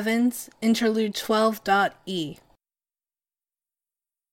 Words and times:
12, 0.00 0.06
Heavens, 0.06 0.50
Interlude 0.62 1.14
12.e. 1.14 2.38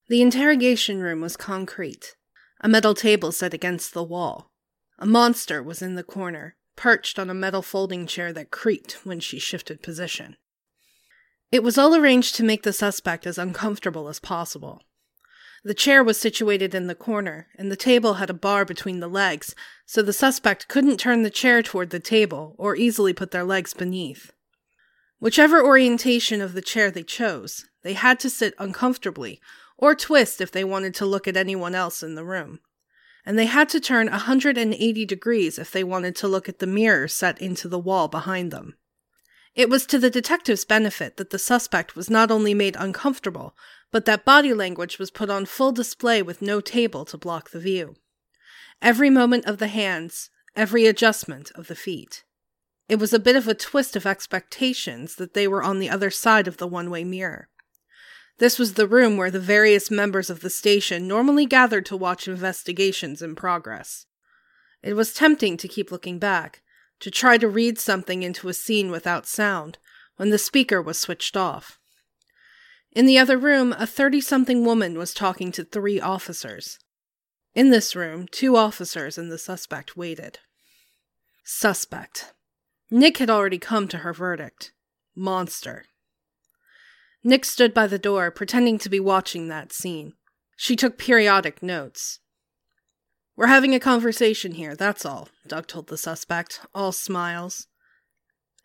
The 0.08 0.22
interrogation 0.22 1.02
room 1.02 1.20
was 1.20 1.36
concrete, 1.36 2.16
a 2.62 2.70
metal 2.70 2.94
table 2.94 3.34
set 3.34 3.54
against 3.54 3.94
the 3.94 4.02
wall. 4.02 4.50
A 4.98 5.06
monster 5.06 5.62
was 5.62 5.82
in 5.82 5.96
the 5.96 6.04
corner, 6.04 6.56
perched 6.78 7.20
on 7.20 7.30
a 7.30 7.34
metal 7.34 7.62
folding 7.62 8.08
chair 8.08 8.32
that 8.32 8.50
creaked 8.50 9.06
when 9.06 9.20
she 9.20 9.40
shifted 9.40 9.84
position. 9.84 10.38
It 11.52 11.64
was 11.64 11.78
all 11.78 11.94
arranged 11.94 12.36
to 12.36 12.46
make 12.46 12.64
the 12.64 12.72
suspect 12.72 13.28
as 13.28 13.38
uncomfortable 13.38 14.08
as 14.08 14.22
possible. 14.22 14.84
The 15.66 15.74
chair 15.74 16.02
was 16.02 16.18
situated 16.18 16.74
in 16.74 16.88
the 16.88 16.96
corner, 16.96 17.48
and 17.58 17.70
the 17.70 17.76
table 17.76 18.14
had 18.14 18.30
a 18.30 18.34
bar 18.34 18.64
between 18.64 19.02
the 19.02 19.10
legs, 19.10 19.54
so 19.86 20.02
the 20.02 20.14
suspect 20.14 20.70
couldn't 20.70 20.96
turn 20.96 21.24
the 21.24 21.30
chair 21.30 21.62
toward 21.62 21.90
the 21.90 22.00
table 22.00 22.56
or 22.58 22.78
easily 22.78 23.12
put 23.12 23.32
their 23.32 23.44
legs 23.44 23.74
beneath. 23.74 24.32
Whichever 25.20 25.64
orientation 25.64 26.42
of 26.42 26.54
the 26.54 26.62
chair 26.62 26.92
they 26.92 27.04
chose, 27.04 27.66
they 27.82 27.94
had 27.94 28.20
to 28.20 28.30
sit 28.30 28.54
uncomfortably 28.60 29.42
or 29.78 29.96
twist 29.96 30.42
if 30.42 30.52
they 30.52 30.64
wanted 30.64 30.94
to 30.96 31.06
look 31.06 31.28
at 31.28 31.38
anyone 31.38 31.74
else 31.74 32.04
in 32.04 32.16
the 32.16 32.26
room. 32.26 32.60
And 33.26 33.38
they 33.38 33.46
had 33.46 33.68
to 33.70 33.80
turn 33.80 34.10
180 34.10 35.06
degrees 35.06 35.60
if 35.60 35.72
they 35.72 35.84
wanted 35.84 36.16
to 36.18 36.28
look 36.28 36.48
at 36.48 36.60
the 36.60 36.68
mirror 36.68 37.08
set 37.08 37.42
into 37.42 37.68
the 37.68 37.80
wall 37.80 38.08
behind 38.08 38.52
them. 38.52 38.78
It 39.56 39.70
was 39.70 39.88
to 39.88 39.98
the 39.98 40.12
detective's 40.12 40.66
benefit 40.66 41.18
that 41.18 41.32
the 41.32 41.40
suspect 41.40 41.96
was 41.96 42.12
not 42.12 42.30
only 42.30 42.54
made 42.54 42.76
uncomfortable, 42.78 43.56
but 43.92 44.06
that 44.06 44.24
body 44.24 44.54
language 44.54 45.00
was 45.00 45.10
put 45.10 45.32
on 45.32 45.48
full 45.48 45.72
display 45.72 46.22
with 46.22 46.44
no 46.44 46.62
table 46.62 47.06
to 47.06 47.18
block 47.18 47.50
the 47.50 47.60
view. 47.60 47.96
Every 48.84 49.10
moment 49.10 49.46
of 49.46 49.58
the 49.58 49.68
hands, 49.68 50.30
every 50.56 50.86
adjustment 50.86 51.52
of 51.56 51.68
the 51.68 51.76
feet. 51.76 52.24
It 52.90 53.00
was 53.00 53.14
a 53.14 53.20
bit 53.20 53.36
of 53.36 53.48
a 53.48 53.54
twist 53.54 53.96
of 53.96 54.06
expectations 54.06 55.16
that 55.16 55.34
they 55.34 55.48
were 55.48 55.64
on 55.64 55.80
the 55.80 55.90
other 55.90 56.10
side 56.10 56.48
of 56.48 56.58
the 56.58 56.68
one 56.68 56.90
way 56.90 57.04
mirror. 57.04 57.50
This 58.38 58.60
was 58.60 58.74
the 58.74 58.88
room 58.88 59.18
where 59.18 59.32
the 59.32 59.40
various 59.40 59.90
members 59.90 60.30
of 60.30 60.42
the 60.42 60.50
station 60.50 61.08
normally 61.08 61.46
gathered 61.46 61.86
to 61.88 61.98
watch 61.98 62.28
investigations 62.28 63.22
in 63.22 63.36
progress. 63.36 64.06
It 64.84 64.94
was 64.94 65.14
tempting 65.14 65.58
to 65.58 65.68
keep 65.68 65.92
looking 65.92 66.20
back, 66.20 66.62
to 67.00 67.12
try 67.12 67.38
to 67.40 67.50
read 67.50 67.80
something 67.80 68.24
into 68.24 68.48
a 68.48 68.54
scene 68.54 68.92
without 68.92 69.26
sound, 69.26 69.80
when 70.18 70.30
the 70.30 70.38
speaker 70.38 70.82
was 70.82 71.00
switched 71.00 71.36
off. 71.36 71.80
In 72.92 73.06
the 73.06 73.18
other 73.18 73.38
room, 73.38 73.74
a 73.78 73.86
30 73.86 74.22
something 74.22 74.64
woman 74.64 74.98
was 74.98 75.14
talking 75.14 75.52
to 75.54 75.64
three 75.64 76.00
officers. 76.00 76.80
In 77.54 77.70
this 77.70 77.96
room, 77.96 78.28
two 78.28 78.56
officers 78.56 79.18
and 79.18 79.32
the 79.32 79.38
suspect 79.38 79.98
waited. 79.98 80.40
Suspect. 81.44 82.34
Nick 82.90 83.18
had 83.18 83.30
already 83.30 83.60
come 83.60 83.88
to 83.88 84.00
her 84.00 84.14
verdict 84.14 84.72
monster. 85.18 85.86
Nick 87.24 87.44
stood 87.44 87.74
by 87.74 87.88
the 87.88 88.00
door, 88.00 88.32
pretending 88.32 88.78
to 88.78 88.90
be 88.90 89.00
watching 89.00 89.48
that 89.48 89.74
scene. 89.74 90.14
She 90.56 90.76
took 90.76 90.98
periodic 90.98 91.62
notes. 91.62 92.20
We're 93.36 93.48
having 93.48 93.76
a 93.76 93.80
conversation 93.80 94.54
here, 94.54 94.76
that's 94.76 95.06
all, 95.06 95.30
Doug 95.46 95.68
told 95.68 95.88
the 95.88 95.98
suspect, 95.98 96.62
all 96.74 96.92
smiles. 96.92 97.68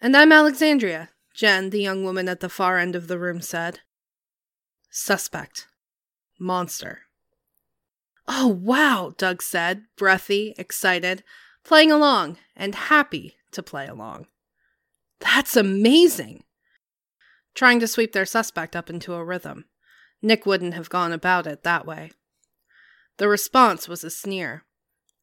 And 0.00 0.16
I'm 0.16 0.32
Alexandria, 0.32 1.10
Jen, 1.34 1.70
the 1.70 1.82
young 1.82 2.04
woman 2.04 2.28
at 2.28 2.40
the 2.40 2.48
far 2.48 2.78
end 2.78 2.94
of 2.94 3.08
the 3.08 3.18
room 3.18 3.40
said. 3.40 3.80
Suspect. 4.90 5.66
Monster. 6.38 7.00
Oh, 8.28 8.46
wow, 8.46 9.14
Doug 9.18 9.42
said, 9.42 9.84
breathy, 9.96 10.54
excited, 10.56 11.24
playing 11.64 11.90
along, 11.90 12.38
and 12.54 12.74
happy 12.74 13.36
to 13.52 13.62
play 13.62 13.86
along. 13.86 14.26
That's 15.20 15.56
amazing! 15.56 16.44
Trying 17.54 17.80
to 17.80 17.88
sweep 17.88 18.12
their 18.12 18.26
suspect 18.26 18.74
up 18.74 18.90
into 18.90 19.14
a 19.14 19.24
rhythm. 19.24 19.66
Nick 20.22 20.46
wouldn't 20.46 20.74
have 20.74 20.88
gone 20.88 21.12
about 21.12 21.46
it 21.46 21.62
that 21.62 21.86
way. 21.86 22.12
The 23.18 23.28
response 23.28 23.88
was 23.88 24.04
a 24.04 24.10
sneer. 24.10 24.64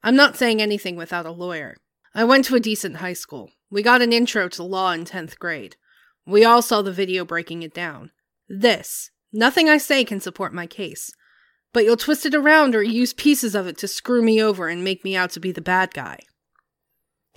I'm 0.04 0.16
not 0.16 0.38
saying 0.38 0.62
anything 0.62 0.96
without 0.96 1.26
a 1.26 1.32
lawyer. 1.32 1.76
I 2.14 2.24
went 2.24 2.46
to 2.46 2.56
a 2.56 2.60
decent 2.60 2.98
high 2.98 3.14
school. 3.14 3.52
We 3.70 3.82
got 3.84 4.02
an 4.02 4.14
intro 4.14 4.48
to 4.50 4.64
law 4.64 4.92
in 4.92 5.06
10th 5.06 5.38
grade. 5.38 5.76
We 6.26 6.44
all 6.46 6.62
saw 6.62 6.82
the 6.82 6.92
video 6.92 7.26
breaking 7.26 7.64
it 7.64 7.74
down. 7.74 8.12
This, 8.48 9.12
nothing 9.32 9.70
I 9.70 9.78
say 9.78 10.04
can 10.04 10.20
support 10.20 10.54
my 10.54 10.68
case. 10.68 11.12
But 11.74 11.84
you'll 11.84 11.98
twist 11.98 12.26
it 12.26 12.34
around 12.34 12.76
or 12.76 12.82
use 12.82 13.14
pieces 13.14 13.54
of 13.56 13.68
it 13.68 13.78
to 13.80 13.88
screw 13.88 14.22
me 14.22 14.42
over 14.42 14.68
and 14.68 14.84
make 14.84 15.04
me 15.04 15.16
out 15.16 15.32
to 15.32 15.40
be 15.40 15.52
the 15.52 15.62
bad 15.62 15.94
guy. 15.94 16.20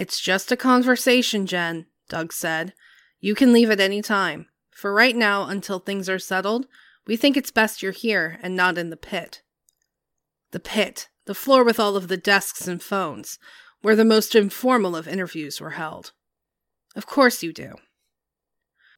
It's 0.02 0.18
just 0.18 0.50
a 0.50 0.56
conversation, 0.56 1.46
Jen, 1.46 1.86
Doug 2.08 2.32
said. 2.32 2.72
You 3.20 3.36
can 3.36 3.52
leave 3.52 3.70
at 3.70 3.78
any 3.78 4.02
time. 4.02 4.48
For 4.72 4.92
right 4.92 5.14
now, 5.14 5.44
until 5.44 5.78
things 5.78 6.08
are 6.08 6.18
settled, 6.18 6.66
we 7.06 7.14
think 7.14 7.36
it's 7.36 7.52
best 7.52 7.84
you're 7.84 7.92
here 7.92 8.40
and 8.42 8.56
not 8.56 8.78
in 8.78 8.90
the 8.90 8.96
pit. 8.96 9.42
The 10.50 10.58
pit, 10.58 11.08
the 11.26 11.36
floor 11.36 11.62
with 11.62 11.78
all 11.78 11.94
of 11.94 12.08
the 12.08 12.16
desks 12.16 12.66
and 12.66 12.82
phones, 12.82 13.38
where 13.82 13.94
the 13.94 14.04
most 14.04 14.34
informal 14.34 14.96
of 14.96 15.06
interviews 15.06 15.60
were 15.60 15.78
held. 15.78 16.10
Of 16.96 17.06
course 17.06 17.44
you 17.44 17.52
do. 17.52 17.76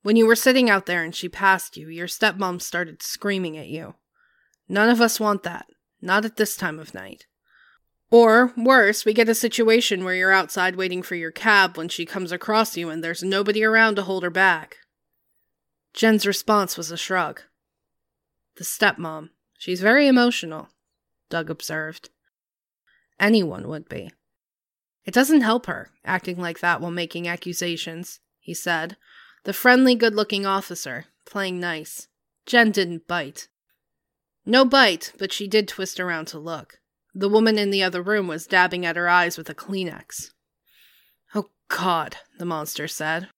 When 0.03 0.17
you 0.17 0.27
were 0.27 0.35
sitting 0.35 0.71
out 0.71 0.87
there 0.87 1.05
and 1.05 1.15
she 1.15 1.29
passed 1.29 1.77
you, 1.77 1.91
your 1.91 2.07
stepmom 2.07 2.63
started 2.63 3.03
screaming 3.03 3.59
at 3.59 3.69
you. 3.69 3.97
None 4.71 4.89
of 4.89 5.03
us 5.03 5.21
want 5.21 5.43
that, 5.43 5.67
not 6.01 6.25
at 6.25 6.37
this 6.37 6.57
time 6.57 6.79
of 6.79 6.95
night. 6.95 7.27
Or, 8.15 8.53
worse, 8.57 9.05
we 9.05 9.13
get 9.13 9.29
a 9.29 9.35
situation 9.35 10.05
where 10.05 10.15
you're 10.15 10.31
outside 10.31 10.77
waiting 10.77 11.03
for 11.03 11.17
your 11.17 11.33
cab 11.33 11.77
when 11.77 11.89
she 11.89 12.07
comes 12.07 12.31
across 12.31 12.77
you 12.77 12.89
and 12.89 13.03
there's 13.03 13.25
nobody 13.25 13.65
around 13.65 13.97
to 13.97 14.03
hold 14.03 14.23
her 14.23 14.31
back. 14.31 14.77
Jen's 15.95 16.25
response 16.25 16.77
was 16.77 16.93
a 16.93 16.97
shrug. 16.97 17.43
The 18.55 18.63
stepmom. 18.63 19.31
She's 19.59 19.81
very 19.81 20.07
emotional, 20.07 20.69
Doug 21.29 21.51
observed. 21.51 22.11
Anyone 23.19 23.67
would 23.67 23.89
be. 23.89 24.13
It 25.05 25.13
doesn't 25.13 25.41
help 25.41 25.67
her, 25.67 25.91
acting 26.05 26.37
like 26.37 26.61
that 26.61 26.81
while 26.81 26.93
making 26.93 27.27
accusations, 27.27 28.21
he 28.39 28.55
said. 28.55 28.97
The 29.43 29.53
friendly, 29.53 29.97
good 29.97 30.15
looking 30.15 30.47
officer, 30.47 31.07
playing 31.27 31.59
nice. 31.59 32.07
Jen 32.47 32.71
didn't 32.71 33.09
bite. 33.09 33.49
No 34.47 34.65
bite, 34.65 35.13
but 35.19 35.33
she 35.33 35.49
did 35.49 35.67
twist 35.67 35.99
around 35.99 36.27
to 36.27 36.39
look. 36.39 36.79
The 37.15 37.29
woman 37.29 37.59
in 37.59 37.71
the 37.71 37.83
other 37.83 38.03
room 38.03 38.27
was 38.27 38.47
dabbing 38.47 38.85
at 38.85 38.97
her 38.97 39.09
eyes 39.09 39.39
with 39.39 39.49
a 39.49 39.55
Kleenex. 39.55 40.31
Oh, 41.35 41.51
God, 41.69 42.17
the 42.39 42.45
monster 42.45 42.89
said. 42.89 43.29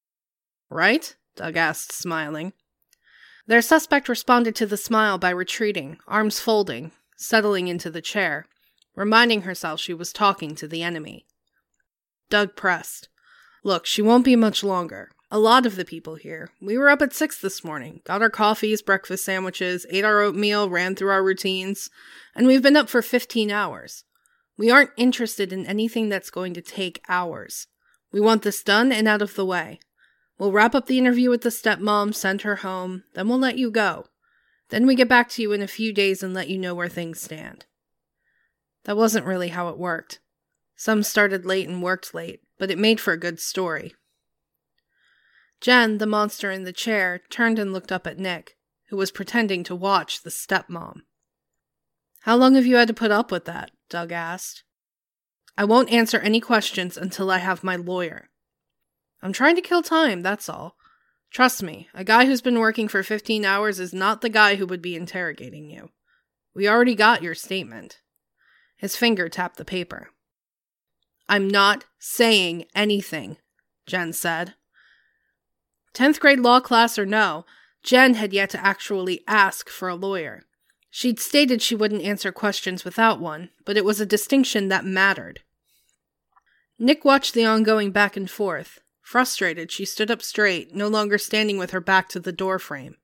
Right? 0.71 1.15
Doug 1.37 1.57
asked, 1.57 1.93
smiling. 1.93 2.55
Their 3.47 3.63
suspect 3.63 4.09
responded 4.09 4.57
to 4.57 4.67
the 4.67 4.77
smile 4.77 5.19
by 5.19 5.31
retreating, 5.31 5.99
arms 6.09 6.41
folding, 6.41 6.93
settling 7.17 7.69
into 7.69 7.91
the 7.91 8.01
chair, 8.01 8.47
reminding 8.95 9.43
herself 9.43 9.79
she 9.81 9.95
was 9.95 10.13
talking 10.13 10.55
to 10.55 10.67
the 10.67 10.83
enemy. 10.83 11.27
Doug 12.31 12.57
pressed. 12.57 13.09
Look, 13.63 13.87
she 13.87 14.03
won't 14.03 14.25
be 14.25 14.37
much 14.37 14.65
longer. 14.65 15.11
A 15.37 15.47
lot 15.47 15.67
of 15.67 15.77
the 15.77 15.85
people 15.85 16.15
here. 16.15 16.49
We 16.63 16.79
were 16.79 16.89
up 16.89 17.03
at 17.03 17.13
six 17.13 17.39
this 17.39 17.63
morning, 17.63 18.01
got 18.05 18.23
our 18.23 18.31
coffees, 18.31 18.81
breakfast 18.81 19.23
sandwiches, 19.23 19.85
ate 19.91 20.03
our 20.03 20.23
oatmeal, 20.23 20.71
ran 20.71 20.95
through 20.95 21.11
our 21.11 21.23
routines, 21.23 21.91
and 22.35 22.47
we've 22.47 22.63
been 22.63 22.75
up 22.75 22.89
for 22.89 23.03
15 23.03 23.51
hours. 23.51 24.05
We 24.57 24.71
aren't 24.71 24.93
interested 24.97 25.53
in 25.53 25.67
anything 25.67 26.09
that's 26.09 26.31
going 26.31 26.55
to 26.55 26.63
take 26.63 27.05
hours. 27.07 27.67
We 28.11 28.19
want 28.19 28.45
this 28.45 28.63
done 28.63 28.91
and 28.91 29.07
out 29.07 29.21
of 29.21 29.35
the 29.35 29.45
way. 29.45 29.79
We'll 30.39 30.53
wrap 30.53 30.75
up 30.75 30.87
the 30.87 30.97
interview 30.97 31.29
with 31.29 31.43
the 31.43 31.51
stepmom, 31.51 32.15
send 32.15 32.41
her 32.41 32.57
home, 32.57 33.05
then 33.13 33.29
we'll 33.29 33.39
let 33.39 33.59
you 33.59 33.71
go. 33.71 34.07
Then 34.71 34.87
we 34.87 34.95
get 34.95 35.07
back 35.07 35.29
to 35.33 35.43
you 35.43 35.53
in 35.53 35.61
a 35.61 35.69
few 35.69 35.93
days 35.93 36.23
and 36.23 36.33
let 36.33 36.49
you 36.49 36.57
know 36.57 36.75
where 36.75 36.89
things 36.89 37.21
stand. 37.21 37.67
That 38.85 38.97
wasn't 38.97 39.27
really 39.27 39.49
how 39.49 39.69
it 39.69 39.77
worked. 39.77 40.19
Some 40.77 41.03
started 41.03 41.45
late 41.45 41.69
and 41.69 41.83
worked 41.83 42.15
late, 42.15 42.41
but 42.59 42.71
it 42.71 42.79
made 42.79 43.01
for 43.01 43.13
a 43.13 43.21
good 43.21 43.39
story. 43.39 43.93
Jen, 45.67 45.99
the 45.99 46.07
monster 46.07 46.53
in 46.53 46.63
the 46.63 46.73
chair, 46.73 47.21
turned 47.29 47.59
and 47.59 47.73
looked 47.73 47.91
up 47.91 48.07
at 48.07 48.21
Nick, 48.21 48.57
who 48.89 48.97
was 48.97 49.11
pretending 49.11 49.65
to 49.65 49.75
watch 49.75 50.23
the 50.23 50.31
stepmom. 50.31 51.01
How 52.21 52.37
long 52.37 52.55
have 52.55 52.67
you 52.67 52.77
had 52.77 52.87
to 52.87 52.95
put 52.95 53.11
up 53.11 53.33
with 53.33 53.47
that? 53.47 53.73
Doug 53.91 54.13
asked. 54.13 54.63
I 55.59 55.65
won't 55.65 55.91
answer 55.91 56.21
any 56.21 56.39
questions 56.39 56.97
until 56.97 57.33
I 57.33 57.39
have 57.39 57.65
my 57.65 57.75
lawyer. 57.75 58.29
I'm 59.21 59.33
trying 59.33 59.57
to 59.57 59.61
kill 59.61 59.83
time, 59.83 60.23
that's 60.23 60.49
all. 60.49 60.77
Trust 61.33 61.65
me, 61.65 61.89
a 61.93 62.05
guy 62.05 62.27
who's 62.27 62.41
been 62.41 62.61
working 62.61 62.87
for 62.87 63.03
15 63.03 63.45
hours 63.45 63.81
is 63.81 63.93
not 63.93 64.21
the 64.21 64.29
guy 64.29 64.55
who 64.55 64.67
would 64.67 64.81
be 64.81 64.95
interrogating 64.95 65.69
you. 65.69 65.91
We 66.55 66.69
already 66.69 66.95
got 66.95 67.25
your 67.25 67.35
statement. 67.35 67.99
His 68.77 68.95
finger 68.95 69.29
tapped 69.29 69.57
the 69.57 69.65
paper. 69.65 70.11
I'm 71.29 71.49
not 71.49 71.87
saying 71.99 72.67
anything, 72.73 73.39
Jen 73.85 74.13
said. 74.13 74.55
Tenth 75.97 76.21
grade 76.21 76.41
law 76.41 76.61
class 76.61 76.99
or 76.99 77.07
no, 77.07 77.47
Jen 77.83 78.13
had 78.13 78.35
yet 78.35 78.51
to 78.51 78.63
actually 78.63 79.25
ask 79.27 79.71
for 79.71 79.89
a 79.89 79.95
lawyer. 79.95 80.45
She'd 80.91 81.19
stated 81.19 81.63
she 81.63 81.75
wouldn't 81.75 82.03
answer 82.03 82.31
questions 82.33 82.85
without 82.85 83.19
one, 83.19 83.49
but 83.65 83.79
it 83.79 83.85
was 83.85 83.99
a 83.99 84.05
distinction 84.05 84.69
that 84.69 84.85
mattered. 84.85 85.41
Nick 86.79 87.03
watched 87.03 87.33
the 87.33 87.47
ongoing 87.47 87.93
back 87.93 88.15
and 88.15 88.31
forth. 88.31 88.81
Frustrated, 89.01 89.73
she 89.73 89.87
stood 89.87 90.11
up 90.11 90.21
straight, 90.21 90.75
no 90.75 90.87
longer 90.87 91.17
standing 91.17 91.57
with 91.57 91.71
her 91.71 91.81
back 91.81 92.11
to 92.11 92.21
the 92.21 92.31
door 92.31 92.59
frame. 92.59 92.97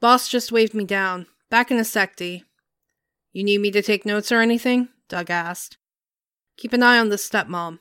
Boss 0.00 0.26
just 0.28 0.50
waved 0.50 0.74
me 0.74 0.84
down. 0.84 1.28
Back 1.50 1.70
in 1.70 1.76
a 1.76 1.84
sec, 1.84 2.16
D. 2.16 2.42
You 3.30 3.44
need 3.44 3.60
me 3.60 3.70
to 3.70 3.80
take 3.80 4.04
notes 4.04 4.32
or 4.32 4.40
anything? 4.40 4.88
Doug 5.08 5.30
asked. 5.30 5.78
Keep 6.56 6.72
an 6.72 6.82
eye 6.82 6.98
on 6.98 7.10
the 7.10 7.16
stepmom. 7.16 7.78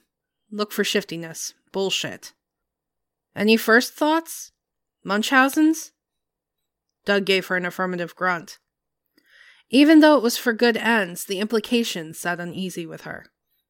Look 0.52 0.72
for 0.72 0.84
shiftiness. 0.84 1.56
Bullshit. 1.72 2.34
Any 3.40 3.56
first 3.56 3.94
thoughts? 3.94 4.52
Munchausen's? 5.02 5.94
Doug 7.06 7.24
gave 7.24 7.48
her 7.48 7.56
an 7.56 7.66
affirmative 7.66 8.14
grunt. 8.14 8.58
Even 9.70 10.02
though 10.02 10.18
it 10.18 10.24
was 10.24 10.36
for 10.36 10.52
good 10.52 10.76
ends, 10.76 11.24
the 11.24 11.40
implications 11.40 12.20
sat 12.20 12.42
uneasy 12.42 12.86
with 12.86 13.04
her. 13.04 13.28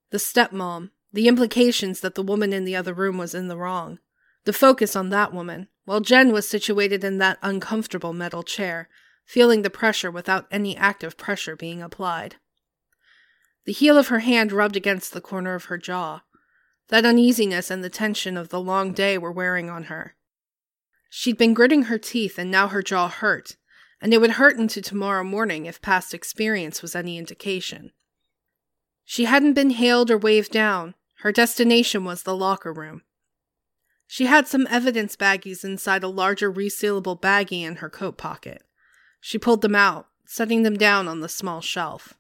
The 0.09 0.17
stepmom, 0.17 0.89
the 1.13 1.27
implications 1.27 1.99
that 1.99 2.15
the 2.15 2.23
woman 2.23 2.51
in 2.51 2.65
the 2.65 2.75
other 2.75 2.95
room 2.95 3.19
was 3.19 3.35
in 3.35 3.47
the 3.47 3.57
wrong, 3.57 3.99
the 4.45 4.53
focus 4.53 4.95
on 4.95 5.09
that 5.09 5.35
woman, 5.35 5.67
while 5.85 6.01
Jen 6.01 6.31
was 6.31 6.49
situated 6.49 7.03
in 7.03 7.19
that 7.19 7.37
uncomfortable 7.43 8.11
metal 8.11 8.41
chair, 8.41 8.89
feeling 9.23 9.61
the 9.61 9.69
pressure 9.69 10.09
without 10.09 10.47
any 10.49 10.75
active 10.75 11.15
pressure 11.15 11.55
being 11.55 11.79
applied. 11.79 12.37
The 13.65 13.73
heel 13.73 13.99
of 13.99 14.07
her 14.07 14.19
hand 14.19 14.51
rubbed 14.51 14.75
against 14.75 15.13
the 15.13 15.21
corner 15.21 15.53
of 15.53 15.65
her 15.65 15.77
jaw. 15.77 16.21
That 16.89 17.05
uneasiness 17.05 17.71
and 17.71 17.83
the 17.83 17.89
tension 17.89 18.35
of 18.35 18.49
the 18.49 18.59
long 18.59 18.93
day 18.93 19.17
were 19.17 19.31
wearing 19.31 19.69
on 19.69 19.85
her. 19.85 20.15
She'd 21.09 21.37
been 21.37 21.53
gritting 21.53 21.83
her 21.83 21.97
teeth, 21.97 22.37
and 22.37 22.51
now 22.51 22.67
her 22.67 22.83
jaw 22.83 23.07
hurt, 23.07 23.55
and 24.01 24.13
it 24.13 24.19
would 24.19 24.31
hurt 24.31 24.57
into 24.57 24.81
tomorrow 24.81 25.23
morning 25.23 25.65
if 25.65 25.81
past 25.81 26.13
experience 26.13 26.81
was 26.81 26.95
any 26.95 27.17
indication. 27.17 27.91
She 29.05 29.25
hadn't 29.25 29.53
been 29.53 29.71
hailed 29.71 30.11
or 30.11 30.17
waved 30.17 30.51
down. 30.51 30.95
Her 31.21 31.31
destination 31.31 32.05
was 32.05 32.23
the 32.23 32.35
locker 32.35 32.71
room. 32.71 33.01
She 34.07 34.25
had 34.25 34.47
some 34.47 34.67
evidence 34.69 35.15
baggies 35.15 35.63
inside 35.63 36.03
a 36.03 36.07
larger 36.07 36.51
resealable 36.51 37.19
baggie 37.19 37.63
in 37.63 37.77
her 37.77 37.89
coat 37.89 38.17
pocket. 38.17 38.63
She 39.19 39.37
pulled 39.37 39.61
them 39.61 39.75
out, 39.75 40.07
setting 40.25 40.63
them 40.63 40.77
down 40.77 41.07
on 41.07 41.19
the 41.19 41.29
small 41.29 41.61
shelf. 41.61 42.15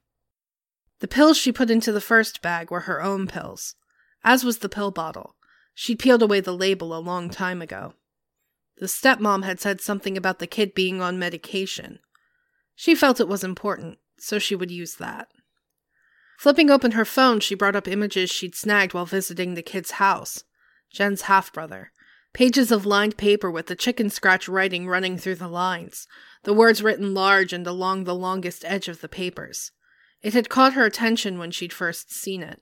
The 0.99 1.07
pills 1.07 1.37
she 1.37 1.51
put 1.51 1.71
into 1.71 1.91
the 1.91 2.01
first 2.01 2.41
bag 2.41 2.69
were 2.69 2.81
her 2.81 3.01
own 3.01 3.25
pills, 3.25 3.75
as 4.23 4.43
was 4.43 4.59
the 4.59 4.69
pill 4.69 4.91
bottle. 4.91 5.35
She'd 5.73 5.99
peeled 5.99 6.21
away 6.21 6.41
the 6.41 6.55
label 6.55 6.95
a 6.95 6.99
long 6.99 7.29
time 7.29 7.61
ago. 7.61 7.93
The 8.77 8.87
stepmom 8.87 9.43
had 9.43 9.59
said 9.59 9.81
something 9.81 10.17
about 10.17 10.39
the 10.39 10.47
kid 10.47 10.73
being 10.73 11.01
on 11.01 11.19
medication. 11.19 11.99
She 12.75 12.95
felt 12.95 13.19
it 13.19 13.27
was 13.27 13.43
important, 13.43 13.99
so 14.17 14.39
she 14.39 14.55
would 14.55 14.71
use 14.71 14.95
that. 14.95 15.27
Flipping 16.37 16.69
open 16.69 16.91
her 16.91 17.03
phone, 17.03 17.41
she 17.41 17.55
brought 17.55 17.75
up 17.75 17.87
images 17.87 18.29
she'd 18.29 18.55
snagged 18.55 18.93
while 18.93 19.05
visiting 19.05 19.53
the 19.53 19.61
kid's 19.61 19.91
house. 19.91 20.45
Jen's 20.89 21.23
half 21.23 21.51
brother. 21.51 21.91
Pages 22.31 22.71
of 22.71 22.85
lined 22.85 23.17
paper 23.17 23.51
with 23.51 23.67
the 23.67 23.75
chicken 23.75 24.09
scratch 24.09 24.47
writing 24.47 24.87
running 24.87 25.17
through 25.17 25.35
the 25.35 25.47
lines, 25.47 26.07
the 26.43 26.53
words 26.53 26.81
written 26.81 27.13
large 27.13 27.51
and 27.51 27.65
along 27.67 28.03
the 28.03 28.15
longest 28.15 28.63
edge 28.65 28.87
of 28.87 29.01
the 29.01 29.09
papers. 29.09 29.71
It 30.21 30.33
had 30.33 30.47
caught 30.49 30.73
her 30.73 30.85
attention 30.85 31.39
when 31.39 31.51
she'd 31.51 31.73
first 31.73 32.13
seen 32.13 32.43
it. 32.43 32.61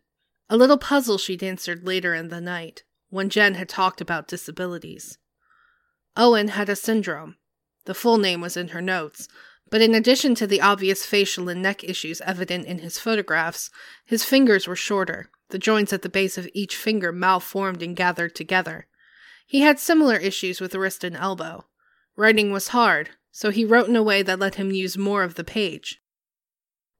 A 0.49 0.57
little 0.57 0.77
puzzle 0.77 1.17
she'd 1.17 1.43
answered 1.43 1.85
later 1.85 2.13
in 2.13 2.29
the 2.29 2.39
night, 2.39 2.83
when 3.09 3.29
Jen 3.29 3.55
had 3.55 3.67
talked 3.67 3.99
about 3.99 4.27
disabilities. 4.27 5.17
Owen 6.15 6.49
had 6.49 6.69
a 6.69 6.75
syndrome. 6.75 7.35
The 7.85 7.93
full 7.93 8.17
name 8.17 8.41
was 8.41 8.55
in 8.55 8.69
her 8.69 8.81
notes, 8.81 9.27
but 9.69 9.81
in 9.81 9.93
addition 9.93 10.35
to 10.35 10.47
the 10.47 10.61
obvious 10.61 11.05
facial 11.05 11.49
and 11.49 11.61
neck 11.61 11.83
issues 11.83 12.21
evident 12.21 12.65
in 12.65 12.79
his 12.79 12.97
photographs, 12.97 13.69
his 14.05 14.23
fingers 14.23 14.67
were 14.67 14.75
shorter, 14.75 15.29
the 15.49 15.59
joints 15.59 15.91
at 15.91 16.01
the 16.01 16.09
base 16.09 16.37
of 16.37 16.49
each 16.53 16.75
finger 16.75 17.11
malformed 17.11 17.81
and 17.81 17.95
gathered 17.95 18.33
together. 18.33 18.87
He 19.45 19.61
had 19.61 19.79
similar 19.79 20.15
issues 20.15 20.61
with 20.61 20.75
wrist 20.75 21.03
and 21.03 21.15
elbow. 21.15 21.65
Writing 22.15 22.51
was 22.51 22.69
hard, 22.69 23.11
so 23.31 23.49
he 23.49 23.65
wrote 23.65 23.87
in 23.87 23.95
a 23.95 24.03
way 24.03 24.21
that 24.21 24.39
let 24.39 24.55
him 24.55 24.71
use 24.71 24.97
more 24.97 25.23
of 25.23 25.35
the 25.35 25.43
page. 25.43 26.01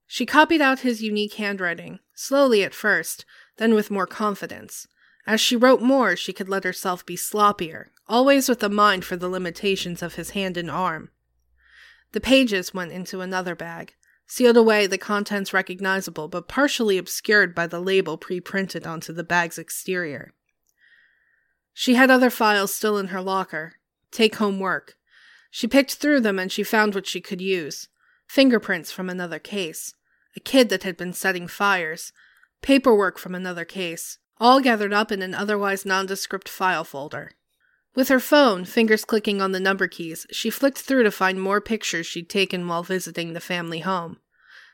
She 0.06 0.24
copied 0.24 0.60
out 0.60 0.80
his 0.80 1.02
unique 1.02 1.34
handwriting, 1.34 2.00
slowly 2.18 2.64
at 2.64 2.74
first, 2.74 3.24
then 3.58 3.74
with 3.74 3.92
more 3.92 4.06
confidence. 4.06 4.88
As 5.24 5.40
she 5.40 5.54
wrote 5.54 5.80
more, 5.80 6.16
she 6.16 6.32
could 6.32 6.48
let 6.48 6.64
herself 6.64 7.06
be 7.06 7.16
sloppier, 7.16 7.86
always 8.08 8.48
with 8.48 8.62
a 8.62 8.68
mind 8.68 9.04
for 9.04 9.16
the 9.16 9.28
limitations 9.28 10.02
of 10.02 10.16
his 10.16 10.30
hand 10.30 10.56
and 10.56 10.68
arm. 10.68 11.10
The 12.10 12.20
pages 12.20 12.74
went 12.74 12.90
into 12.90 13.20
another 13.20 13.54
bag, 13.54 13.94
sealed 14.26 14.56
away, 14.56 14.88
the 14.88 14.98
contents 14.98 15.52
recognizable 15.52 16.26
but 16.26 16.48
partially 16.48 16.98
obscured 16.98 17.54
by 17.54 17.68
the 17.68 17.80
label 17.80 18.18
pre 18.18 18.40
printed 18.40 18.84
onto 18.84 19.12
the 19.12 19.22
bag's 19.22 19.58
exterior. 19.58 20.32
She 21.72 21.94
had 21.94 22.10
other 22.10 22.30
files 22.30 22.74
still 22.74 22.98
in 22.98 23.08
her 23.08 23.22
locker 23.22 23.74
take 24.10 24.36
home 24.36 24.58
work. 24.58 24.96
She 25.52 25.68
picked 25.68 25.94
through 25.94 26.20
them 26.22 26.40
and 26.40 26.50
she 26.50 26.64
found 26.64 26.96
what 26.96 27.06
she 27.06 27.20
could 27.20 27.40
use 27.40 27.88
fingerprints 28.26 28.90
from 28.90 29.08
another 29.08 29.38
case, 29.38 29.94
a 30.38 30.40
kid 30.40 30.68
that 30.68 30.84
had 30.84 30.96
been 30.96 31.12
setting 31.12 31.48
fires, 31.48 32.12
paperwork 32.62 33.18
from 33.18 33.34
another 33.34 33.64
case, 33.64 34.18
all 34.38 34.60
gathered 34.60 34.92
up 34.92 35.10
in 35.10 35.20
an 35.20 35.34
otherwise 35.34 35.84
nondescript 35.84 36.48
file 36.48 36.84
folder. 36.84 37.32
With 37.96 38.08
her 38.08 38.20
phone, 38.20 38.64
fingers 38.64 39.04
clicking 39.04 39.42
on 39.42 39.50
the 39.50 39.58
number 39.58 39.88
keys, 39.88 40.28
she 40.30 40.48
flicked 40.48 40.78
through 40.78 41.02
to 41.02 41.10
find 41.10 41.40
more 41.40 41.60
pictures 41.60 42.06
she'd 42.06 42.30
taken 42.30 42.68
while 42.68 42.84
visiting 42.84 43.32
the 43.32 43.40
family 43.40 43.80
home. 43.80 44.18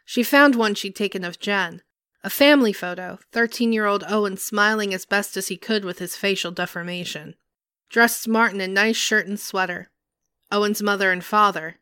She 0.05 0.23
found 0.23 0.55
one 0.55 0.75
she'd 0.75 0.95
taken 0.95 1.25
of 1.25 1.41
Jen. 1.41 1.81
A 2.23 2.29
family 2.29 2.75
photo, 2.75 3.19
13 3.33 3.73
year 3.73 3.87
old 3.87 4.05
Owen 4.07 4.37
smiling 4.37 4.93
as 4.93 5.07
best 5.07 5.35
as 5.35 5.49
he 5.49 5.57
could 5.57 5.83
with 5.83 5.99
his 5.99 6.15
facial 6.15 6.53
deformation. 6.53 7.37
Dressed 7.89 8.21
smart 8.21 8.53
in 8.53 8.61
a 8.61 8.69
nice 8.69 8.97
shirt 8.97 9.27
and 9.27 9.41
sweater. 9.41 9.91
Owen's 10.53 10.83
mother 10.83 11.11
and 11.11 11.25
father. 11.25 11.77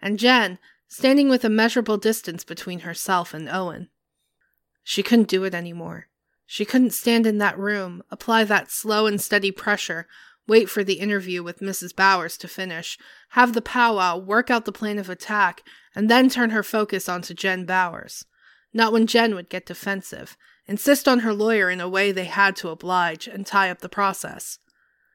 And 0.00 0.18
Jen, 0.18 0.58
standing 0.88 1.28
with 1.28 1.44
a 1.44 1.48
measurable 1.48 1.96
distance 1.96 2.44
between 2.44 2.80
herself 2.80 3.34
and 3.34 3.48
Owen. 3.48 3.88
She 4.82 5.02
couldn't 5.02 5.28
do 5.28 5.44
it 5.44 5.54
anymore. 5.54 6.06
She 6.46 6.64
couldn't 6.64 6.92
stand 6.92 7.26
in 7.26 7.38
that 7.38 7.58
room, 7.58 8.02
apply 8.10 8.44
that 8.44 8.70
slow 8.70 9.06
and 9.06 9.20
steady 9.20 9.50
pressure, 9.50 10.06
wait 10.46 10.70
for 10.70 10.84
the 10.84 11.00
interview 11.00 11.42
with 11.42 11.58
Mrs. 11.58 11.94
Bowers 11.94 12.36
to 12.38 12.48
finish, 12.48 12.96
have 13.30 13.52
the 13.52 13.62
powwow, 13.62 14.16
work 14.16 14.48
out 14.48 14.64
the 14.64 14.72
plan 14.72 14.98
of 14.98 15.10
attack, 15.10 15.62
and 15.94 16.08
then 16.08 16.28
turn 16.28 16.50
her 16.50 16.62
focus 16.62 17.08
onto 17.08 17.34
Jen 17.34 17.64
Bowers. 17.64 18.24
Not 18.72 18.92
when 18.92 19.08
Jen 19.08 19.34
would 19.34 19.48
get 19.48 19.66
defensive, 19.66 20.36
insist 20.66 21.08
on 21.08 21.20
her 21.20 21.32
lawyer 21.32 21.68
in 21.68 21.80
a 21.80 21.88
way 21.88 22.12
they 22.12 22.26
had 22.26 22.54
to 22.56 22.68
oblige, 22.68 23.26
and 23.26 23.44
tie 23.44 23.70
up 23.70 23.80
the 23.80 23.88
process. 23.88 24.58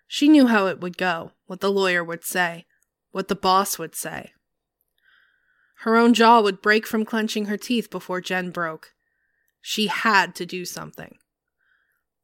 She 0.08 0.28
knew 0.28 0.48
how 0.48 0.68
it 0.68 0.82
would 0.82 0.98
go, 0.98 1.32
what 1.46 1.62
the 1.62 1.72
lawyer 1.72 2.04
would 2.04 2.25
say, 2.25 2.66
what 3.12 3.30
the 3.30 3.36
boss 3.36 3.80
would 3.80 3.96
say. 3.96 4.34
Her 5.81 5.97
own 5.97 6.13
jaw 6.13 6.41
would 6.41 6.61
break 6.61 6.85
from 6.85 7.05
clenching 7.05 7.45
her 7.45 7.57
teeth 7.57 7.89
before 7.89 8.21
Jen 8.21 8.51
broke. 8.51 8.93
She 9.61 9.88
had 9.88 10.35
to 10.35 10.45
do 10.45 10.63
something. 10.63 11.17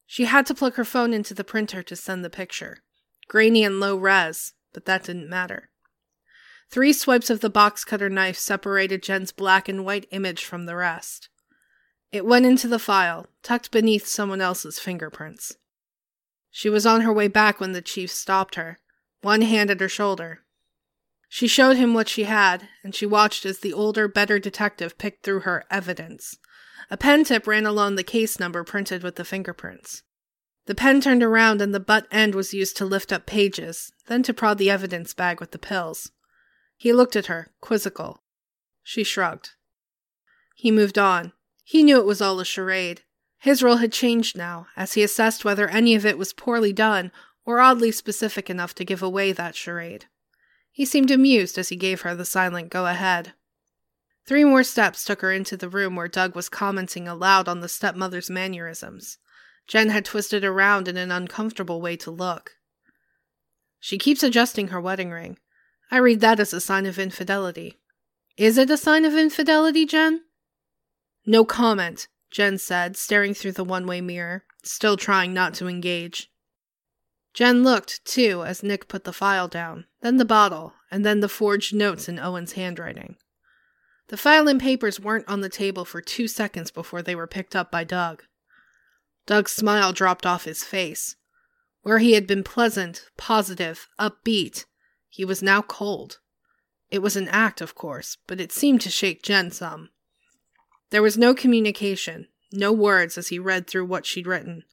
She 0.06 0.26
had 0.26 0.46
to 0.46 0.54
plug 0.54 0.76
her 0.76 0.86
phone 0.86 1.12
into 1.12 1.34
the 1.34 1.44
printer 1.44 1.82
to 1.82 1.96
send 1.96 2.24
the 2.24 2.30
picture. 2.30 2.84
Grainy 3.28 3.64
and 3.64 3.80
low 3.80 3.96
res, 3.98 4.54
but 4.74 4.86
that 4.86 5.04
didn't 5.06 5.28
matter. 5.28 5.70
Three 6.70 6.94
swipes 6.94 7.32
of 7.32 7.40
the 7.40 7.50
box 7.50 7.84
cutter 7.84 8.10
knife 8.10 8.38
separated 8.38 9.02
Jen's 9.02 9.32
black 9.32 9.68
and 9.68 9.84
white 9.84 10.06
image 10.12 10.46
from 10.46 10.68
the 10.68 10.76
rest. 10.76 11.30
It 12.12 12.26
went 12.26 12.46
into 12.46 12.68
the 12.68 12.78
file, 12.78 13.26
tucked 13.42 13.72
beneath 13.72 14.06
someone 14.06 14.40
else's 14.40 14.78
fingerprints. 14.78 15.56
She 16.52 16.70
was 16.70 16.86
on 16.86 17.02
her 17.02 17.12
way 17.12 17.28
back 17.28 17.60
when 17.60 17.72
the 17.72 17.82
chief 17.82 18.12
stopped 18.12 18.54
her, 18.54 18.78
one 19.22 19.42
hand 19.42 19.72
at 19.72 19.80
her 19.80 19.90
shoulder. 19.90 20.44
She 21.30 21.48
showed 21.48 21.78
him 21.78 21.94
what 21.94 22.10
she 22.10 22.24
had, 22.24 22.70
and 22.84 22.96
she 22.96 23.06
watched 23.06 23.46
as 23.46 23.60
the 23.60 23.74
older, 23.74 24.08
better 24.08 24.40
detective 24.40 24.98
picked 24.98 25.24
through 25.24 25.42
her 25.42 25.66
evidence. 25.70 26.38
A 26.90 26.98
pen 26.98 27.24
tip 27.24 27.46
ran 27.46 27.66
along 27.66 27.96
the 27.96 28.04
case 28.04 28.40
number 28.40 28.64
printed 28.64 29.04
with 29.04 29.16
the 29.16 29.26
fingerprints. 29.26 30.04
The 30.68 30.76
pen 30.76 31.02
turned 31.02 31.24
around 31.24 31.62
and 31.62 31.74
the 31.74 31.80
butt 31.80 32.08
end 32.12 32.36
was 32.36 32.54
used 32.54 32.78
to 32.78 32.86
lift 32.86 33.12
up 33.12 33.26
pages, 33.26 33.92
then 34.08 34.24
to 34.24 34.34
prod 34.34 34.58
the 34.58 34.70
evidence 34.70 35.14
bag 35.14 35.40
with 35.40 35.52
the 35.52 35.60
pills. 35.60 36.12
He 36.78 36.94
looked 36.94 37.16
at 37.16 37.28
her, 37.28 37.52
quizzical. 37.62 38.22
She 38.84 39.04
shrugged. 39.04 39.52
He 40.56 40.72
moved 40.72 40.98
on. 40.98 41.34
He 41.64 41.84
knew 41.84 41.98
it 42.00 42.06
was 42.06 42.22
all 42.22 42.40
a 42.40 42.46
charade. 42.46 43.02
His 43.40 43.62
role 43.62 43.78
had 43.78 43.92
changed 43.92 44.38
now, 44.38 44.68
as 44.76 44.94
he 44.94 45.04
assessed 45.04 45.46
whether 45.46 45.68
any 45.68 45.96
of 45.96 46.06
it 46.06 46.18
was 46.18 46.34
poorly 46.34 46.74
done 46.74 47.12
or 47.46 47.60
oddly 47.60 47.92
specific 47.92 48.50
enough 48.50 48.74
to 48.76 48.86
give 48.86 49.04
away 49.04 49.32
that 49.32 49.56
charade. 49.56 50.06
He 50.78 50.86
seemed 50.86 51.10
amused 51.10 51.58
as 51.58 51.70
he 51.70 51.76
gave 51.76 52.02
her 52.02 52.14
the 52.14 52.24
silent 52.24 52.70
go 52.70 52.86
ahead. 52.86 53.34
Three 54.28 54.44
more 54.44 54.64
steps 54.64 55.04
took 55.04 55.22
her 55.22 55.32
into 55.32 55.58
the 55.58 55.70
room 55.70 55.96
where 55.96 56.08
Doug 56.08 56.36
was 56.36 56.50
commenting 56.50 57.08
aloud 57.08 57.48
on 57.48 57.62
the 57.62 57.68
stepmother's 57.68 58.30
mannerisms. 58.30 59.18
Jen 59.66 59.90
had 59.90 60.06
twisted 60.06 60.46
around 60.46 60.88
in 60.88 60.96
an 60.96 61.12
uncomfortable 61.12 61.82
way 61.82 61.98
to 61.98 62.12
look. 62.12 62.58
She 63.80 63.98
keeps 63.98 64.22
adjusting 64.22 64.68
her 64.68 64.80
wedding 64.80 65.10
ring. 65.10 65.40
I 65.90 65.98
read 65.98 66.20
that 66.20 66.40
as 66.40 66.54
a 66.54 66.62
sign 66.62 66.86
of 66.86 67.00
infidelity. 67.00 67.80
Is 68.38 68.60
it 68.60 68.70
a 68.70 68.78
sign 68.78 69.04
of 69.04 69.16
infidelity, 69.16 69.84
Jen? 69.88 70.26
No 71.26 71.44
comment, 71.44 72.08
Jen 72.30 72.60
said, 72.60 72.96
staring 72.96 73.34
through 73.34 73.54
the 73.54 73.64
one 73.64 73.88
way 73.88 74.00
mirror, 74.00 74.44
still 74.62 74.96
trying 74.96 75.34
not 75.34 75.56
to 75.56 75.68
engage. 75.68 76.30
Jen 77.38 77.62
looked, 77.62 78.04
too, 78.04 78.44
as 78.44 78.64
Nick 78.64 78.88
put 78.88 79.04
the 79.04 79.14
file 79.14 79.48
down, 79.48 79.86
then 80.02 80.18
the 80.18 80.26
bottle, 80.26 80.74
and 80.90 81.06
then 81.06 81.20
the 81.20 81.30
forged 81.30 81.72
notes 81.72 82.10
in 82.10 82.18
Owen's 82.18 82.54
handwriting. 82.54 83.16
The 84.08 84.18
file 84.18 84.48
and 84.48 84.60
papers 84.60 85.00
weren't 85.00 85.28
on 85.28 85.42
the 85.42 85.48
table 85.48 85.86
for 85.86 86.02
two 86.02 86.28
seconds 86.28 86.72
before 86.72 87.04
they 87.04 87.14
were 87.14 87.28
picked 87.28 87.56
up 87.56 87.70
by 87.70 87.84
Doug. 87.84 88.24
Doug's 89.28 89.52
smile 89.52 89.94
dropped 89.94 90.26
off 90.26 90.46
his 90.46 90.64
face. 90.64 91.16
Where 91.84 92.00
he 92.00 92.14
had 92.14 92.26
been 92.26 92.44
pleasant, 92.44 93.06
positive, 93.18 93.88
upbeat, 94.00 94.66
he 95.08 95.24
was 95.24 95.44
now 95.44 95.62
cold. 95.62 96.18
It 96.90 97.04
was 97.04 97.16
an 97.16 97.28
act, 97.28 97.62
of 97.62 97.76
course, 97.76 98.18
but 98.26 98.42
it 98.42 98.52
seemed 98.52 98.82
to 98.82 98.90
shake 98.90 99.22
Jen 99.22 99.52
some. 99.52 99.92
There 100.90 101.04
was 101.04 101.20
no 101.20 101.36
communication, 101.36 102.30
no 102.52 102.74
words 102.74 103.16
as 103.16 103.28
he 103.28 103.38
read 103.38 103.68
through 103.68 103.86
what 103.86 104.08
she'd 104.08 104.26
written. 104.26 104.64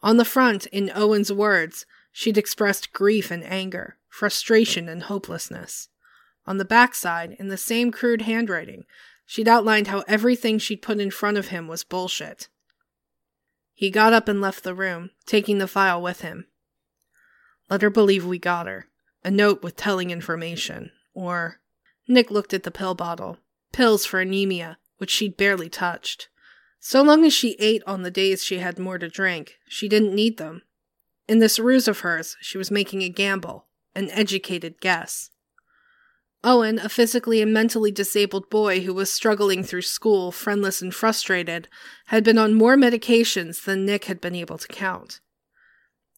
On 0.00 0.16
the 0.16 0.24
front, 0.24 0.66
in 0.66 0.92
Owen's 0.94 1.32
words, 1.32 1.86
she'd 2.16 2.38
expressed 2.38 2.92
grief 2.92 3.32
and 3.32 3.42
anger, 3.42 3.96
frustration 4.08 4.88
and 4.88 5.02
hopelessness. 5.02 5.88
On 6.46 6.58
the 6.58 6.64
backside, 6.64 7.34
in 7.40 7.48
the 7.48 7.56
same 7.56 7.90
crude 7.90 8.22
handwriting, 8.22 8.84
she'd 9.26 9.48
outlined 9.48 9.88
how 9.88 10.04
everything 10.06 10.60
she'd 10.60 10.80
put 10.80 11.00
in 11.00 11.10
front 11.10 11.36
of 11.36 11.48
him 11.48 11.66
was 11.66 11.82
bullshit. 11.82 12.48
He 13.74 13.90
got 13.90 14.12
up 14.12 14.28
and 14.28 14.40
left 14.40 14.62
the 14.62 14.76
room, 14.76 15.10
taking 15.26 15.58
the 15.58 15.66
file 15.66 16.00
with 16.00 16.20
him. 16.20 16.46
Let 17.68 17.82
her 17.82 17.90
believe 17.90 18.24
we 18.24 18.38
got 18.38 18.68
her. 18.68 18.86
A 19.24 19.30
note 19.30 19.64
with 19.64 19.74
telling 19.74 20.12
information. 20.12 20.92
Or. 21.14 21.58
Nick 22.06 22.30
looked 22.30 22.54
at 22.54 22.62
the 22.62 22.70
pill 22.70 22.94
bottle. 22.94 23.38
Pills 23.72 24.06
for 24.06 24.20
anemia, 24.20 24.78
which 24.98 25.10
she'd 25.10 25.36
barely 25.36 25.68
touched. 25.68 26.28
So 26.78 27.02
long 27.02 27.24
as 27.24 27.32
she 27.32 27.56
ate 27.58 27.82
on 27.88 28.02
the 28.02 28.10
days 28.12 28.44
she 28.44 28.58
had 28.58 28.78
more 28.78 28.98
to 28.98 29.08
drink, 29.08 29.56
she 29.66 29.88
didn't 29.88 30.14
need 30.14 30.36
them. 30.36 30.62
In 31.26 31.38
this 31.38 31.58
ruse 31.58 31.88
of 31.88 32.00
hers, 32.00 32.36
she 32.40 32.58
was 32.58 32.70
making 32.70 33.02
a 33.02 33.08
gamble, 33.08 33.66
an 33.94 34.10
educated 34.10 34.80
guess. 34.80 35.30
Owen, 36.42 36.78
a 36.78 36.90
physically 36.90 37.40
and 37.40 37.54
mentally 37.54 37.90
disabled 37.90 38.50
boy 38.50 38.80
who 38.80 38.92
was 38.92 39.10
struggling 39.10 39.64
through 39.64 39.82
school, 39.82 40.30
friendless 40.30 40.82
and 40.82 40.94
frustrated, 40.94 41.68
had 42.06 42.22
been 42.22 42.36
on 42.36 42.52
more 42.52 42.76
medications 42.76 43.64
than 43.64 43.86
Nick 43.86 44.04
had 44.04 44.20
been 44.20 44.34
able 44.34 44.58
to 44.58 44.68
count. 44.68 45.20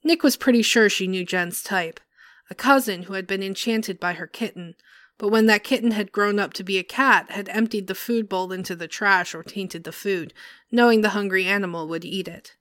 Nick 0.02 0.24
was 0.24 0.36
pretty 0.36 0.62
sure 0.62 0.88
she 0.88 1.06
knew 1.06 1.24
Jen's 1.24 1.62
type 1.62 2.00
a 2.48 2.54
cousin 2.54 3.04
who 3.04 3.14
had 3.14 3.26
been 3.26 3.42
enchanted 3.42 3.98
by 3.98 4.12
her 4.12 4.26
kitten, 4.26 4.76
but 5.18 5.28
when 5.28 5.46
that 5.46 5.64
kitten 5.64 5.90
had 5.90 6.12
grown 6.12 6.38
up 6.38 6.52
to 6.52 6.62
be 6.62 6.78
a 6.78 6.84
cat, 6.84 7.30
had 7.30 7.48
emptied 7.48 7.86
the 7.88 7.94
food 7.94 8.28
bowl 8.28 8.52
into 8.52 8.76
the 8.76 8.86
trash 8.86 9.34
or 9.34 9.42
tainted 9.42 9.82
the 9.82 9.90
food, 9.90 10.32
knowing 10.70 11.00
the 11.00 11.08
hungry 11.10 11.44
animal 11.44 11.88
would 11.88 12.04
eat 12.04 12.28
it. 12.28 12.56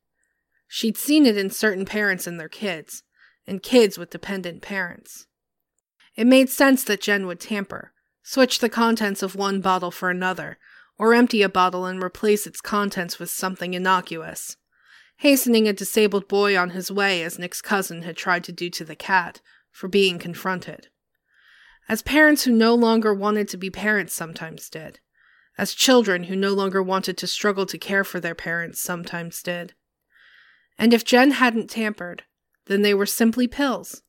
She'd 0.67 0.97
seen 0.97 1.25
it 1.25 1.37
in 1.37 1.49
certain 1.49 1.85
parents 1.85 2.27
and 2.27 2.39
their 2.39 2.49
kids, 2.49 3.03
and 3.47 3.61
kids 3.61 3.97
with 3.97 4.09
dependent 4.09 4.61
parents. 4.61 5.27
It 6.15 6.27
made 6.27 6.49
sense 6.49 6.83
that 6.85 7.01
Jen 7.01 7.27
would 7.27 7.39
tamper, 7.39 7.93
switch 8.23 8.59
the 8.59 8.69
contents 8.69 9.21
of 9.21 9.35
one 9.35 9.61
bottle 9.61 9.91
for 9.91 10.09
another, 10.09 10.57
or 10.97 11.13
empty 11.13 11.41
a 11.41 11.49
bottle 11.49 11.85
and 11.85 12.01
replace 12.01 12.47
its 12.47 12.61
contents 12.61 13.19
with 13.19 13.29
something 13.29 13.73
innocuous. 13.73 14.57
Hastening 15.17 15.67
a 15.67 15.73
disabled 15.73 16.27
boy 16.27 16.57
on 16.57 16.71
his 16.71 16.91
way, 16.91 17.23
as 17.23 17.39
Nick's 17.39 17.61
cousin 17.61 18.01
had 18.01 18.17
tried 18.17 18.43
to 18.45 18.51
do 18.51 18.69
to 18.71 18.83
the 18.83 18.95
cat, 18.95 19.41
for 19.71 19.87
being 19.87 20.19
confronted. 20.19 20.87
As 21.87 22.01
parents 22.01 22.43
who 22.43 22.51
no 22.51 22.73
longer 22.73 23.13
wanted 23.13 23.47
to 23.49 23.57
be 23.57 23.69
parents 23.69 24.13
sometimes 24.13 24.69
did. 24.69 24.99
As 25.57 25.73
children 25.73 26.23
who 26.23 26.35
no 26.35 26.53
longer 26.53 26.81
wanted 26.81 27.17
to 27.17 27.27
struggle 27.27 27.65
to 27.67 27.77
care 27.77 28.03
for 28.03 28.19
their 28.19 28.35
parents 28.35 28.81
sometimes 28.81 29.41
did. 29.43 29.73
And 30.77 30.93
if 30.93 31.05
Jen 31.05 31.31
hadn't 31.31 31.69
tampered, 31.69 32.23
then 32.65 32.81
they 32.81 32.93
were 32.93 33.05
simply 33.05 33.47
pills. 33.47 34.01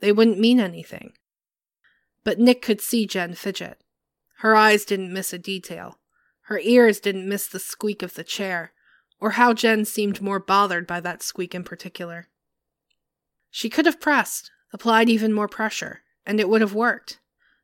They 0.00 0.12
wouldn't 0.12 0.38
mean 0.38 0.60
anything. 0.60 1.12
But 2.24 2.38
Nick 2.38 2.62
could 2.62 2.80
see 2.80 3.06
Jen 3.06 3.34
fidget. 3.34 3.82
Her 4.38 4.56
eyes 4.56 4.84
didn't 4.84 5.12
miss 5.12 5.32
a 5.32 5.38
detail. 5.38 5.98
Her 6.42 6.58
ears 6.58 7.00
didn't 7.00 7.28
miss 7.28 7.46
the 7.46 7.58
squeak 7.58 8.02
of 8.02 8.14
the 8.14 8.24
chair, 8.24 8.72
or 9.20 9.32
how 9.32 9.54
Jen 9.54 9.84
seemed 9.84 10.20
more 10.20 10.40
bothered 10.40 10.86
by 10.86 11.00
that 11.00 11.22
squeak 11.22 11.54
in 11.54 11.62
particular. 11.62 12.28
She 13.50 13.70
could 13.70 13.86
have 13.86 14.00
pressed, 14.00 14.50
applied 14.72 15.08
even 15.08 15.32
more 15.32 15.48
pressure, 15.48 16.02
and 16.26 16.40
it 16.40 16.48
would 16.48 16.60
have 16.60 16.74
worked. 16.74 17.20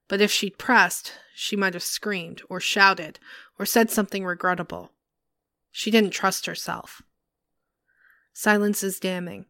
But 0.06 0.20
if 0.20 0.30
she'd 0.30 0.58
pressed, 0.58 1.12
she 1.34 1.56
might 1.56 1.74
have 1.74 1.82
screamed, 1.82 2.42
or 2.48 2.60
shouted, 2.60 3.18
or 3.58 3.66
said 3.66 3.90
something 3.90 4.24
regrettable. 4.24 4.92
She 5.70 5.90
didn't 5.90 6.10
trust 6.10 6.46
herself. 6.46 7.02
Silence 8.40 8.84
is 8.84 9.00
damning. 9.00 9.46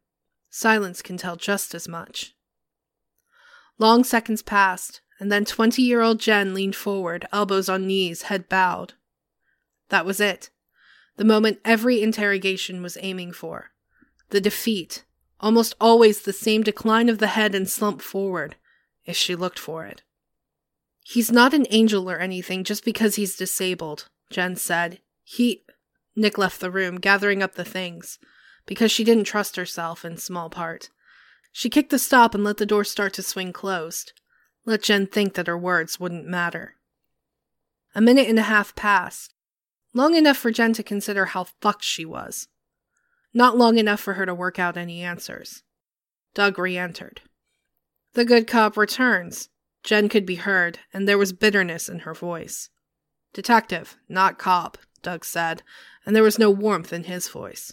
Silence 0.48 1.02
can 1.02 1.18
tell 1.18 1.36
just 1.36 1.74
as 1.74 1.86
much. 1.86 2.34
Long 3.76 4.02
seconds 4.02 4.40
passed, 4.40 5.02
and 5.20 5.30
then 5.30 5.44
20 5.44 5.82
year 5.82 6.00
old 6.00 6.18
Jen 6.18 6.54
leaned 6.54 6.74
forward, 6.74 7.28
elbows 7.30 7.68
on 7.68 7.86
knees, 7.86 8.22
head 8.22 8.48
bowed. 8.48 8.94
That 9.90 10.06
was 10.06 10.20
it. 10.20 10.48
The 11.18 11.26
moment 11.26 11.60
every 11.66 12.00
interrogation 12.00 12.82
was 12.82 12.96
aiming 13.02 13.32
for. 13.32 13.72
The 14.30 14.40
defeat. 14.40 15.04
Almost 15.38 15.74
always 15.78 16.22
the 16.22 16.32
same 16.32 16.62
decline 16.62 17.10
of 17.10 17.18
the 17.18 17.26
head 17.26 17.54
and 17.54 17.68
slump 17.68 18.00
forward, 18.00 18.56
if 19.04 19.18
she 19.18 19.34
looked 19.34 19.58
for 19.58 19.84
it. 19.84 20.00
He's 21.04 21.30
not 21.30 21.52
an 21.52 21.66
angel 21.68 22.10
or 22.10 22.20
anything 22.20 22.64
just 22.64 22.86
because 22.86 23.16
he's 23.16 23.36
disabled, 23.36 24.08
Jen 24.30 24.56
said. 24.56 25.00
He. 25.24 25.66
Nick 26.16 26.38
left 26.38 26.58
the 26.58 26.70
room, 26.70 26.96
gathering 26.96 27.42
up 27.42 27.54
the 27.54 27.66
things, 27.66 28.18
because 28.68 28.92
she 28.92 29.02
didn't 29.02 29.24
trust 29.24 29.56
herself 29.56 30.04
in 30.04 30.18
small 30.18 30.50
part. 30.50 30.90
She 31.52 31.70
kicked 31.70 31.88
the 31.88 31.98
stop 31.98 32.34
and 32.34 32.44
let 32.44 32.58
the 32.58 32.66
door 32.66 32.84
start 32.84 33.14
to 33.14 33.22
swing 33.22 33.50
closed. 33.50 34.12
Let 34.66 34.82
Jen 34.82 35.06
think 35.06 35.32
that 35.34 35.46
her 35.46 35.56
words 35.56 35.98
wouldn't 35.98 36.26
matter. 36.26 36.74
A 37.94 38.02
minute 38.02 38.28
and 38.28 38.38
a 38.38 38.42
half 38.42 38.74
passed. 38.76 39.32
Long 39.94 40.14
enough 40.14 40.36
for 40.36 40.50
Jen 40.50 40.74
to 40.74 40.82
consider 40.82 41.24
how 41.24 41.44
fucked 41.62 41.82
she 41.82 42.04
was. 42.04 42.48
Not 43.32 43.56
long 43.56 43.78
enough 43.78 44.00
for 44.00 44.14
her 44.14 44.26
to 44.26 44.34
work 44.34 44.58
out 44.58 44.76
any 44.76 45.00
answers. 45.00 45.62
Doug 46.34 46.58
re 46.58 46.76
entered. 46.76 47.22
The 48.12 48.26
good 48.26 48.46
cop 48.46 48.76
returns. 48.76 49.48
Jen 49.82 50.10
could 50.10 50.26
be 50.26 50.34
heard, 50.34 50.80
and 50.92 51.08
there 51.08 51.16
was 51.16 51.32
bitterness 51.32 51.88
in 51.88 52.00
her 52.00 52.12
voice. 52.12 52.68
Detective, 53.32 53.96
not 54.10 54.38
cop, 54.38 54.76
Doug 55.02 55.24
said, 55.24 55.62
and 56.04 56.14
there 56.14 56.22
was 56.22 56.38
no 56.38 56.50
warmth 56.50 56.92
in 56.92 57.04
his 57.04 57.28
voice. 57.28 57.72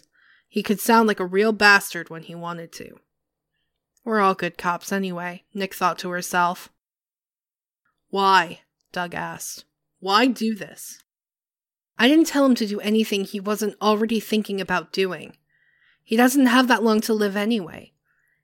He 0.56 0.62
could 0.62 0.80
sound 0.80 1.06
like 1.06 1.20
a 1.20 1.26
real 1.26 1.52
bastard 1.52 2.08
when 2.08 2.22
he 2.22 2.34
wanted 2.34 2.72
to. 2.72 2.98
We're 4.06 4.20
all 4.20 4.34
good 4.34 4.56
cops 4.56 4.90
anyway, 4.90 5.44
Nick 5.52 5.74
thought 5.74 5.98
to 5.98 6.08
herself. 6.08 6.70
Why? 8.08 8.60
Doug 8.90 9.12
asked. 9.14 9.66
Why 10.00 10.26
do 10.26 10.54
this? 10.54 11.02
I 11.98 12.08
didn't 12.08 12.28
tell 12.28 12.46
him 12.46 12.54
to 12.54 12.66
do 12.66 12.80
anything 12.80 13.24
he 13.24 13.38
wasn't 13.38 13.76
already 13.82 14.18
thinking 14.18 14.58
about 14.58 14.94
doing. 14.94 15.36
He 16.02 16.16
doesn't 16.16 16.46
have 16.46 16.68
that 16.68 16.82
long 16.82 17.02
to 17.02 17.12
live 17.12 17.36
anyway. 17.36 17.92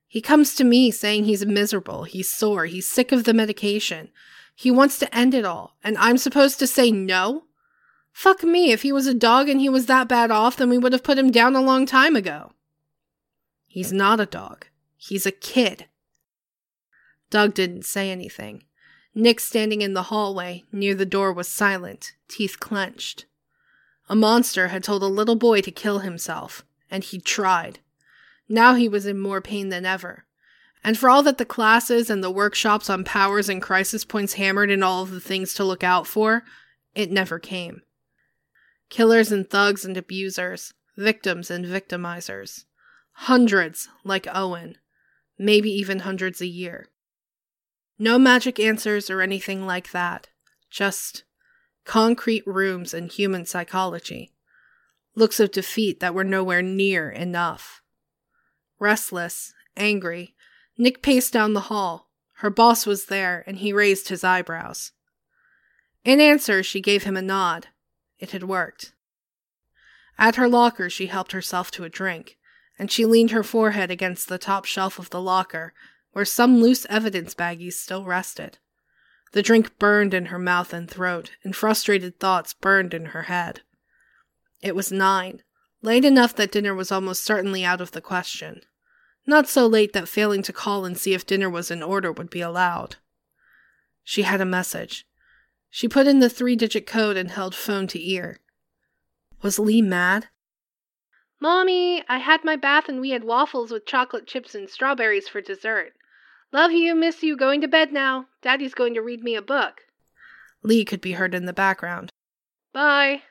He 0.07 0.21
comes 0.21 0.55
to 0.57 0.65
me 0.65 0.91
saying 0.91 1.25
he's 1.25 1.47
miserable, 1.47 2.05
he's 2.05 2.29
sore, 2.29 2.67
he's 2.67 2.87
sick 2.87 3.11
of 3.11 3.25
the 3.25 3.33
medication. 3.33 4.11
He 4.55 4.71
wants 4.71 4.99
to 4.99 5.17
end 5.17 5.33
it 5.33 5.47
all, 5.47 5.79
and 5.83 5.97
I'm 5.97 6.19
supposed 6.19 6.59
to 6.59 6.67
say 6.67 6.91
no? 6.93 7.45
Fuck 8.13 8.45
me, 8.45 8.73
if 8.73 8.83
he 8.83 8.93
was 8.93 9.07
a 9.07 9.15
dog 9.15 9.49
and 9.49 9.61
he 9.61 9.69
was 9.69 9.87
that 9.87 10.09
bad 10.09 10.31
off, 10.31 10.57
then 10.57 10.71
we 10.71 10.79
would 10.79 10.93
have 10.93 11.03
put 11.03 11.19
him 11.19 11.31
down 11.31 11.57
a 11.57 11.63
long 11.63 11.87
time 11.87 12.15
ago. 12.15 12.53
He's 13.67 13.93
not 13.93 14.21
a 14.21 14.27
dog. 14.27 14.67
He's 14.97 15.27
a 15.27 15.33
kid. 15.33 15.87
Doug 17.31 17.55
didn't 17.55 17.85
say 17.85 18.11
anything. 18.11 18.65
Nick, 19.15 19.41
standing 19.41 19.83
in 19.83 19.95
the 19.95 20.05
hallway 20.05 20.65
near 20.71 20.95
the 20.95 21.07
door, 21.07 21.33
was 21.33 21.49
silent, 21.49 22.13
teeth 22.29 22.61
clenched. 22.61 23.27
A 24.09 24.15
monster 24.15 24.69
had 24.69 24.85
told 24.85 25.03
a 25.03 25.07
little 25.07 25.37
boy 25.37 25.63
to 25.63 25.71
kill 25.71 26.01
himself, 26.01 26.65
and 26.91 27.03
he 27.03 27.19
tried. 27.19 27.79
Now 28.49 28.75
he 28.75 28.89
was 28.89 29.07
in 29.07 29.19
more 29.19 29.41
pain 29.41 29.71
than 29.71 29.87
ever. 29.87 30.27
And 30.85 30.99
for 30.99 31.09
all 31.09 31.23
that 31.23 31.39
the 31.39 31.45
classes 31.45 32.11
and 32.11 32.23
the 32.23 32.31
workshops 32.31 32.91
on 32.91 33.05
powers 33.05 33.49
and 33.49 33.63
crisis 33.63 34.05
points 34.05 34.35
hammered 34.35 34.71
in 34.71 34.83
all 34.83 35.03
of 35.03 35.11
the 35.11 35.21
things 35.21 35.55
to 35.55 35.65
look 35.65 35.83
out 35.83 36.07
for, 36.07 36.43
it 36.95 37.11
never 37.11 37.39
came. 37.39 37.83
Killers 38.93 39.33
and 39.33 39.49
thugs 39.49 39.87
and 39.87 39.97
abusers, 39.97 40.75
victims 40.99 41.51
and 41.51 41.65
victimizers. 41.65 42.67
Hundreds 43.13 43.89
like 44.05 44.29
Owen, 44.31 44.77
maybe 45.39 45.71
even 45.71 46.01
hundreds 46.01 46.43
a 46.43 46.47
year. 46.47 46.89
No 47.99 48.19
magic 48.19 48.61
answers 48.61 49.09
or 49.09 49.23
anything 49.23 49.65
like 49.65 49.93
that, 49.93 50.29
just 50.69 51.25
concrete 51.87 52.47
rooms 52.47 52.93
and 52.93 53.11
human 53.11 53.47
psychology. 53.47 54.35
Looks 55.15 55.41
of 55.41 55.53
defeat 55.53 56.01
that 56.01 56.13
were 56.13 56.23
nowhere 56.23 56.61
near 56.61 57.09
enough. 57.09 57.81
Restless, 58.79 59.55
angry, 59.75 60.35
Nick 60.77 61.01
paced 61.01 61.33
down 61.33 61.55
the 61.55 61.61
hall. 61.61 62.11
Her 62.41 62.51
boss 62.51 62.85
was 62.85 63.07
there, 63.07 63.43
and 63.47 63.57
he 63.57 63.73
raised 63.73 64.09
his 64.09 64.23
eyebrows. 64.23 64.93
In 66.05 66.21
answer, 66.21 66.63
she 66.63 66.83
gave 66.83 67.05
him 67.05 67.17
a 67.17 67.23
nod. 67.23 67.69
It 68.23 68.31
had 68.31 68.45
worked. 68.45 68.93
At 70.17 70.37
her 70.37 70.49
locker, 70.49 70.89
she 70.89 71.07
helped 71.07 71.33
herself 71.33 71.73
to 71.73 71.83
a 71.83 71.89
drink, 71.89 72.39
and 72.79 72.89
she 72.89 73.05
leaned 73.05 73.33
her 73.33 73.43
forehead 73.43 73.91
against 73.91 74.29
the 74.29 74.39
top 74.39 74.65
shelf 74.65 75.01
of 75.01 75.11
the 75.11 75.21
locker, 75.21 75.75
where 76.13 76.25
some 76.25 76.63
loose 76.63 76.87
evidence 76.89 77.35
baggies 77.35 77.73
still 77.73 78.05
rested. 78.05 78.59
The 79.33 79.43
drink 79.43 79.77
burned 79.81 80.15
in 80.15 80.27
her 80.27 80.39
mouth 80.39 80.73
and 80.73 80.89
throat, 80.89 81.33
and 81.43 81.57
frustrated 81.57 82.21
thoughts 82.21 82.55
burned 82.55 82.95
in 82.95 83.07
her 83.07 83.23
head. 83.23 83.63
It 84.61 84.77
was 84.77 84.93
nine, 84.93 85.43
late 85.81 86.05
enough 86.05 86.33
that 86.37 86.53
dinner 86.53 86.77
was 86.77 86.93
almost 86.93 87.25
certainly 87.25 87.65
out 87.65 87.81
of 87.81 87.91
the 87.91 88.01
question. 88.01 88.61
Not 89.27 89.49
so 89.49 89.67
late 89.67 89.95
that 89.95 90.07
failing 90.07 90.45
to 90.45 90.53
call 90.53 90.85
and 90.85 90.97
see 90.97 91.13
if 91.13 91.27
dinner 91.27 91.51
was 91.51 91.73
in 91.73 91.83
order 91.83 92.13
would 92.13 92.31
be 92.31 92.41
allowed. 92.41 92.99
She 94.05 94.23
had 94.23 94.41
a 94.41 94.45
message. 94.45 95.09
She 95.75 95.89
put 95.89 96.07
in 96.07 96.21
the 96.21 96.29
three 96.29 96.55
digit 96.55 96.87
code 96.87 97.17
and 97.17 97.31
held 97.31 97.55
phone 97.55 97.87
to 97.89 97.99
ear. 98.11 98.41
Was 99.41 99.59
Lee 99.59 99.81
mad? 99.81 100.29
Mommy, 101.41 102.05
I 102.11 102.19
had 102.19 102.45
my 102.45 102.57
bath 102.57 102.91
and 102.91 103.01
we 103.01 103.11
had 103.11 103.25
waffles 103.25 103.73
with 103.73 103.87
chocolate 103.87 104.27
chips 104.27 104.55
and 104.55 104.69
strawberries 104.69 105.29
for 105.29 105.41
dessert. 105.41 105.95
Love 106.53 106.73
you, 106.73 106.95
miss 106.95 107.23
you, 107.23 107.39
going 107.39 107.63
to 107.63 107.69
bed 107.69 107.91
now. 107.91 108.27
Daddy's 108.43 108.75
going 108.75 108.93
to 108.93 109.01
read 109.01 109.25
me 109.25 109.35
a 109.35 109.41
book. 109.41 109.81
Lee 110.63 110.85
could 110.85 111.01
be 111.01 111.13
heard 111.13 111.35
in 111.35 111.47
the 111.47 111.55
background. 111.55 112.13
Bye. 112.75 113.23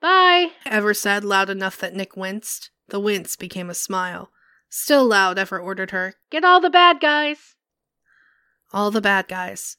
Bye, 0.00 0.52
Ever 0.64 0.94
said 0.94 1.22
loud 1.22 1.50
enough 1.50 1.76
that 1.80 1.94
Nick 1.94 2.16
winced. 2.16 2.70
The 2.88 2.98
wince 2.98 3.36
became 3.36 3.68
a 3.68 3.74
smile. 3.74 4.30
Still 4.70 5.04
loud, 5.04 5.38
Ever 5.38 5.60
ordered 5.60 5.90
her. 5.90 6.14
Get 6.30 6.44
all 6.44 6.62
the 6.62 6.70
bad 6.70 6.98
guys. 6.98 7.56
All 8.72 8.90
the 8.90 9.02
bad 9.02 9.28
guys. 9.28 9.76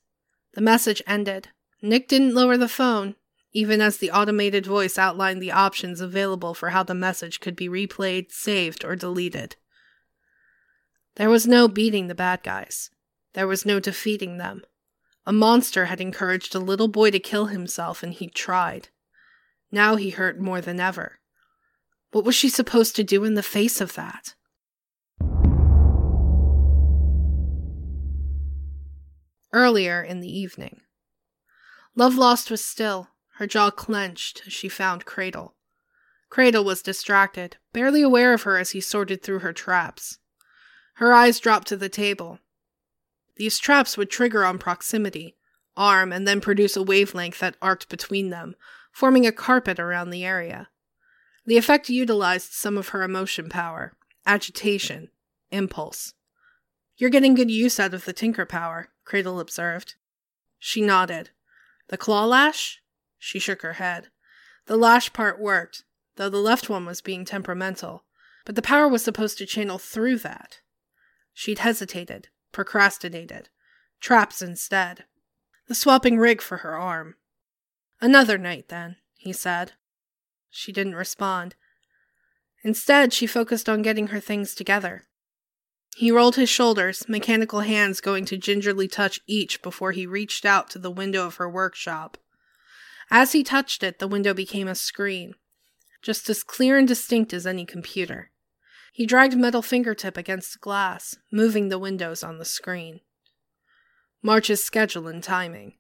The 0.54 0.62
message 0.62 1.02
ended. 1.08 1.50
Nick 1.86 2.08
didn't 2.08 2.34
lower 2.34 2.56
the 2.56 2.70
phone, 2.70 3.16
even 3.52 3.82
as 3.82 3.98
the 3.98 4.10
automated 4.10 4.66
voice 4.66 4.98
outlined 4.98 5.42
the 5.42 5.52
options 5.52 6.00
available 6.00 6.54
for 6.54 6.70
how 6.70 6.82
the 6.82 6.96
message 6.96 7.42
could 7.42 7.58
be 7.58 7.68
replayed, 7.68 8.32
saved, 8.32 8.86
or 8.86 8.96
deleted. 8.96 9.58
There 11.16 11.30
was 11.30 11.46
no 11.46 11.68
beating 11.68 12.08
the 12.08 12.16
bad 12.16 12.42
guys. 12.42 12.90
There 13.34 13.48
was 13.48 13.66
no 13.66 13.82
defeating 13.82 14.38
them. 14.38 14.64
A 15.26 15.34
monster 15.34 15.86
had 15.86 16.00
encouraged 16.00 16.56
a 16.56 16.60
little 16.60 16.88
boy 16.88 17.12
to 17.12 17.20
kill 17.20 17.48
himself, 17.48 18.02
and 18.02 18.14
he 18.14 18.30
tried. 18.30 18.88
Now 19.70 19.98
he 19.98 20.12
hurt 20.12 20.40
more 20.40 20.62
than 20.62 20.80
ever. 20.80 21.20
What 22.14 22.24
was 22.24 22.34
she 22.34 22.48
supposed 22.48 22.96
to 22.96 23.04
do 23.04 23.26
in 23.26 23.34
the 23.34 23.44
face 23.44 23.82
of 23.82 23.96
that? 23.96 24.36
Earlier 29.52 30.02
in 30.02 30.22
the 30.22 30.40
evening. 30.40 30.80
Love 31.96 32.16
Lost 32.16 32.50
was 32.50 32.64
still, 32.64 33.10
her 33.36 33.48
jaw 33.48 33.70
clenched 33.70 34.44
as 34.48 34.54
she 34.54 34.68
found 34.68 35.06
Cradle. 35.06 35.56
Cradle 36.30 36.64
was 36.64 36.82
distracted, 36.82 37.58
barely 37.72 38.02
aware 38.02 38.34
of 38.34 38.42
her 38.44 38.58
as 38.58 38.72
he 38.72 38.82
sorted 38.82 39.22
through 39.22 39.40
her 39.40 39.54
traps. 39.54 40.18
Her 40.96 41.14
eyes 41.14 41.40
dropped 41.40 41.68
to 41.68 41.78
the 41.78 41.90
table. 41.90 42.40
These 43.36 43.60
traps 43.60 43.98
would 43.98 44.10
trigger 44.10 44.44
on 44.44 44.58
proximity, 44.58 45.36
arm, 45.78 46.12
and 46.12 46.28
then 46.28 46.42
produce 46.42 46.76
a 46.76 46.84
wavelength 46.84 47.40
that 47.40 47.58
arced 47.62 47.90
between 47.90 48.30
them, 48.30 48.56
forming 48.92 49.28
a 49.28 49.32
carpet 49.32 49.80
around 49.80 50.10
the 50.10 50.26
area. 50.26 50.70
The 51.46 51.58
effect 51.58 51.90
utilized 51.90 52.54
some 52.54 52.78
of 52.78 52.90
her 52.90 53.04
emotion 53.04 53.50
power, 53.50 53.94
agitation, 54.26 55.10
impulse. 55.52 56.14
You're 56.98 57.10
getting 57.10 57.36
good 57.36 57.52
use 57.52 57.80
out 57.80 57.94
of 57.94 58.06
the 58.06 58.14
tinker 58.14 58.46
power, 58.46 58.90
Cradle 59.04 59.40
observed. 59.40 59.96
She 60.58 60.82
nodded. 60.82 61.32
The 61.90 61.98
claw 61.98 62.26
lash? 62.26 62.82
She 63.18 63.40
shook 63.40 63.62
her 63.62 63.74
head. 63.74 64.10
The 64.66 64.78
lash 64.78 65.12
part 65.14 65.40
worked, 65.40 65.84
though 66.16 66.30
the 66.30 66.38
left 66.38 66.70
one 66.70 66.86
was 66.86 67.02
being 67.02 67.26
temperamental, 67.26 68.06
but 68.46 68.56
the 68.56 68.62
power 68.62 68.88
was 68.88 69.04
supposed 69.04 69.38
to 69.38 69.46
channel 69.46 69.78
through 69.78 70.20
that. 70.20 70.60
She'd 71.34 71.60
hesitated, 71.60 72.30
procrastinated. 72.52 73.50
Traps 74.00 74.42
instead. 74.42 75.06
The 75.68 75.76
swapping 75.76 76.18
rig 76.18 76.42
for 76.42 76.58
her 76.58 76.78
arm. 76.78 77.16
Another 78.02 78.38
night, 78.38 78.68
then, 78.68 78.98
he 79.16 79.32
said. 79.32 79.74
She 80.50 80.72
didn't 80.72 80.96
respond. 80.96 81.56
Instead, 82.64 83.14
she 83.14 83.28
focused 83.28 83.68
on 83.68 83.82
getting 83.82 84.08
her 84.08 84.20
things 84.20 84.54
together. 84.56 85.08
He 85.96 86.12
rolled 86.12 86.36
his 86.36 86.50
shoulders, 86.50 87.08
mechanical 87.08 87.62
hands 87.62 88.02
going 88.02 88.26
to 88.26 88.38
gingerly 88.38 88.88
touch 88.88 89.20
each 89.28 89.62
before 89.62 89.92
he 89.92 90.08
reached 90.08 90.46
out 90.46 90.70
to 90.72 90.80
the 90.80 90.92
window 90.92 91.26
of 91.26 91.36
her 91.36 91.50
workshop. 91.50 92.18
As 93.12 93.34
he 93.34 93.44
touched 93.44 93.84
it, 93.84 94.00
the 94.00 94.08
window 94.08 94.34
became 94.34 94.68
a 94.68 94.76
screen, 94.76 95.36
just 96.02 96.30
as 96.30 96.44
clear 96.44 96.78
and 96.78 96.88
distinct 96.88 97.34
as 97.34 97.46
any 97.46 97.66
computer. 97.66 98.32
He 98.92 99.06
dragged 99.06 99.36
metal 99.36 99.62
fingertip 99.62 100.18
against 100.18 100.62
glass, 100.62 101.16
moving 101.32 101.70
the 101.70 101.80
windows 101.80 102.24
on 102.24 102.38
the 102.38 102.46
screen. 102.46 103.02
March's 104.22 104.64
schedule 104.64 105.08
and 105.08 105.24
timing. 105.24 105.74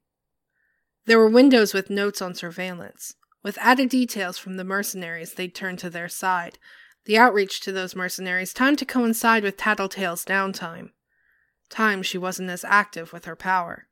There 1.06 1.20
were 1.20 1.30
windows 1.30 1.74
with 1.74 1.90
notes 1.90 2.22
on 2.22 2.34
surveillance, 2.34 3.16
with 3.44 3.58
added 3.60 3.90
details 3.90 4.38
from 4.38 4.58
the 4.58 4.64
mercenaries 4.64 5.34
they'd 5.34 5.56
turned 5.56 5.80
to 5.80 5.90
their 5.90 6.10
side, 6.10 6.58
the 7.06 7.18
outreach 7.18 7.60
to 7.62 7.72
those 7.72 7.96
mercenaries 7.96 8.54
timed 8.54 8.80
to 8.80 8.86
coincide 8.86 9.44
with 9.44 9.58
Tattletale's 9.58 10.24
downtime. 10.24 10.92
Time 11.70 12.02
she 12.04 12.18
wasn't 12.18 12.50
as 12.50 12.64
active 12.64 13.12
with 13.12 13.26
her 13.26 13.36
power. 13.36 13.88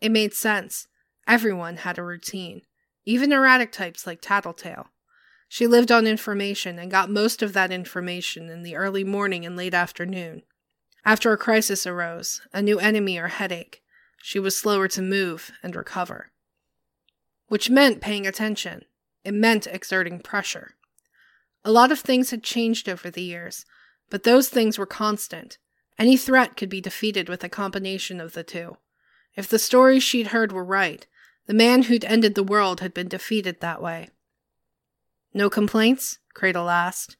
It 0.00 0.10
made 0.10 0.34
sense. 0.34 0.88
Everyone 1.26 1.78
had 1.78 1.98
a 1.98 2.02
routine, 2.02 2.62
even 3.04 3.32
erratic 3.32 3.70
types 3.70 4.06
like 4.06 4.20
Tattletale. 4.20 4.88
She 5.48 5.66
lived 5.66 5.92
on 5.92 6.06
information 6.06 6.78
and 6.78 6.90
got 6.90 7.10
most 7.10 7.42
of 7.42 7.52
that 7.52 7.72
information 7.72 8.48
in 8.48 8.62
the 8.62 8.76
early 8.76 9.04
morning 9.04 9.44
and 9.44 9.56
late 9.56 9.74
afternoon. 9.74 10.42
After 11.04 11.32
a 11.32 11.38
crisis 11.38 11.86
arose, 11.86 12.40
a 12.52 12.62
new 12.62 12.78
enemy 12.78 13.18
or 13.18 13.28
headache, 13.28 13.82
she 14.22 14.38
was 14.38 14.56
slower 14.56 14.86
to 14.88 15.02
move 15.02 15.50
and 15.62 15.74
recover. 15.74 16.30
Which 17.48 17.70
meant 17.70 18.00
paying 18.00 18.26
attention. 18.26 18.84
It 19.24 19.34
meant 19.34 19.66
exerting 19.66 20.20
pressure. 20.20 20.76
A 21.64 21.70
lot 21.70 21.92
of 21.92 22.00
things 22.00 22.30
had 22.30 22.42
changed 22.42 22.88
over 22.88 23.10
the 23.10 23.22
years, 23.22 23.66
but 24.08 24.22
those 24.22 24.48
things 24.48 24.78
were 24.78 24.86
constant. 24.86 25.58
Any 25.98 26.16
threat 26.16 26.56
could 26.56 26.70
be 26.70 26.80
defeated 26.80 27.28
with 27.28 27.44
a 27.44 27.48
combination 27.48 28.20
of 28.20 28.32
the 28.32 28.42
two. 28.42 28.78
If 29.36 29.48
the 29.48 29.58
stories 29.58 30.02
she'd 30.02 30.28
heard 30.28 30.52
were 30.52 30.64
right, 30.64 31.06
the 31.46 31.54
man 31.54 31.82
who'd 31.82 32.04
ended 32.04 32.34
the 32.34 32.42
world 32.42 32.80
had 32.80 32.94
been 32.94 33.08
defeated 33.08 33.60
that 33.60 33.82
way. 33.82 34.08
No 35.34 35.50
complaints? 35.50 36.18
Cradle 36.34 36.70
asked. 36.70 37.16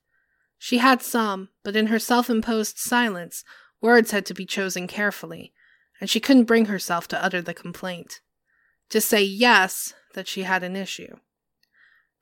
She 0.59 0.79
had 0.79 1.03
some, 1.03 1.49
but 1.63 1.77
in 1.77 1.89
her 1.89 1.99
self 1.99 2.29
imposed 2.29 2.79
silence, 2.79 3.45
words 3.81 4.11
had 4.11 4.27
to 4.27 4.35
be 4.35 4.45
chosen 4.45 4.87
carefully, 4.87 5.53
and 6.01 6.09
she 6.09 6.21
couldn't 6.21 6.45
bring 6.45 6.67
herself 6.67 7.09
to 7.09 7.23
utter 7.23 7.43
the 7.43 7.55
complaint. 7.55 8.21
To 8.91 9.01
say 9.01 9.23
yes, 9.23 9.95
that 10.15 10.29
she 10.29 10.43
had 10.43 10.63
an 10.63 10.77
issue. 10.77 11.17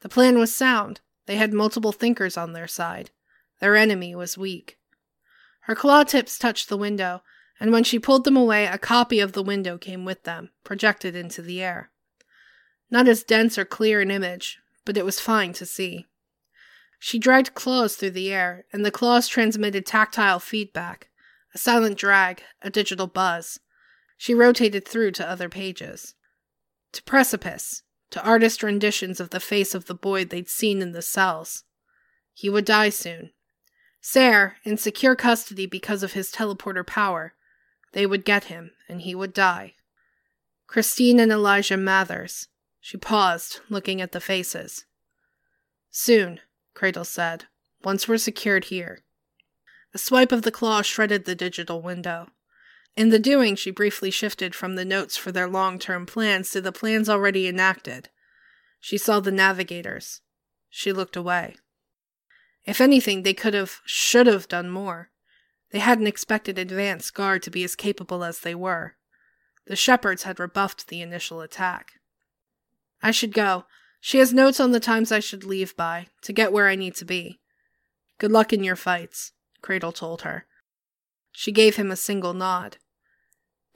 The 0.01 0.09
plan 0.09 0.39
was 0.39 0.55
sound, 0.55 1.01
they 1.29 1.37
had 1.37 1.53
multiple 1.53 1.93
thinkers 1.93 2.38
on 2.38 2.55
their 2.55 2.67
side. 2.67 3.11
Their 3.61 3.77
enemy 3.77 4.14
was 4.14 4.38
weak. 4.38 4.79
Her 5.64 5.75
claw 5.75 6.03
tips 6.03 6.38
touched 6.38 6.71
the 6.71 6.77
window, 6.79 7.23
and 7.61 7.71
when 7.71 7.85
she 7.85 7.99
pulled 7.99 8.25
them 8.25 8.37
away, 8.37 8.64
a 8.64 8.79
copy 8.79 9.21
of 9.21 9.33
the 9.33 9.43
window 9.43 9.77
came 9.77 10.07
with 10.07 10.23
them, 10.23 10.49
projected 10.64 11.14
into 11.14 11.43
the 11.43 11.62
air. 11.62 11.91
Not 12.91 13.07
as 13.09 13.25
dense 13.25 13.59
or 13.59 13.67
clear 13.67 14.01
an 14.01 14.11
image, 14.11 14.59
but 14.87 14.97
it 14.97 15.05
was 15.05 15.21
fine 15.21 15.53
to 15.53 15.67
see. 15.67 16.07
She 16.99 17.19
dragged 17.19 17.55
claws 17.55 17.95
through 17.95 18.12
the 18.12 18.33
air, 18.33 18.64
and 18.73 18.83
the 18.83 18.91
claws 18.91 19.29
transmitted 19.29 19.85
tactile 19.85 20.41
feedback, 20.41 21.11
a 21.55 21.59
silent 21.59 21.99
drag, 21.99 22.43
a 22.62 22.71
digital 22.71 23.07
buzz. 23.07 23.61
She 24.17 24.33
rotated 24.33 24.88
through 24.88 25.11
to 25.12 25.29
other 25.29 25.51
pages. 25.51 26.14
To 26.93 27.03
precipice, 27.03 27.83
to 28.11 28.23
artist 28.23 28.62
renditions 28.62 29.21
of 29.21 29.31
the 29.31 29.40
face 29.40 29.75
of 29.75 29.87
the 29.87 29.94
boy 29.94 30.25
they'd 30.25 30.49
seen 30.49 30.81
in 30.81 30.92
the 30.92 31.03
cells. 31.03 31.64
He 32.33 32.49
would 32.49 32.64
die 32.64 32.88
soon. 32.88 33.31
Sayre, 34.01 34.57
in 34.64 34.77
secure 34.77 35.16
custody 35.16 35.66
because 35.66 36.03
of 36.03 36.12
his 36.12 36.31
teleporter 36.31 36.87
power, 36.87 37.35
they 37.92 38.07
would 38.07 38.25
get 38.25 38.44
him, 38.44 38.71
and 38.88 39.03
he 39.03 39.14
would 39.14 39.35
die. 39.35 39.75
Christine 40.66 41.18
and 41.18 41.33
Elijah 41.33 41.77
Mathers. 41.77 42.49
She 42.81 42.97
paused, 42.97 43.61
looking 43.68 44.01
at 44.01 44.12
the 44.12 44.21
faces. 44.21 44.85
Soon, 45.90 46.40
Cradle 46.75 47.05
said, 47.05 47.47
once 47.83 48.07
we're 48.07 48.18
secured 48.18 48.66
here. 48.66 49.03
A 49.94 49.99
swipe 49.99 50.33
of 50.33 50.42
the 50.42 50.53
claw 50.53 50.83
shredded 50.83 51.25
the 51.25 51.35
digital 51.35 51.83
window. 51.83 52.29
In 52.99 53.11
the 53.11 53.21
doing, 53.21 53.55
she 53.55 53.71
briefly 53.71 54.11
shifted 54.11 54.57
from 54.57 54.75
the 54.75 54.85
notes 54.85 55.17
for 55.17 55.31
their 55.31 55.49
long 55.49 55.79
term 55.79 56.05
plans 56.05 56.51
to 56.51 56.61
the 56.61 56.73
plans 56.73 57.09
already 57.09 57.47
enacted. 57.47 58.09
She 58.81 58.99
saw 58.99 59.21
the 59.21 59.31
navigators. 59.31 60.21
She 60.69 60.93
looked 60.93 61.15
away. 61.15 61.55
If 62.67 62.81
anything, 62.81 63.23
they 63.23 63.35
could 63.35 63.55
have, 63.55 63.79
should 63.85 64.27
have 64.27 64.49
done 64.49 64.69
more. 64.69 65.11
They 65.71 65.79
hadn't 65.79 66.09
expected 66.09 66.59
advance 66.59 67.13
guard 67.13 67.45
to 67.45 67.53
be 67.53 67.63
as 67.63 67.77
capable 67.77 68.25
as 68.25 68.41
they 68.41 68.57
were. 68.57 68.97
The 69.69 69.77
shepherds 69.77 70.25
had 70.25 70.41
rebuffed 70.41 70.89
the 70.89 71.01
initial 71.01 71.41
attack. 71.41 71.93
I 73.01 73.13
should 73.13 73.33
go. 73.33 73.67
She 74.01 74.19
has 74.19 74.35
notes 74.35 74.59
on 74.59 74.73
the 74.73 74.81
times 74.81 75.13
I 75.13 75.21
should 75.21 75.45
leave 75.45 75.77
by, 75.77 76.09
to 76.23 76.33
get 76.33 76.53
where 76.53 76.67
I 76.67 76.75
need 76.75 76.97
to 76.97 77.05
be. 77.05 77.39
Good 78.19 78.33
luck 78.33 78.53
in 78.53 78.65
your 78.65 78.75
fights, 78.75 79.31
Cradle 79.63 79.93
told 79.93 80.23
her. 80.23 80.47
She 81.31 81.53
gave 81.53 81.77
him 81.77 81.93
a 81.93 81.97
single 81.97 82.35
nod. 82.35 82.79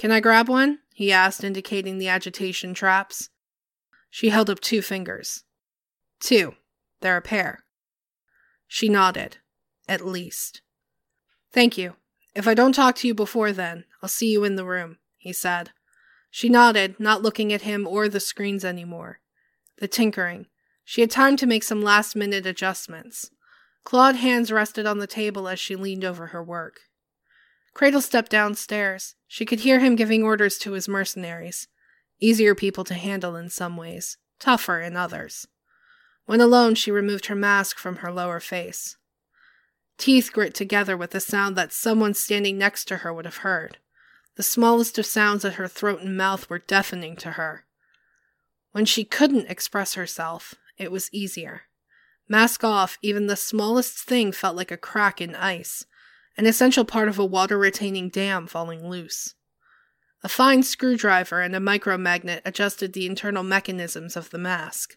Can 0.02 0.10
I 0.10 0.18
grab 0.18 0.48
one? 0.48 0.80
he 0.92 1.12
asked, 1.12 1.44
indicating 1.44 1.98
the 1.98 2.08
agitation 2.08 2.74
traps. 2.74 3.30
She 4.10 4.30
held 4.30 4.50
up 4.50 4.58
two 4.58 4.82
fingers. 4.82 5.44
Two. 6.18 6.56
They're 7.00 7.18
a 7.18 7.22
pair. 7.22 7.62
She 8.66 8.88
nodded. 8.88 9.36
At 9.86 10.04
least. 10.04 10.60
Thank 11.52 11.78
you. 11.78 11.94
If 12.34 12.48
I 12.48 12.54
don't 12.54 12.74
talk 12.74 12.96
to 12.96 13.06
you 13.06 13.14
before 13.14 13.52
then, 13.52 13.84
I'll 14.02 14.08
see 14.08 14.32
you 14.32 14.42
in 14.42 14.56
the 14.56 14.64
room, 14.64 14.98
he 15.18 15.32
said. 15.32 15.70
She 16.32 16.48
nodded, 16.48 16.98
not 16.98 17.22
looking 17.22 17.52
at 17.52 17.62
him 17.62 17.86
or 17.86 18.08
the 18.08 18.18
screens 18.18 18.64
anymore. 18.64 19.20
The 19.78 19.86
tinkering. 19.86 20.46
She 20.84 21.00
had 21.00 21.12
time 21.12 21.36
to 21.36 21.46
make 21.46 21.62
some 21.62 21.80
last 21.80 22.16
minute 22.16 22.44
adjustments. 22.44 23.30
Clawed 23.84 24.16
hands 24.16 24.50
rested 24.50 24.84
on 24.84 24.98
the 24.98 25.06
table 25.06 25.46
as 25.46 25.60
she 25.60 25.76
leaned 25.76 26.04
over 26.04 26.26
her 26.26 26.42
work. 26.42 26.80
Cradle 27.74 28.00
stepped 28.00 28.30
downstairs. 28.30 29.14
She 29.26 29.44
could 29.44 29.60
hear 29.60 29.80
him 29.80 29.96
giving 29.96 30.22
orders 30.22 30.58
to 30.58 30.72
his 30.72 30.88
mercenaries. 30.88 31.68
Easier 32.20 32.54
people 32.54 32.84
to 32.84 32.94
handle 32.94 33.34
in 33.34 33.48
some 33.48 33.76
ways, 33.76 34.18
tougher 34.38 34.80
in 34.80 34.96
others. 34.96 35.48
When 36.26 36.40
alone, 36.40 36.74
she 36.74 36.90
removed 36.90 37.26
her 37.26 37.34
mask 37.34 37.78
from 37.78 37.96
her 37.96 38.12
lower 38.12 38.40
face. 38.40 38.96
Teeth 39.98 40.32
grit 40.32 40.54
together 40.54 40.96
with 40.96 41.14
a 41.14 41.20
sound 41.20 41.56
that 41.56 41.72
someone 41.72 42.14
standing 42.14 42.58
next 42.58 42.84
to 42.86 42.98
her 42.98 43.12
would 43.12 43.24
have 43.24 43.38
heard. 43.38 43.78
The 44.36 44.42
smallest 44.42 44.98
of 44.98 45.06
sounds 45.06 45.44
at 45.44 45.54
her 45.54 45.68
throat 45.68 46.00
and 46.00 46.16
mouth 46.16 46.48
were 46.48 46.58
deafening 46.58 47.16
to 47.16 47.32
her. 47.32 47.64
When 48.72 48.84
she 48.84 49.04
couldn't 49.04 49.50
express 49.50 49.94
herself, 49.94 50.54
it 50.78 50.90
was 50.90 51.12
easier. 51.12 51.62
Mask 52.28 52.64
off, 52.64 52.98
even 53.02 53.26
the 53.26 53.36
smallest 53.36 53.98
thing 53.98 54.32
felt 54.32 54.56
like 54.56 54.70
a 54.70 54.76
crack 54.76 55.20
in 55.20 55.34
ice, 55.34 55.84
an 56.36 56.46
essential 56.46 56.84
part 56.84 57.08
of 57.08 57.18
a 57.18 57.24
water 57.24 57.58
retaining 57.58 58.08
dam 58.08 58.46
falling 58.46 58.88
loose. 58.88 59.34
A 60.24 60.28
fine 60.28 60.62
screwdriver 60.62 61.40
and 61.40 61.54
a 61.54 61.60
micromagnet 61.60 62.42
adjusted 62.44 62.92
the 62.92 63.06
internal 63.06 63.42
mechanisms 63.42 64.16
of 64.16 64.30
the 64.30 64.38
mask. 64.38 64.96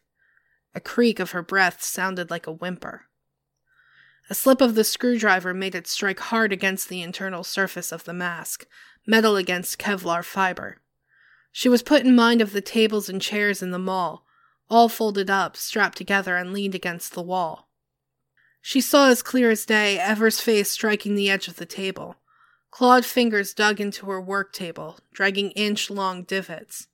A 0.75 0.79
creak 0.79 1.19
of 1.19 1.31
her 1.31 1.41
breath 1.41 1.81
sounded 1.81 2.29
like 2.29 2.45
a 2.45 2.51
whimper. 2.51 3.05
A 4.29 4.35
slip 4.35 4.61
of 4.61 4.75
the 4.75 4.83
screwdriver 4.83 5.53
made 5.53 5.75
it 5.75 5.87
strike 5.87 6.19
hard 6.19 6.51
against 6.51 6.89
the 6.89 7.01
internal 7.01 7.43
surface 7.43 7.91
of 7.91 8.03
the 8.03 8.13
mask, 8.13 8.65
metal 9.05 9.35
against 9.35 9.79
Kevlar 9.79 10.23
fiber. 10.23 10.81
She 11.51 11.69
was 11.69 11.83
put 11.83 12.03
in 12.03 12.15
mind 12.15 12.41
of 12.41 12.51
the 12.51 12.61
tables 12.61 13.07
and 13.07 13.21
chairs 13.21 13.61
in 13.61 13.71
the 13.71 13.79
mall, 13.79 14.25
all 14.69 14.89
folded 14.89 15.29
up, 15.29 15.55
strapped 15.55 15.97
together, 15.97 16.37
and 16.37 16.51
leaned 16.51 16.75
against 16.75 17.13
the 17.13 17.21
wall. 17.21 17.69
She 18.67 18.81
saw 18.81 19.09
as 19.09 19.21
clear 19.21 19.51
as 19.51 19.63
day 19.63 19.99
Ever's 19.99 20.41
face 20.41 20.71
striking 20.71 21.13
the 21.13 21.29
edge 21.29 21.47
of 21.47 21.57
the 21.57 21.67
table. 21.67 22.15
Clawed 22.71 23.05
fingers 23.05 23.53
dug 23.53 23.79
into 23.79 24.07
her 24.07 24.19
work 24.19 24.53
table, 24.53 24.97
dragging 25.13 25.51
inch 25.51 25.91
long 25.91 26.23
divots. 26.23 26.87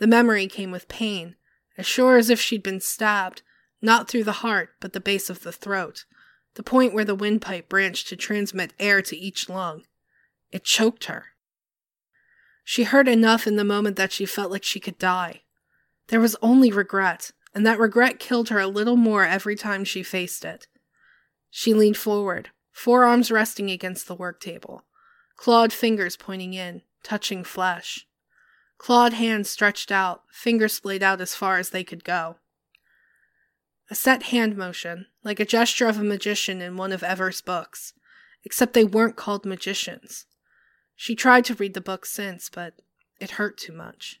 The 0.00 0.06
memory 0.06 0.46
came 0.48 0.70
with 0.70 0.86
pain, 0.86 1.36
as 1.78 1.86
sure 1.86 2.18
as 2.18 2.28
if 2.28 2.38
she'd 2.38 2.62
been 2.62 2.78
stabbed, 2.78 3.40
not 3.80 4.06
through 4.06 4.24
the 4.24 4.44
heart, 4.44 4.74
but 4.80 4.92
the 4.92 5.00
base 5.00 5.30
of 5.30 5.44
the 5.44 5.50
throat, 5.50 6.04
the 6.56 6.62
point 6.62 6.92
where 6.92 7.06
the 7.06 7.14
windpipe 7.14 7.70
branched 7.70 8.08
to 8.08 8.14
transmit 8.16 8.74
air 8.78 9.00
to 9.00 9.16
each 9.16 9.48
lung. 9.48 9.84
It 10.52 10.62
choked 10.62 11.06
her. 11.06 11.28
She 12.64 12.84
heard 12.84 13.08
enough 13.08 13.46
in 13.46 13.56
the 13.56 13.64
moment 13.64 13.96
that 13.96 14.12
she 14.12 14.26
felt 14.26 14.50
like 14.50 14.62
she 14.62 14.78
could 14.78 14.98
die. 14.98 15.40
There 16.08 16.20
was 16.20 16.36
only 16.42 16.70
regret, 16.70 17.30
and 17.54 17.64
that 17.64 17.78
regret 17.78 18.18
killed 18.18 18.50
her 18.50 18.60
a 18.60 18.66
little 18.66 18.96
more 18.96 19.24
every 19.24 19.56
time 19.56 19.84
she 19.84 20.02
faced 20.02 20.44
it. 20.44 20.66
She 21.50 21.74
leaned 21.74 21.96
forward, 21.96 22.50
forearms 22.70 23.30
resting 23.30 23.70
against 23.70 24.06
the 24.06 24.14
work 24.14 24.40
table, 24.40 24.84
clawed 25.36 25.72
fingers 25.72 26.16
pointing 26.16 26.54
in, 26.54 26.82
touching 27.02 27.44
flesh. 27.44 28.06
Clawed 28.76 29.14
hands 29.14 29.50
stretched 29.50 29.90
out, 29.90 30.22
fingers 30.30 30.74
splayed 30.74 31.02
out 31.02 31.20
as 31.20 31.34
far 31.34 31.58
as 31.58 31.70
they 31.70 31.82
could 31.82 32.04
go. 32.04 32.36
A 33.90 33.94
set 33.94 34.24
hand 34.24 34.56
motion, 34.56 35.06
like 35.24 35.40
a 35.40 35.44
gesture 35.44 35.88
of 35.88 35.98
a 35.98 36.04
magician 36.04 36.60
in 36.60 36.76
one 36.76 36.92
of 36.92 37.02
Ever's 37.02 37.40
books, 37.40 37.94
except 38.44 38.74
they 38.74 38.84
weren't 38.84 39.16
called 39.16 39.46
magicians. 39.46 40.26
She 40.94 41.14
tried 41.14 41.44
to 41.46 41.54
read 41.54 41.74
the 41.74 41.80
book 41.80 42.04
since, 42.04 42.50
but 42.50 42.74
it 43.18 43.32
hurt 43.32 43.56
too 43.56 43.72
much. 43.72 44.20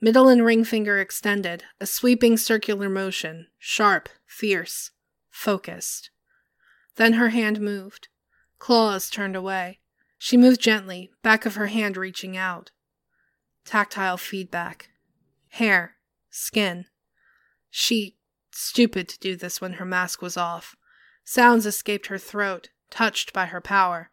Middle 0.00 0.28
and 0.28 0.44
ring 0.44 0.64
finger 0.64 0.98
extended, 0.98 1.64
a 1.80 1.86
sweeping 1.86 2.36
circular 2.36 2.88
motion, 2.88 3.48
sharp, 3.58 4.08
fierce, 4.26 4.92
focused. 5.28 6.10
Then 7.00 7.14
her 7.14 7.30
hand 7.30 7.62
moved. 7.62 8.08
Claws 8.58 9.08
turned 9.08 9.34
away. 9.34 9.80
She 10.18 10.36
moved 10.36 10.60
gently, 10.60 11.10
back 11.22 11.46
of 11.46 11.54
her 11.54 11.68
hand 11.68 11.96
reaching 11.96 12.36
out. 12.36 12.72
Tactile 13.64 14.18
feedback. 14.18 14.90
Hair. 15.48 15.94
Skin. 16.28 16.84
She, 17.70 18.18
stupid 18.50 19.08
to 19.08 19.18
do 19.18 19.34
this 19.34 19.62
when 19.62 19.72
her 19.74 19.86
mask 19.86 20.20
was 20.20 20.36
off. 20.36 20.76
Sounds 21.24 21.64
escaped 21.64 22.08
her 22.08 22.18
throat, 22.18 22.68
touched 22.90 23.32
by 23.32 23.46
her 23.46 23.62
power. 23.62 24.10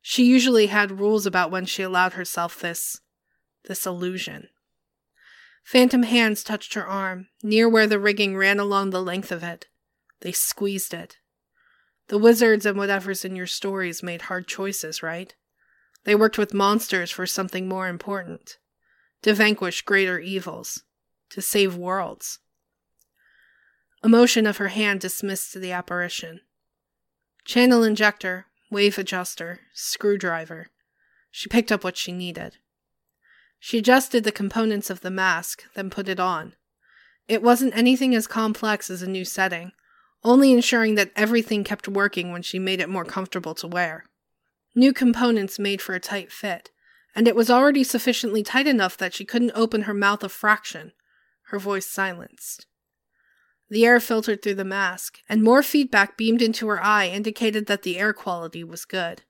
She 0.00 0.24
usually 0.24 0.68
had 0.68 1.00
rules 1.00 1.26
about 1.26 1.50
when 1.50 1.66
she 1.66 1.82
allowed 1.82 2.12
herself 2.12 2.60
this. 2.60 3.00
this 3.64 3.86
illusion. 3.86 4.50
Phantom 5.64 6.04
hands 6.04 6.44
touched 6.44 6.74
her 6.74 6.86
arm, 6.86 7.26
near 7.42 7.68
where 7.68 7.88
the 7.88 7.98
rigging 7.98 8.36
ran 8.36 8.60
along 8.60 8.90
the 8.90 9.02
length 9.02 9.32
of 9.32 9.42
it. 9.42 9.66
They 10.20 10.30
squeezed 10.30 10.94
it. 10.94 11.16
The 12.10 12.18
wizards 12.18 12.66
and 12.66 12.76
whatever's 12.76 13.24
in 13.24 13.36
your 13.36 13.46
stories 13.46 14.02
made 14.02 14.22
hard 14.22 14.48
choices, 14.48 15.00
right? 15.00 15.32
They 16.02 16.16
worked 16.16 16.38
with 16.38 16.52
monsters 16.52 17.12
for 17.12 17.24
something 17.24 17.68
more 17.68 17.86
important 17.86 18.58
to 19.22 19.32
vanquish 19.32 19.82
greater 19.82 20.18
evils, 20.18 20.82
to 21.28 21.40
save 21.40 21.76
worlds. 21.76 22.40
A 24.02 24.08
motion 24.08 24.44
of 24.44 24.56
her 24.56 24.68
hand 24.68 24.98
dismissed 24.98 25.54
the 25.54 25.70
apparition. 25.70 26.40
Channel 27.44 27.84
injector, 27.84 28.46
wave 28.72 28.98
adjuster, 28.98 29.60
screwdriver. 29.72 30.66
She 31.30 31.48
picked 31.48 31.70
up 31.70 31.84
what 31.84 31.96
she 31.96 32.10
needed. 32.10 32.56
She 33.60 33.78
adjusted 33.78 34.24
the 34.24 34.32
components 34.32 34.90
of 34.90 35.02
the 35.02 35.12
mask, 35.12 35.62
then 35.74 35.90
put 35.90 36.08
it 36.08 36.18
on. 36.18 36.54
It 37.28 37.40
wasn't 37.40 37.76
anything 37.76 38.16
as 38.16 38.26
complex 38.26 38.90
as 38.90 39.00
a 39.00 39.08
new 39.08 39.24
setting, 39.24 39.70
only 40.22 40.52
ensuring 40.52 40.94
that 40.96 41.12
everything 41.16 41.64
kept 41.64 41.88
working 41.88 42.32
when 42.32 42.42
she 42.42 42.58
made 42.58 42.80
it 42.80 42.88
more 42.88 43.04
comfortable 43.04 43.54
to 43.54 43.66
wear. 43.66 44.04
New 44.74 44.92
components 44.92 45.58
made 45.58 45.80
for 45.80 45.94
a 45.94 46.00
tight 46.00 46.30
fit, 46.30 46.70
and 47.14 47.26
it 47.26 47.34
was 47.34 47.50
already 47.50 47.82
sufficiently 47.82 48.42
tight 48.42 48.66
enough 48.66 48.96
that 48.96 49.14
she 49.14 49.24
couldn't 49.24 49.52
open 49.54 49.82
her 49.82 49.94
mouth 49.94 50.22
a 50.22 50.28
fraction, 50.28 50.92
her 51.48 51.58
voice 51.58 51.86
silenced. 51.86 52.66
The 53.68 53.84
air 53.86 54.00
filtered 54.00 54.42
through 54.42 54.54
the 54.54 54.64
mask, 54.64 55.18
and 55.28 55.42
more 55.42 55.62
feedback 55.62 56.16
beamed 56.16 56.42
into 56.42 56.68
her 56.68 56.82
eye 56.82 57.08
indicated 57.08 57.66
that 57.66 57.82
the 57.82 57.98
air 57.98 58.12
quality 58.12 58.62
was 58.62 58.84
good. 58.84 59.22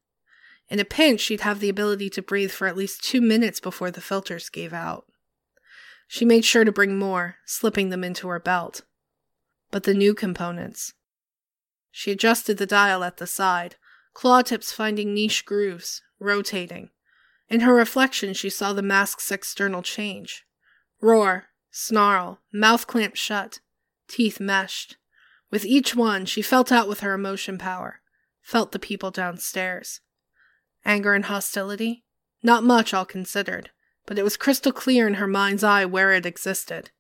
In 0.69 0.81
a 0.81 0.85
pinch, 0.85 1.21
she'd 1.21 1.43
have 1.43 1.61
the 1.61 1.69
ability 1.69 2.11
to 2.11 2.23
breathe 2.23 2.51
for 2.51 2.67
at 2.67 2.77
least 2.77 3.05
two 3.05 3.21
minutes 3.21 3.61
before 3.61 3.91
the 3.91 4.01
filters 4.01 4.49
gave 4.49 4.73
out. 4.73 5.05
She 6.09 6.25
made 6.25 6.45
sure 6.45 6.65
to 6.65 6.73
bring 6.73 6.99
more, 6.99 7.37
slipping 7.45 7.91
them 7.91 8.03
into 8.03 8.29
her 8.29 8.41
belt 8.41 8.83
but 9.71 9.85
the 9.85 9.95
new 9.95 10.15
components. 10.15 10.95
She 11.91 12.11
adjusted 12.11 12.59
the 12.59 12.67
dial 12.67 13.03
at 13.03 13.17
the 13.17 13.27
side, 13.27 13.77
claw 14.15 14.43
tips 14.43 14.73
finding 14.73 15.15
niche 15.15 15.45
grooves, 15.45 16.03
rotating. 16.19 16.91
In 17.49 17.61
her 17.61 17.75
reflection, 17.75 18.35
she 18.35 18.51
saw 18.51 18.73
the 18.73 18.83
mask's 18.83 19.33
external 19.33 19.83
change. 19.83 20.45
Roar, 21.01 21.47
snarl, 21.71 22.41
mouth 22.53 22.87
clamped 22.87 23.19
shut, 23.19 23.61
teeth 24.07 24.39
meshed. 24.39 24.97
With 25.51 25.65
each 25.65 25.97
one, 25.97 26.27
she 26.27 26.43
felt 26.43 26.71
out 26.71 26.89
with 26.89 27.01
her 27.01 27.13
emotion 27.13 27.59
power, 27.59 28.01
felt 28.41 28.71
the 28.71 28.79
people 28.79 29.11
downstairs. 29.11 30.01
Anger 30.85 31.15
and 31.15 31.25
hostility? 31.25 32.05
Not 32.43 32.63
much, 32.63 32.95
all 32.95 33.05
considered, 33.05 33.71
but 34.07 34.19
it 34.19 34.23
was 34.23 34.37
crystal 34.37 34.73
clear 34.73 35.09
in 35.09 35.15
her 35.15 35.27
mind's 35.27 35.65
eye 35.65 35.85
where 35.85 36.13
it 36.13 36.25
existed. 36.25 36.91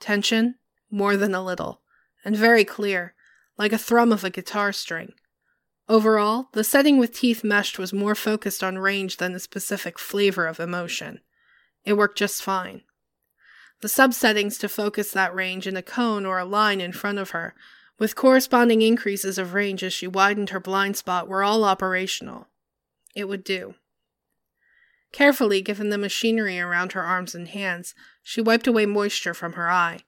Tension? 0.00 0.56
More 0.90 1.16
than 1.16 1.34
a 1.34 1.44
little 1.44 1.81
and 2.24 2.36
very 2.36 2.64
clear, 2.64 3.14
like 3.58 3.72
a 3.72 3.78
thrum 3.78 4.12
of 4.12 4.24
a 4.24 4.30
guitar 4.30 4.72
string. 4.72 5.12
Overall, 5.88 6.48
the 6.52 6.64
setting 6.64 6.98
with 6.98 7.12
teeth 7.12 7.42
meshed 7.42 7.78
was 7.78 7.92
more 7.92 8.14
focused 8.14 8.62
on 8.62 8.78
range 8.78 9.16
than 9.16 9.32
the 9.32 9.40
specific 9.40 9.98
flavor 9.98 10.46
of 10.46 10.60
emotion. 10.60 11.20
It 11.84 11.94
worked 11.94 12.18
just 12.18 12.42
fine. 12.42 12.82
The 13.80 13.88
subsettings 13.88 14.58
to 14.58 14.68
focus 14.68 15.10
that 15.10 15.34
range 15.34 15.66
in 15.66 15.76
a 15.76 15.82
cone 15.82 16.24
or 16.24 16.38
a 16.38 16.44
line 16.44 16.80
in 16.80 16.92
front 16.92 17.18
of 17.18 17.30
her, 17.30 17.54
with 17.98 18.14
corresponding 18.14 18.80
increases 18.80 19.38
of 19.38 19.54
range 19.54 19.82
as 19.82 19.92
she 19.92 20.06
widened 20.06 20.50
her 20.50 20.60
blind 20.60 20.96
spot, 20.96 21.26
were 21.28 21.42
all 21.42 21.64
operational. 21.64 22.46
It 23.14 23.28
would 23.28 23.44
do. 23.44 23.74
Carefully, 25.12 25.60
given 25.60 25.90
the 25.90 25.98
machinery 25.98 26.58
around 26.58 26.92
her 26.92 27.02
arms 27.02 27.34
and 27.34 27.48
hands, 27.48 27.94
she 28.22 28.40
wiped 28.40 28.66
away 28.66 28.86
moisture 28.86 29.34
from 29.34 29.54
her 29.54 29.70
eye. 29.70 30.00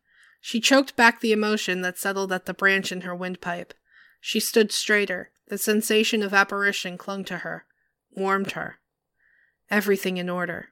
She 0.47 0.61
choked 0.61 0.95
back 0.95 1.21
the 1.23 1.33
emotion 1.33 1.81
that 1.81 1.97
settled 1.97 2.31
at 2.31 2.45
the 2.45 2.53
branch 2.53 2.93
in 2.93 3.01
her 3.01 3.15
windpipe. 3.15 3.73
She 4.21 4.41
stood 4.41 4.73
straighter. 4.73 5.31
The 5.49 5.57
sensation 5.57 6.23
of 6.23 6.35
apparition 6.35 6.99
clung 6.99 7.25
to 7.25 7.39
her, 7.39 7.65
warmed 8.11 8.51
her. 8.51 8.79
Everything 9.71 10.19
in 10.19 10.29
order. 10.29 10.69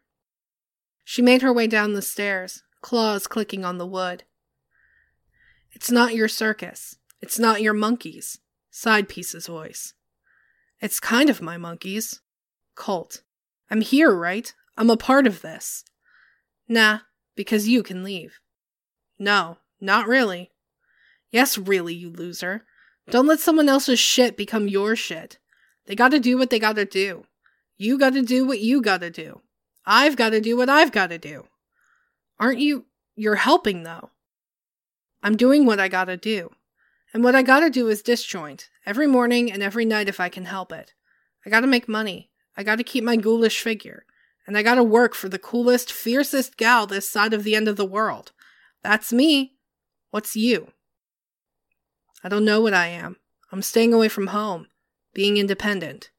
She 1.05 1.23
made 1.23 1.41
her 1.41 1.51
way 1.51 1.67
down 1.69 1.95
the 1.95 2.03
stairs, 2.03 2.63
claws 2.83 3.27
clicking 3.27 3.65
on 3.65 3.79
the 3.79 3.87
wood. 3.87 4.25
It's 5.71 5.91
not 5.91 6.15
your 6.15 6.29
circus. 6.29 6.99
It's 7.23 7.39
not 7.39 7.63
your 7.63 7.73
monkeys. 7.73 8.41
Side 8.71 9.09
piece's 9.09 9.47
voice. 9.47 9.95
It's 10.83 11.01
kind 11.01 11.31
of 11.31 11.41
my 11.41 11.57
monkeys. 11.57 12.21
Colt. 12.75 13.23
I'm 13.71 13.81
here, 13.81 14.15
right? 14.15 14.53
I'm 14.77 14.91
a 14.91 14.99
part 14.99 15.27
of 15.27 15.41
this. 15.41 15.83
Nah, 16.69 16.99
because 17.35 17.69
you 17.69 17.83
can 17.83 18.05
leave. 18.05 18.39
No, 19.19 19.57
not 19.83 20.07
really. 20.07 20.51
Yes, 21.31 21.59
really, 21.59 21.95
you 21.95 22.11
loser. 22.11 22.64
Don't 23.11 23.27
let 23.27 23.40
someone 23.40 23.68
else's 23.68 23.99
shit 23.99 24.37
become 24.37 24.68
your 24.68 24.95
shit. 24.95 25.38
They 25.87 25.97
gotta 25.97 26.21
do 26.21 26.38
what 26.38 26.51
they 26.51 26.59
gotta 26.59 26.85
do. 26.85 27.25
You 27.77 27.99
gotta 27.99 28.23
do 28.23 28.47
what 28.47 28.61
you 28.61 28.81
gotta 28.81 29.11
do. 29.11 29.40
I've 29.85 30.16
gotta 30.16 30.40
do 30.40 30.57
what 30.57 30.68
I've 30.68 30.92
gotta 30.92 31.18
do. 31.18 31.47
Aren't 32.38 32.61
you? 32.61 32.87
You're 33.16 33.35
helping, 33.37 33.83
though. 33.83 34.11
I'm 35.23 35.37
doing 35.37 35.66
what 35.66 35.81
I 35.81 35.88
gotta 35.88 36.16
do. 36.16 36.51
And 37.12 37.25
what 37.25 37.35
I 37.35 37.42
gotta 37.42 37.68
do 37.68 37.88
is 37.88 38.03
disjoint, 38.03 38.68
every 38.87 39.07
morning 39.07 39.51
and 39.51 39.62
every 39.62 39.85
night 39.85 40.09
if 40.09 40.21
I 40.21 40.29
can 40.29 40.45
help 40.45 40.73
it. 40.73 40.95
I 41.45 41.51
gotta 41.51 41.66
make 41.66 41.88
money. 41.88 42.31
I 42.57 42.62
gotta 42.62 42.85
keep 42.85 43.03
my 43.03 43.16
ghoulish 43.16 43.61
figure. 43.61 44.07
And 44.47 44.57
I 44.57 44.62
gotta 44.62 44.85
work 44.85 45.14
for 45.14 45.29
the 45.29 45.38
coolest, 45.38 45.92
fiercest 45.92 46.57
gal 46.57 46.87
this 46.87 47.11
side 47.11 47.35
of 47.35 47.45
the 47.45 47.57
end 47.57 47.68
of 47.68 47.77
the 47.77 47.85
world. 47.85 48.33
That's 48.83 49.12
me. 49.12 49.57
What's 50.12 50.37
you? 50.37 50.68
I 52.22 52.29
don't 52.29 52.44
know 52.44 52.61
what 52.61 52.72
I 52.72 52.87
am. 52.87 53.16
I'm 53.51 53.62
staying 53.62 53.92
away 53.92 54.09
from 54.09 54.29
home. 54.29 54.68
Being 55.12 55.37
independent. 55.37 56.11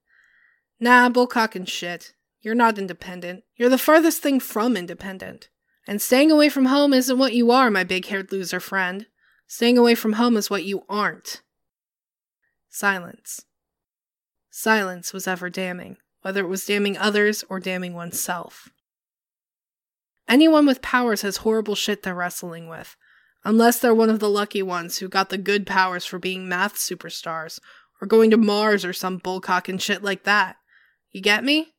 Nah, 0.82 1.08
bullcock 1.08 1.56
and 1.56 1.67
shit. 1.67 2.13
You're 2.41 2.53
not 2.53 2.77
independent. 2.77 3.45
You're 3.56 3.69
the 3.69 3.77
farthest 3.77 4.21
thing 4.21 4.41
from 4.41 4.75
independent. 4.75 5.47
And 5.88 6.01
staying 6.01 6.29
away 6.29 6.49
from 6.49 6.65
home 6.65 6.93
isn't 6.93 7.17
what 7.17 7.32
you 7.32 7.51
are, 7.51 7.71
my 7.71 7.86
big 7.86 8.08
haired 8.08 8.34
loser 8.34 8.60
friend. 8.60 9.06
Staying 9.47 9.77
away 9.77 9.95
from 9.95 10.13
home 10.13 10.36
is 10.36 10.49
what 10.49 10.65
you 10.65 10.84
aren't. 10.89 11.41
Silence. 12.69 13.45
Silence 14.49 15.13
was 15.13 15.25
ever 15.25 15.49
damning 15.49 15.95
whether 16.23 16.39
it 16.39 16.49
was 16.49 16.65
damning 16.65 16.97
others 16.97 17.43
or 17.49 17.60
damning 17.60 17.93
oneself. 17.93 18.69
Anyone 20.27 20.65
with 20.65 20.82
powers 20.82 21.21
has 21.21 21.38
horrible 21.38 21.75
shit 21.75 22.01
they're 22.01 22.15
wrestling 22.15 22.67
with, 22.67 22.95
unless 23.45 23.79
they're 23.79 23.93
one 23.93 24.10
of 24.10 24.19
the 24.19 24.29
lucky 24.29 24.62
ones 24.62 24.97
who 24.97 25.08
got 25.08 25.29
the 25.29 25.38
good 25.38 25.65
powers 25.65 26.06
for 26.06 26.19
being 26.19 26.47
math 26.47 26.75
superstars 26.75 27.60
or 28.01 28.08
going 28.08 28.32
to 28.32 28.38
Mars 28.38 28.84
or 28.84 28.93
some 28.93 29.17
bullcock 29.17 29.69
and 29.69 29.82
shit 29.82 30.03
like 30.03 30.23
that. 30.23 30.58
You 31.12 31.21
get 31.21 31.43
me? 31.43 31.73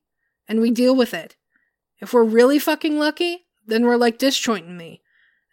And 0.46 0.60
we 0.60 0.70
deal 0.70 0.94
with 0.94 1.14
it. 1.14 1.36
If 1.98 2.12
we're 2.12 2.24
really 2.24 2.58
fucking 2.58 2.98
lucky, 2.98 3.46
then 3.66 3.84
we're 3.84 3.96
like 3.96 4.18
disjoint 4.18 4.66
and 4.66 4.76
me, 4.76 5.00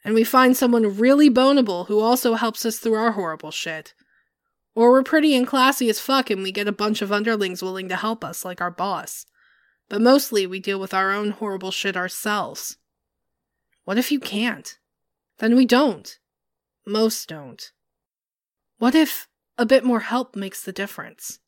and 0.04 0.14
we 0.14 0.24
find 0.24 0.56
someone 0.56 0.98
really 0.98 1.30
bonable 1.30 1.88
who 1.88 2.00
also 2.00 2.34
helps 2.34 2.66
us 2.66 2.78
through 2.78 2.96
our 2.96 3.12
horrible 3.12 3.52
shit. 3.52 3.94
Or 4.76 4.92
we're 4.92 5.04
pretty 5.04 5.36
and 5.36 5.48
classy 5.48 5.90
as 5.90 6.00
fuck 6.00 6.30
and 6.30 6.44
we 6.44 6.52
get 6.52 6.68
a 6.68 6.74
bunch 6.74 7.02
of 7.02 7.12
underlings 7.12 7.62
willing 7.62 7.90
to 7.90 7.96
help 7.96 8.24
us, 8.24 8.46
like 8.46 8.62
our 8.62 8.72
boss. 8.72 9.26
But 9.90 10.02
mostly 10.02 10.48
we 10.48 10.60
deal 10.60 10.80
with 10.80 10.94
our 10.94 11.12
own 11.12 11.32
horrible 11.32 11.72
shit 11.72 11.98
ourselves. 11.98 12.78
What 13.84 13.98
if 13.98 14.12
you 14.12 14.20
can't? 14.20 14.78
Then 15.42 15.58
we 15.58 15.66
don't. 15.66 16.18
Most 16.88 17.28
don't. 17.28 17.70
What 18.78 18.96
if 18.96 19.28
a 19.58 19.66
bit 19.66 19.84
more 19.84 20.00
help 20.00 20.38
makes 20.38 20.64
the 20.64 20.72
difference? 20.72 21.40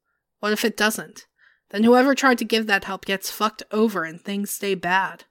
What 0.41 0.51
if 0.51 0.65
it 0.65 0.75
doesn't? 0.75 1.25
Then 1.69 1.85
whoever 1.85 2.13
tried 2.13 2.39
to 2.39 2.45
give 2.45 2.67
that 2.67 2.83
help 2.83 3.05
gets 3.05 3.31
fucked 3.31 3.63
over 3.71 4.03
and 4.03 4.19
things 4.19 4.51
stay 4.51 4.75
bad. 4.75 5.23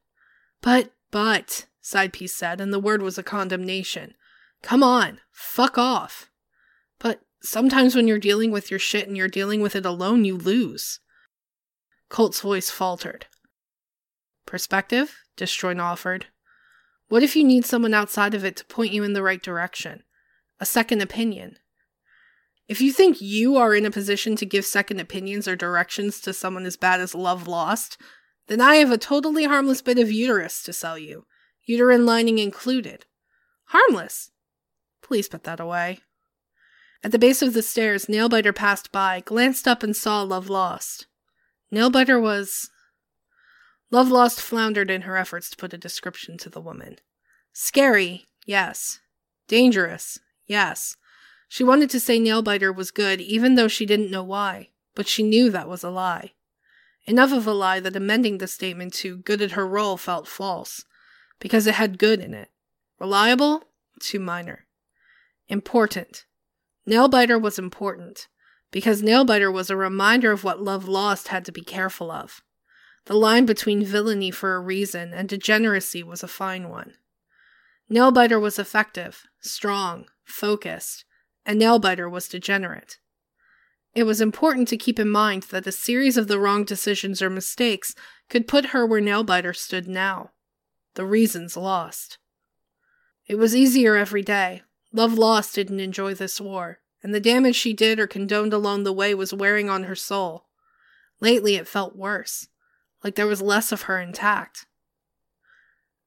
But, 0.63 0.93
but, 1.11 1.67
Side 1.83 2.15
Piece 2.15 2.35
said, 2.35 2.59
and 2.59 2.73
the 2.73 2.81
word 2.81 3.03
was 3.03 3.19
a 3.19 3.23
condemnation. 3.23 4.15
Come 4.63 4.83
on, 4.83 5.21
fuck 5.31 5.77
off. 5.77 6.31
But 6.99 7.21
Sometimes 7.45 7.97
when 7.97 8.07
you're 8.07 8.21
dealing 8.21 8.53
with 8.53 8.71
your 8.71 8.79
shit 8.79 9.09
and 9.09 9.17
you're 9.17 9.27
dealing 9.27 9.61
with 9.61 9.75
it 9.75 9.85
alone, 9.85 10.25
you 10.25 10.37
lose. 10.37 11.01
Colt's 12.09 12.41
voice 12.41 12.71
faltered. 12.71 13.27
Perspective? 14.47 15.19
Destroyne 15.37 15.81
offered. 15.81 16.27
What 17.13 17.23
if 17.23 17.37
you 17.37 17.45
need 17.45 17.67
someone 17.67 17.93
outside 17.93 18.33
of 18.33 18.43
it 18.43 18.57
to 18.57 18.65
point 18.65 18.95
you 18.95 19.05
in 19.05 19.13
the 19.13 19.23
right 19.23 19.43
direction? 19.43 20.03
A 20.61 20.65
second 20.65 21.03
opinion. 21.03 21.59
If 22.69 22.81
you 22.81 22.91
think 22.91 23.21
you 23.21 23.59
are 23.59 23.75
in 23.75 23.85
a 23.85 23.91
position 23.91 24.35
to 24.37 24.47
give 24.47 24.65
second 24.65 24.99
opinions 24.99 25.47
or 25.47 25.55
directions 25.55 26.23
to 26.23 26.33
someone 26.33 26.65
as 26.65 26.79
bad 26.79 27.01
as 27.01 27.15
Love 27.15 27.47
Lost, 27.47 27.99
then 28.47 28.63
I 28.63 28.77
have 28.77 28.91
a 28.91 28.97
totally 28.97 29.45
harmless 29.45 29.83
bit 29.83 29.99
of 29.99 30.11
uterus 30.11 30.63
to 30.63 30.73
sell 30.73 30.97
you, 30.97 31.27
uterine 31.67 32.07
lining 32.07 32.39
included. 32.39 33.05
Harmless? 33.67 34.31
Please 35.03 35.29
put 35.29 35.45
that 35.45 35.61
away. 35.61 35.99
At 37.05 37.13
the 37.13 37.19
base 37.19 37.43
of 37.43 37.53
the 37.53 37.61
stairs, 37.61 38.07
Nailbiter 38.07 38.55
passed 38.55 38.91
by, 38.91 39.21
glanced 39.21 39.69
up, 39.69 39.83
and 39.83 39.95
saw 39.95 40.23
Love 40.23 40.49
Lost. 40.49 41.09
Nailbiter 41.71 42.19
was. 42.19 42.71
Love 43.93 44.09
Lost 44.09 44.41
floundered 44.41 44.91
in 44.91 45.03
her 45.03 45.19
efforts 45.19 45.51
to 45.51 45.57
put 45.59 45.75
a 45.75 45.79
description 45.79 46.39
to 46.39 46.49
the 46.49 46.63
woman. 46.63 46.97
Scary, 47.53 48.25
yes. 48.47 49.01
Dangerous, 49.49 50.19
yes. 50.47 50.97
She 51.47 51.63
wanted 51.63 51.91
to 51.91 52.01
say 52.01 52.19
Nailbiter 52.19 52.75
was 52.75 52.91
good, 52.91 53.21
even 53.21 53.55
though 53.55 53.69
she 53.69 53.85
didn't 53.85 54.11
know 54.11 54.25
why, 54.25 54.71
but 54.95 55.07
she 55.07 55.23
knew 55.23 55.51
that 55.51 55.69
was 55.69 55.85
a 55.85 55.91
lie. 55.91 56.33
Enough 57.05 57.33
of 57.33 57.47
a 57.47 57.53
lie 57.53 57.81
that 57.81 57.95
amending 57.95 58.39
the 58.39 58.47
statement 58.47 58.95
to 58.95 59.19
good 59.19 59.43
at 59.43 59.51
her 59.53 59.67
role 59.67 59.99
felt 59.99 60.27
false, 60.27 60.87
because 61.39 61.67
it 61.67 61.75
had 61.75 61.99
good 61.99 62.21
in 62.21 62.33
it. 62.33 62.49
Reliable? 62.99 63.65
Too 64.01 64.21
minor. 64.21 64.65
Important. 65.49 66.25
Nailbiter 66.89 67.39
was 67.39 67.59
important, 67.59 68.29
because 68.71 69.03
Nailbiter 69.03 69.53
was 69.53 69.69
a 69.69 69.77
reminder 69.77 70.33
of 70.33 70.45
what 70.45 70.63
Love 70.63 70.89
Lost 70.89 71.29
had 71.29 71.45
to 71.45 71.53
be 71.53 71.61
careful 71.61 72.11
of. 72.11 72.43
The 73.07 73.15
line 73.15 73.47
between 73.47 73.85
villainy 73.85 74.31
for 74.31 74.55
a 74.55 74.61
reason 74.61 75.13
and 75.13 75.29
degeneracy 75.29 76.03
was 76.03 76.23
a 76.23 76.29
fine 76.29 76.69
one. 76.69 76.95
Nailbiter 77.91 78.41
was 78.41 78.59
effective, 78.59 79.25
strong, 79.41 80.07
focused, 80.25 81.05
and 81.45 81.61
Nailbiter 81.61 82.11
was 82.11 82.29
degenerate. 82.29 82.99
It 83.95 84.05
was 84.05 84.21
important 84.21 84.69
to 84.69 84.77
keep 84.77 84.99
in 84.99 85.11
mind 85.11 85.45
that 85.45 85.67
a 85.67 85.73
series 85.73 86.17
of 86.17 86.29
the 86.29 86.39
wrong 86.39 86.65
decisions 86.65 87.21
or 87.21 87.29
mistakes 87.29 87.95
could 88.31 88.49
put 88.49 88.67
her 88.67 88.87
where 88.87 89.03
Nailbiter 89.03 89.55
stood 89.55 89.87
now. 89.87 90.31
The 90.95 91.05
reasons 91.05 91.57
lost. 91.57 92.19
It 93.27 93.35
was 93.35 93.55
easier 93.55 93.97
every 93.97 94.23
day, 94.23 94.63
Love 94.93 95.15
Lost 95.15 95.55
didn't 95.55 95.81
enjoy 95.81 96.15
this 96.15 96.41
war, 96.41 96.81
and 97.03 97.15
the 97.15 97.21
damage 97.21 97.57
she 97.57 97.73
did 97.73 97.99
or 97.99 98.07
condoned 98.07 98.53
along 98.53 98.85
the 98.85 98.93
way 98.93 99.15
was 99.15 99.33
wearing 99.33 99.71
on 99.71 99.85
her 99.85 99.95
soul. 99.95 100.47
Lately, 101.21 101.57
it 101.57 101.69
felt 101.69 101.97
worse, 101.97 102.49
like 103.03 103.15
there 103.15 103.27
was 103.27 103.43
less 103.43 103.73
of 103.73 103.83
her 103.83 104.01
intact. 104.01 104.67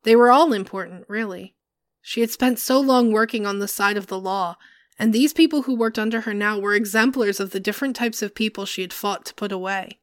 They 0.04 0.16
were 0.16 0.32
all 0.32 0.54
important, 0.54 1.06
really. 1.08 1.56
She 2.02 2.22
had 2.22 2.30
spent 2.30 2.60
so 2.60 2.80
long 2.80 3.12
working 3.12 3.46
on 3.46 3.60
the 3.60 3.68
side 3.68 3.98
of 3.98 4.08
the 4.08 4.20
law, 4.20 4.58
and 4.98 5.12
these 5.12 5.34
people 5.34 5.64
who 5.64 5.76
worked 5.76 6.00
under 6.00 6.22
her 6.22 6.34
now 6.34 6.60
were 6.60 6.76
exemplars 6.76 7.40
of 7.40 7.52
the 7.52 7.60
different 7.60 7.96
types 7.96 8.22
of 8.22 8.36
people 8.36 8.66
she 8.66 8.82
had 8.82 8.94
fought 8.94 9.26
to 9.26 9.34
put 9.34 9.52
away. 9.52 10.00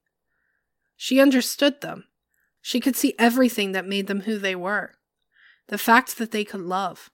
She 0.96 1.20
understood 1.20 1.80
them. 1.80 2.04
She 2.60 2.80
could 2.80 2.96
see 2.96 3.14
everything 3.18 3.72
that 3.72 3.86
made 3.86 4.06
them 4.06 4.22
who 4.22 4.38
they 4.38 4.54
were. 4.54 4.92
The 5.68 5.78
fact 5.78 6.18
that 6.18 6.32
they 6.32 6.44
could 6.44 6.60
love, 6.60 7.10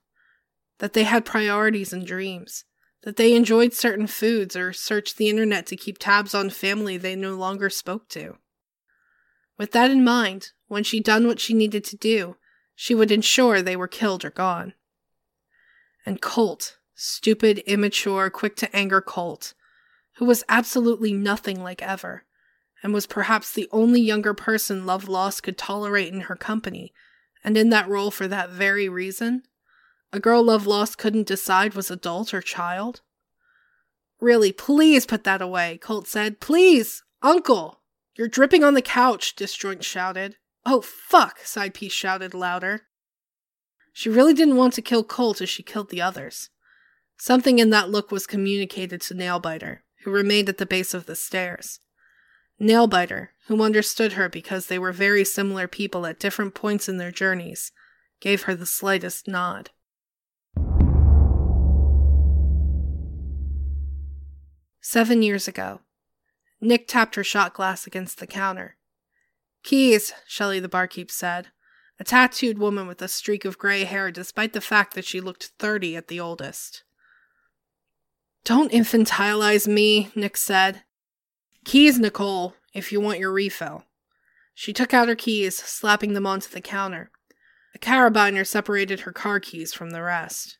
that 0.79 0.93
they 0.93 1.03
had 1.03 1.25
priorities 1.25 1.93
and 1.93 2.05
dreams, 2.05 2.65
that 3.03 3.15
they 3.15 3.35
enjoyed 3.35 3.73
certain 3.73 4.07
foods 4.07 4.55
or 4.55 4.73
searched 4.73 5.17
the 5.17 5.29
internet 5.29 5.65
to 5.67 5.77
keep 5.77 5.97
tabs 5.97 6.35
on 6.35 6.49
family 6.49 6.97
they 6.97 7.15
no 7.15 7.35
longer 7.35 7.69
spoke 7.69 8.09
to. 8.09 8.37
With 9.59 9.73
that 9.73 9.91
in 9.91 10.05
mind, 10.05 10.53
when 10.69 10.85
she'd 10.85 11.03
done 11.03 11.27
what 11.27 11.41
she 11.41 11.53
needed 11.53 11.83
to 11.83 11.97
do, 11.97 12.37
she 12.75 12.95
would 12.95 13.11
ensure 13.11 13.61
they 13.61 13.75
were 13.75 13.89
killed 13.89 14.23
or 14.23 14.29
gone. 14.29 14.73
And 16.05 16.21
Colt, 16.21 16.77
stupid, 16.95 17.59
immature, 17.67 18.29
quick 18.29 18.55
to 18.55 18.73
anger 18.73 19.01
Colt, 19.01 19.53
who 20.15 20.25
was 20.25 20.45
absolutely 20.47 21.11
nothing 21.11 21.61
like 21.61 21.81
Ever, 21.81 22.23
and 22.81 22.93
was 22.93 23.05
perhaps 23.05 23.51
the 23.51 23.67
only 23.73 23.99
younger 23.99 24.33
person 24.33 24.85
Love 24.85 25.09
Lost 25.09 25.43
could 25.43 25.57
tolerate 25.57 26.13
in 26.13 26.21
her 26.21 26.37
company, 26.37 26.93
and 27.43 27.57
in 27.57 27.69
that 27.69 27.89
role 27.89 28.11
for 28.11 28.29
that 28.29 28.49
very 28.49 28.87
reason? 28.87 29.43
A 30.13 30.21
girl 30.21 30.41
Love 30.41 30.65
Lost 30.65 30.97
couldn't 30.97 31.27
decide 31.27 31.73
was 31.73 31.91
adult 31.91 32.33
or 32.33 32.41
child? 32.41 33.01
Really, 34.21 34.53
please 34.53 35.05
put 35.05 35.25
that 35.25 35.41
away, 35.41 35.77
Colt 35.77 36.07
said. 36.07 36.39
Please, 36.39 37.03
Uncle! 37.21 37.78
You're 38.19 38.27
dripping 38.27 38.65
on 38.65 38.73
the 38.73 38.81
couch, 38.81 39.33
Disjoint 39.37 39.81
shouted. 39.81 40.35
Oh, 40.65 40.81
fuck, 40.81 41.39
Side 41.45 41.73
Piece 41.73 41.93
shouted 41.93 42.33
louder. 42.33 42.81
She 43.93 44.09
really 44.09 44.33
didn't 44.33 44.57
want 44.57 44.73
to 44.73 44.81
kill 44.81 45.05
Colt 45.05 45.39
as 45.39 45.47
she 45.47 45.63
killed 45.63 45.89
the 45.89 46.01
others. 46.01 46.49
Something 47.17 47.59
in 47.59 47.69
that 47.69 47.89
look 47.89 48.11
was 48.11 48.27
communicated 48.27 48.99
to 49.03 49.13
Nailbiter, 49.13 49.83
who 50.03 50.11
remained 50.11 50.49
at 50.49 50.57
the 50.57 50.65
base 50.65 50.93
of 50.93 51.05
the 51.05 51.15
stairs. 51.15 51.79
Nailbiter, 52.59 53.29
who 53.47 53.63
understood 53.63 54.11
her 54.13 54.27
because 54.27 54.67
they 54.67 54.77
were 54.77 54.91
very 54.91 55.23
similar 55.23 55.65
people 55.65 56.05
at 56.05 56.19
different 56.19 56.53
points 56.53 56.89
in 56.89 56.97
their 56.97 57.11
journeys, 57.11 57.71
gave 58.19 58.41
her 58.43 58.53
the 58.53 58.65
slightest 58.65 59.29
nod. 59.29 59.69
Seven 64.81 65.21
years 65.21 65.47
ago, 65.47 65.79
Nick 66.61 66.87
tapped 66.87 67.15
her 67.15 67.23
shot 67.23 67.53
glass 67.53 67.87
against 67.87 68.19
the 68.19 68.27
counter. 68.27 68.75
Keys, 69.63 70.13
Shelley 70.27 70.59
the 70.59 70.69
barkeep 70.69 71.11
said, 71.11 71.47
a 71.99 72.03
tattooed 72.03 72.57
woman 72.57 72.87
with 72.87 73.01
a 73.01 73.07
streak 73.07 73.43
of 73.43 73.57
gray 73.57 73.83
hair 73.83 74.09
despite 74.11 74.53
the 74.53 74.61
fact 74.61 74.93
that 74.93 75.05
she 75.05 75.19
looked 75.19 75.51
30 75.59 75.97
at 75.97 76.07
the 76.07 76.19
oldest. 76.19 76.83
Don't 78.45 78.71
infantilize 78.71 79.67
me, 79.67 80.09
Nick 80.15 80.37
said. 80.37 80.83
Keys, 81.65 81.99
Nicole, 81.99 82.55
if 82.73 82.91
you 82.91 83.01
want 83.01 83.19
your 83.19 83.33
refill. 83.33 83.83
She 84.53 84.73
took 84.73 84.93
out 84.93 85.07
her 85.07 85.15
keys, 85.15 85.55
slapping 85.57 86.13
them 86.13 86.25
onto 86.25 86.49
the 86.49 86.61
counter. 86.61 87.11
A 87.75 87.79
carabiner 87.79 88.47
separated 88.47 89.01
her 89.01 89.11
car 89.11 89.39
keys 89.39 89.73
from 89.73 89.91
the 89.91 90.01
rest. 90.01 90.57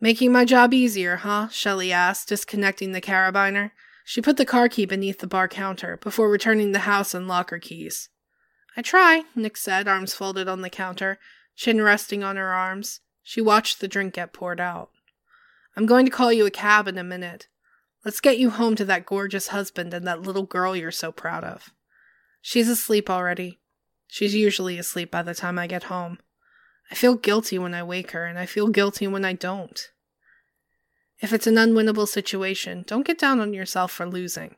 Making 0.00 0.32
my 0.32 0.44
job 0.44 0.72
easier, 0.72 1.16
huh? 1.16 1.48
Shelley 1.48 1.92
asked, 1.92 2.28
disconnecting 2.28 2.92
the 2.92 3.00
carabiner. 3.00 3.72
She 4.04 4.20
put 4.20 4.36
the 4.36 4.44
car 4.44 4.68
key 4.68 4.84
beneath 4.84 5.18
the 5.18 5.26
bar 5.26 5.48
counter 5.48 5.96
before 5.96 6.28
returning 6.30 6.72
the 6.72 6.80
house 6.80 7.14
and 7.14 7.26
locker 7.26 7.58
keys. 7.58 8.10
I 8.76 8.82
try, 8.82 9.24
Nick 9.34 9.56
said, 9.56 9.88
arms 9.88 10.14
folded 10.14 10.46
on 10.46 10.60
the 10.60 10.70
counter, 10.70 11.18
chin 11.56 11.80
resting 11.80 12.22
on 12.22 12.36
her 12.36 12.52
arms. 12.52 13.00
She 13.22 13.40
watched 13.40 13.80
the 13.80 13.88
drink 13.88 14.14
get 14.14 14.34
poured 14.34 14.60
out. 14.60 14.90
I'm 15.76 15.86
going 15.86 16.04
to 16.04 16.10
call 16.12 16.32
you 16.32 16.44
a 16.44 16.50
cab 16.50 16.86
in 16.86 16.98
a 16.98 17.04
minute. 17.04 17.48
Let's 18.04 18.20
get 18.20 18.38
you 18.38 18.50
home 18.50 18.76
to 18.76 18.84
that 18.84 19.06
gorgeous 19.06 19.48
husband 19.48 19.94
and 19.94 20.06
that 20.06 20.20
little 20.20 20.42
girl 20.42 20.76
you're 20.76 20.90
so 20.90 21.10
proud 21.10 21.42
of. 21.42 21.70
She's 22.42 22.68
asleep 22.68 23.08
already. 23.08 23.60
She's 24.06 24.34
usually 24.34 24.78
asleep 24.78 25.10
by 25.10 25.22
the 25.22 25.34
time 25.34 25.58
I 25.58 25.66
get 25.66 25.84
home. 25.84 26.18
I 26.90 26.94
feel 26.94 27.14
guilty 27.14 27.58
when 27.58 27.72
I 27.72 27.82
wake 27.82 28.10
her, 28.10 28.26
and 28.26 28.38
I 28.38 28.44
feel 28.44 28.68
guilty 28.68 29.06
when 29.06 29.24
I 29.24 29.32
don't. 29.32 29.90
If 31.24 31.32
it's 31.32 31.46
an 31.46 31.54
unwinnable 31.54 32.06
situation, 32.06 32.84
don't 32.86 33.06
get 33.06 33.18
down 33.18 33.40
on 33.40 33.54
yourself 33.54 33.90
for 33.90 34.04
losing. 34.04 34.56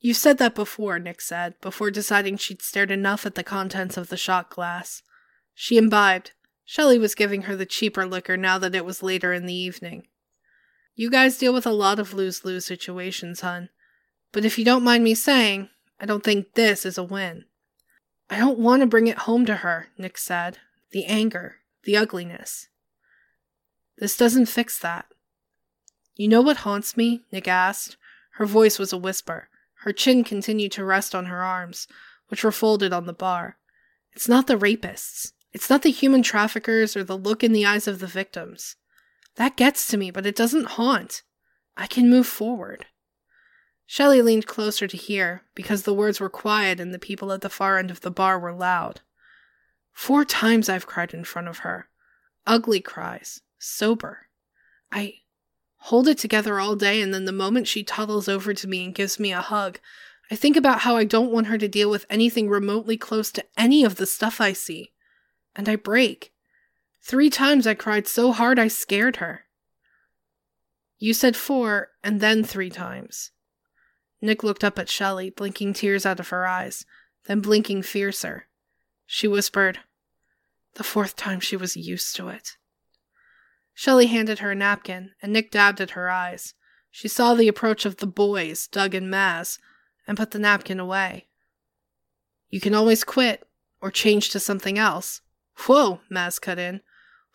You 0.00 0.12
said 0.12 0.36
that 0.36 0.54
before, 0.54 0.98
Nick 0.98 1.22
said, 1.22 1.58
before 1.62 1.90
deciding 1.90 2.36
she'd 2.36 2.60
stared 2.60 2.90
enough 2.90 3.24
at 3.24 3.36
the 3.36 3.42
contents 3.42 3.96
of 3.96 4.10
the 4.10 4.18
shot 4.18 4.50
glass. 4.50 5.02
She 5.54 5.78
imbibed. 5.78 6.32
Shelley 6.66 6.98
was 6.98 7.14
giving 7.14 7.44
her 7.44 7.56
the 7.56 7.64
cheaper 7.64 8.04
liquor 8.04 8.36
now 8.36 8.58
that 8.58 8.74
it 8.74 8.84
was 8.84 9.02
later 9.02 9.32
in 9.32 9.46
the 9.46 9.54
evening. 9.54 10.06
You 10.94 11.10
guys 11.10 11.38
deal 11.38 11.54
with 11.54 11.64
a 11.64 11.72
lot 11.72 11.98
of 11.98 12.12
lose 12.12 12.44
lose 12.44 12.66
situations, 12.66 13.40
hun. 13.40 13.70
But 14.30 14.44
if 14.44 14.58
you 14.58 14.64
don't 14.66 14.84
mind 14.84 15.04
me 15.04 15.14
saying, 15.14 15.70
I 15.98 16.04
don't 16.04 16.22
think 16.22 16.52
this 16.52 16.84
is 16.84 16.98
a 16.98 17.02
win. 17.02 17.46
I 18.28 18.36
don't 18.36 18.58
want 18.58 18.82
to 18.82 18.86
bring 18.86 19.06
it 19.06 19.20
home 19.20 19.46
to 19.46 19.56
her, 19.56 19.86
Nick 19.96 20.18
said. 20.18 20.58
The 20.90 21.06
anger, 21.06 21.60
the 21.84 21.96
ugliness. 21.96 22.68
This 23.96 24.18
doesn't 24.18 24.50
fix 24.50 24.78
that. 24.80 25.06
You 26.16 26.28
know 26.28 26.40
what 26.40 26.58
haunts 26.58 26.96
me? 26.96 27.22
Nick 27.32 27.48
asked. 27.48 27.96
Her 28.32 28.46
voice 28.46 28.78
was 28.78 28.92
a 28.92 28.98
whisper. 28.98 29.48
Her 29.82 29.92
chin 29.92 30.24
continued 30.24 30.72
to 30.72 30.84
rest 30.84 31.14
on 31.14 31.26
her 31.26 31.42
arms, 31.42 31.86
which 32.28 32.44
were 32.44 32.52
folded 32.52 32.92
on 32.92 33.06
the 33.06 33.12
bar. 33.12 33.58
It's 34.12 34.28
not 34.28 34.46
the 34.46 34.56
rapists. 34.56 35.32
It's 35.52 35.68
not 35.68 35.82
the 35.82 35.90
human 35.90 36.22
traffickers 36.22 36.96
or 36.96 37.04
the 37.04 37.18
look 37.18 37.44
in 37.44 37.52
the 37.52 37.66
eyes 37.66 37.86
of 37.86 37.98
the 37.98 38.06
victims. 38.06 38.76
That 39.36 39.56
gets 39.56 39.86
to 39.88 39.96
me, 39.96 40.10
but 40.10 40.26
it 40.26 40.36
doesn't 40.36 40.72
haunt. 40.72 41.22
I 41.76 41.86
can 41.86 42.08
move 42.08 42.26
forward. 42.26 42.86
Shelley 43.86 44.22
leaned 44.22 44.46
closer 44.46 44.86
to 44.86 44.96
hear, 44.96 45.42
because 45.54 45.82
the 45.82 45.94
words 45.94 46.18
were 46.18 46.30
quiet 46.30 46.80
and 46.80 46.94
the 46.94 46.98
people 46.98 47.32
at 47.32 47.40
the 47.40 47.50
far 47.50 47.78
end 47.78 47.90
of 47.90 48.00
the 48.00 48.10
bar 48.10 48.38
were 48.38 48.52
loud. 48.52 49.00
Four 49.92 50.24
times 50.24 50.68
I've 50.68 50.86
cried 50.86 51.12
in 51.12 51.24
front 51.24 51.48
of 51.48 51.58
her. 51.58 51.88
Ugly 52.46 52.80
cries. 52.80 53.42
Sober. 53.58 54.28
I 54.90 55.18
hold 55.84 56.08
it 56.08 56.16
together 56.16 56.58
all 56.58 56.76
day, 56.76 57.02
and 57.02 57.12
then 57.12 57.26
the 57.26 57.32
moment 57.32 57.68
she 57.68 57.84
toddles 57.84 58.26
over 58.26 58.54
to 58.54 58.66
me 58.66 58.82
and 58.86 58.94
gives 58.94 59.20
me 59.20 59.32
a 59.32 59.42
hug, 59.42 59.78
I 60.30 60.34
think 60.34 60.56
about 60.56 60.80
how 60.80 60.96
I 60.96 61.04
don't 61.04 61.30
want 61.30 61.48
her 61.48 61.58
to 61.58 61.68
deal 61.68 61.90
with 61.90 62.06
anything 62.08 62.48
remotely 62.48 62.96
close 62.96 63.30
to 63.32 63.44
any 63.58 63.84
of 63.84 63.96
the 63.96 64.06
stuff 64.06 64.40
I 64.40 64.54
see. 64.54 64.92
And 65.54 65.68
I 65.68 65.76
break. 65.76 66.32
Three 67.02 67.28
times 67.28 67.66
I 67.66 67.74
cried 67.74 68.08
so 68.08 68.32
hard 68.32 68.58
I 68.58 68.66
scared 68.68 69.16
her. 69.16 69.44
You 70.98 71.12
said 71.12 71.36
four, 71.36 71.90
and 72.02 72.18
then 72.18 72.44
three 72.44 72.70
times. 72.70 73.32
Nick 74.22 74.42
looked 74.42 74.64
up 74.64 74.78
at 74.78 74.88
Shelley, 74.88 75.28
blinking 75.28 75.74
tears 75.74 76.06
out 76.06 76.18
of 76.18 76.30
her 76.30 76.46
eyes, 76.46 76.86
then 77.26 77.40
blinking 77.40 77.82
fiercer. 77.82 78.46
She 79.04 79.28
whispered, 79.28 79.80
The 80.76 80.82
fourth 80.82 81.14
time 81.14 81.40
she 81.40 81.58
was 81.58 81.76
used 81.76 82.16
to 82.16 82.28
it. 82.28 82.56
Shelley 83.74 84.06
handed 84.06 84.38
her 84.38 84.52
a 84.52 84.54
napkin, 84.54 85.10
and 85.20 85.32
Nick 85.32 85.50
dabbed 85.50 85.80
at 85.80 85.90
her 85.90 86.08
eyes. 86.08 86.54
She 86.90 87.08
saw 87.08 87.34
the 87.34 87.48
approach 87.48 87.84
of 87.84 87.96
the 87.96 88.06
boys, 88.06 88.68
Doug 88.68 88.94
and 88.94 89.12
Maz, 89.12 89.58
and 90.06 90.16
put 90.16 90.30
the 90.30 90.38
napkin 90.38 90.78
away. 90.78 91.26
You 92.48 92.60
can 92.60 92.74
always 92.74 93.02
quit, 93.02 93.46
or 93.80 93.90
change 93.90 94.30
to 94.30 94.40
something 94.40 94.78
else. 94.78 95.20
Whoa, 95.66 96.00
Maz 96.10 96.40
cut 96.40 96.58
in. 96.58 96.82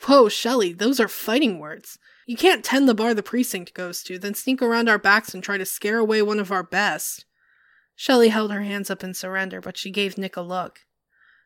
Whoa, 0.04 0.30
Shelley, 0.30 0.72
those 0.72 1.00
are 1.00 1.10
fighting 1.10 1.60
words. 1.60 2.00
You 2.26 2.38
can't 2.38 2.64
tend 2.64 2.88
the 2.88 2.94
bar 2.94 3.14
the 3.14 3.22
precinct 3.22 3.74
goes 3.74 4.02
to, 4.04 4.18
then 4.18 4.34
sneak 4.34 4.62
around 4.62 4.88
our 4.88 4.98
backs 4.98 5.34
and 5.34 5.44
try 5.44 5.58
to 5.58 5.66
scare 5.66 5.98
away 5.98 6.22
one 6.22 6.40
of 6.40 6.52
our 6.52 6.64
best. 6.64 7.26
Shelley 7.96 8.30
held 8.30 8.54
her 8.54 8.62
hands 8.62 8.90
up 8.90 9.04
in 9.04 9.14
surrender, 9.14 9.60
but 9.60 9.76
she 9.76 9.92
gave 9.92 10.18
Nick 10.18 10.38
a 10.38 10.42
look. 10.42 10.86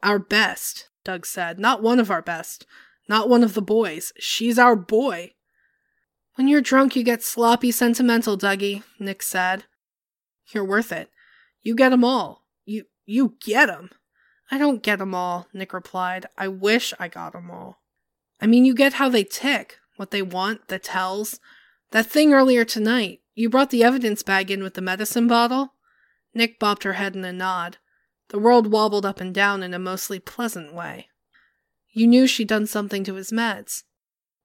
Our 0.04 0.20
best, 0.20 0.90
Doug 1.04 1.26
said. 1.26 1.58
Not 1.58 1.82
one 1.82 2.00
of 2.00 2.12
our 2.12 2.22
best. 2.22 2.68
Not 3.08 3.30
one 3.30 3.44
of 3.44 3.54
the 3.54 3.62
boys. 3.62 4.14
She's 4.18 4.58
our 4.58 4.76
boy. 4.76 5.34
When 6.36 6.48
you're 6.48 6.62
drunk, 6.62 6.96
you 6.96 7.04
get 7.04 7.22
sloppy 7.22 7.72
sentimental, 7.72 8.38
Dougie, 8.38 8.84
Nick 9.00 9.22
said. 9.22 9.66
You're 10.52 10.66
worth 10.66 10.92
it. 10.92 11.10
You 11.62 11.76
get 11.76 11.94
'em 11.94 12.04
all. 12.04 12.46
You, 12.66 12.86
you 13.06 13.36
get 13.40 13.70
'em. 13.70 13.92
I 14.50 14.58
don't 14.58 14.84
get 14.84 15.00
'em 15.00 15.14
all, 15.14 15.48
Nick 15.54 15.74
replied. 15.74 16.26
I 16.38 16.48
wish 16.48 16.94
I 17.00 17.08
got 17.08 17.36
'em 17.36 17.52
all. 17.52 17.82
I 18.42 18.48
mean, 18.48 18.66
you 18.66 18.74
get 18.74 18.94
how 18.94 19.10
they 19.10 19.24
tick, 19.24 19.80
what 19.96 20.12
they 20.12 20.22
want, 20.22 20.68
the 20.68 20.80
tells. 20.80 21.40
That 21.92 22.08
thing 22.08 22.34
earlier 22.34 22.66
tonight, 22.66 23.22
you 23.36 23.50
brought 23.50 23.70
the 23.70 23.84
evidence 23.84 24.24
bag 24.24 24.52
in 24.52 24.64
with 24.64 24.74
the 24.74 24.82
medicine 24.82 25.28
bottle? 25.28 25.76
Nick 26.34 26.60
bobbed 26.60 26.84
her 26.84 26.94
head 26.94 27.16
in 27.16 27.24
a 27.24 27.32
nod. 27.32 27.78
The 28.30 28.40
world 28.40 28.72
wobbled 28.72 29.06
up 29.06 29.22
and 29.22 29.34
down 29.34 29.62
in 29.62 29.74
a 29.74 29.80
mostly 29.80 30.20
pleasant 30.20 30.74
way. 30.74 31.10
You 31.94 32.08
knew 32.08 32.26
she'd 32.26 32.48
done 32.48 32.66
something 32.66 33.04
to 33.04 33.14
his 33.14 33.32
meds. 33.32 33.84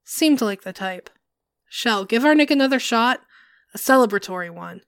Seemed 0.05 0.41
like 0.41 0.63
the 0.63 0.73
type. 0.73 1.11
Shell, 1.69 2.05
give 2.05 2.25
our 2.25 2.35
Nick 2.35 2.51
another 2.51 2.79
shot. 2.79 3.21
A 3.75 3.79
celebratory 3.79 4.51
one. 4.51 4.83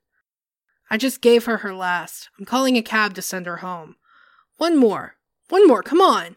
I 0.90 0.96
just 0.96 1.20
gave 1.20 1.46
her 1.46 1.58
her 1.58 1.74
last. 1.74 2.28
I'm 2.38 2.44
calling 2.44 2.76
a 2.76 2.82
cab 2.82 3.14
to 3.14 3.22
send 3.22 3.46
her 3.46 3.58
home. 3.58 3.96
One 4.58 4.76
more. 4.76 5.16
One 5.48 5.66
more, 5.66 5.82
come 5.82 6.00
on. 6.00 6.36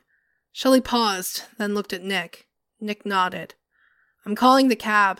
Shelley 0.51 0.81
paused, 0.81 1.43
then 1.57 1.73
looked 1.73 1.93
at 1.93 2.03
Nick. 2.03 2.47
Nick 2.79 3.05
nodded. 3.05 3.55
I'm 4.25 4.35
calling 4.35 4.69
the 4.69 4.75
cab, 4.75 5.19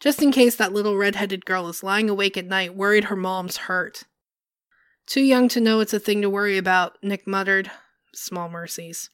just 0.00 0.22
in 0.22 0.32
case 0.32 0.56
that 0.56 0.72
little 0.72 0.96
red-headed 0.96 1.44
girl 1.44 1.68
is 1.68 1.82
lying 1.82 2.10
awake 2.10 2.36
at 2.36 2.46
night 2.46 2.74
worried 2.74 3.04
her 3.04 3.16
mom's 3.16 3.56
hurt. 3.56 4.04
Too 5.06 5.20
young 5.20 5.48
to 5.50 5.60
know 5.60 5.80
it's 5.80 5.92
a 5.92 6.00
thing 6.00 6.22
to 6.22 6.30
worry 6.30 6.56
about, 6.56 6.96
Nick 7.02 7.26
muttered. 7.26 7.70
Small 8.14 8.48
mercies. 8.48 9.10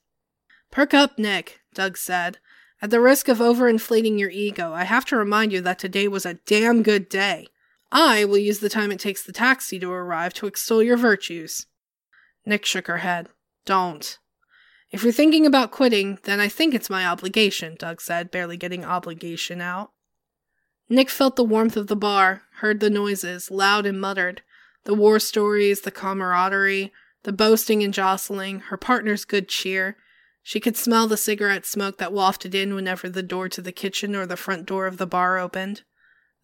Perk 0.71 0.95
up, 0.95 1.19
Nick, 1.19 1.61
Doug 1.75 1.97
said. 1.97 2.39
At 2.83 2.91
the 2.91 3.01
risk 3.01 3.29
of 3.29 3.39
overinflating 3.39 4.19
your 4.19 4.31
ego, 4.31 4.73
I 4.73 4.85
have 4.85 5.05
to 5.07 5.17
remind 5.17 5.53
you 5.53 5.61
that 5.63 5.79
today 5.79 6.09
was 6.09 6.27
a 6.27 6.35
damn 6.47 6.83
good 6.83 7.09
day. 7.09 7.47
I 7.91 8.25
will 8.25 8.39
use 8.39 8.59
the 8.59 8.69
time 8.69 8.93
it 8.93 9.01
takes 9.01 9.23
the 9.23 9.33
taxi 9.33 9.79
to 9.79 9.91
arrive 9.91 10.35
to 10.35 10.47
extol 10.47 10.83
your 10.83 10.97
virtues. 10.97 11.67
Nick 12.45 12.65
shook 12.65 12.87
her 12.87 12.99
head. 12.99 13.29
Don't. 13.65 14.19
If 14.91 15.03
you're 15.03 15.13
thinking 15.13 15.47
about 15.47 15.71
quitting, 15.71 16.19
then 16.25 16.39
I 16.39 16.49
think 16.49 16.75
it's 16.75 16.91
my 16.91 17.07
obligation, 17.07 17.77
Doug 17.79 18.01
said, 18.01 18.31
barely 18.31 18.57
getting 18.57 18.85
obligation 18.85 19.61
out. 19.61 19.91
Nick 20.89 21.11
felt 21.11 21.35
the 21.35 21.45
warmth 21.45 21.77
of 21.77 21.89
the 21.89 21.97
bar, 21.97 22.43
heard 22.59 22.79
the 22.79 22.91
noises, 22.91 23.51
loud 23.51 23.87
and 23.87 24.01
muttered, 24.01 24.43
the 24.85 24.95
war 24.95 25.19
stories, 25.19 25.81
the 25.81 25.91
camaraderie, 25.91 26.93
the 27.25 27.33
boasting 27.33 27.83
and 27.83 27.93
jostling, 27.93 28.61
her 28.61 28.77
partner's 28.77 29.25
good 29.25 29.49
cheer. 29.49 29.97
She 30.49 30.61
could 30.61 30.77
smell 30.77 31.09
the 31.09 31.17
cigarette 31.17 31.67
smoke 31.67 31.99
that 31.99 32.13
wafted 32.13 32.55
in 32.55 32.77
whenever 32.77 33.09
the 33.09 33.21
door 33.21 33.49
to 33.49 33.61
the 33.61 33.73
kitchen 33.73 34.15
or 34.15 34.27
the 34.27 34.37
front 34.37 34.65
door 34.65 34.87
of 34.87 34.97
the 34.97 35.05
bar 35.05 35.39
opened, 35.39 35.83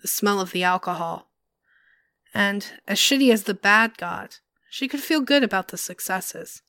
the 0.01 0.09
smell 0.09 0.41
of 0.41 0.51
the 0.51 0.65
alcohol. 0.65 1.31
And, 2.35 2.67
as 2.89 2.99
shitty 2.99 3.33
as 3.33 3.45
the 3.45 3.55
bad 3.55 3.97
got, 3.97 4.41
she 4.69 4.89
could 4.89 4.99
feel 4.99 5.21
good 5.21 5.45
about 5.45 5.69
the 5.69 5.79
successes, 5.79 6.63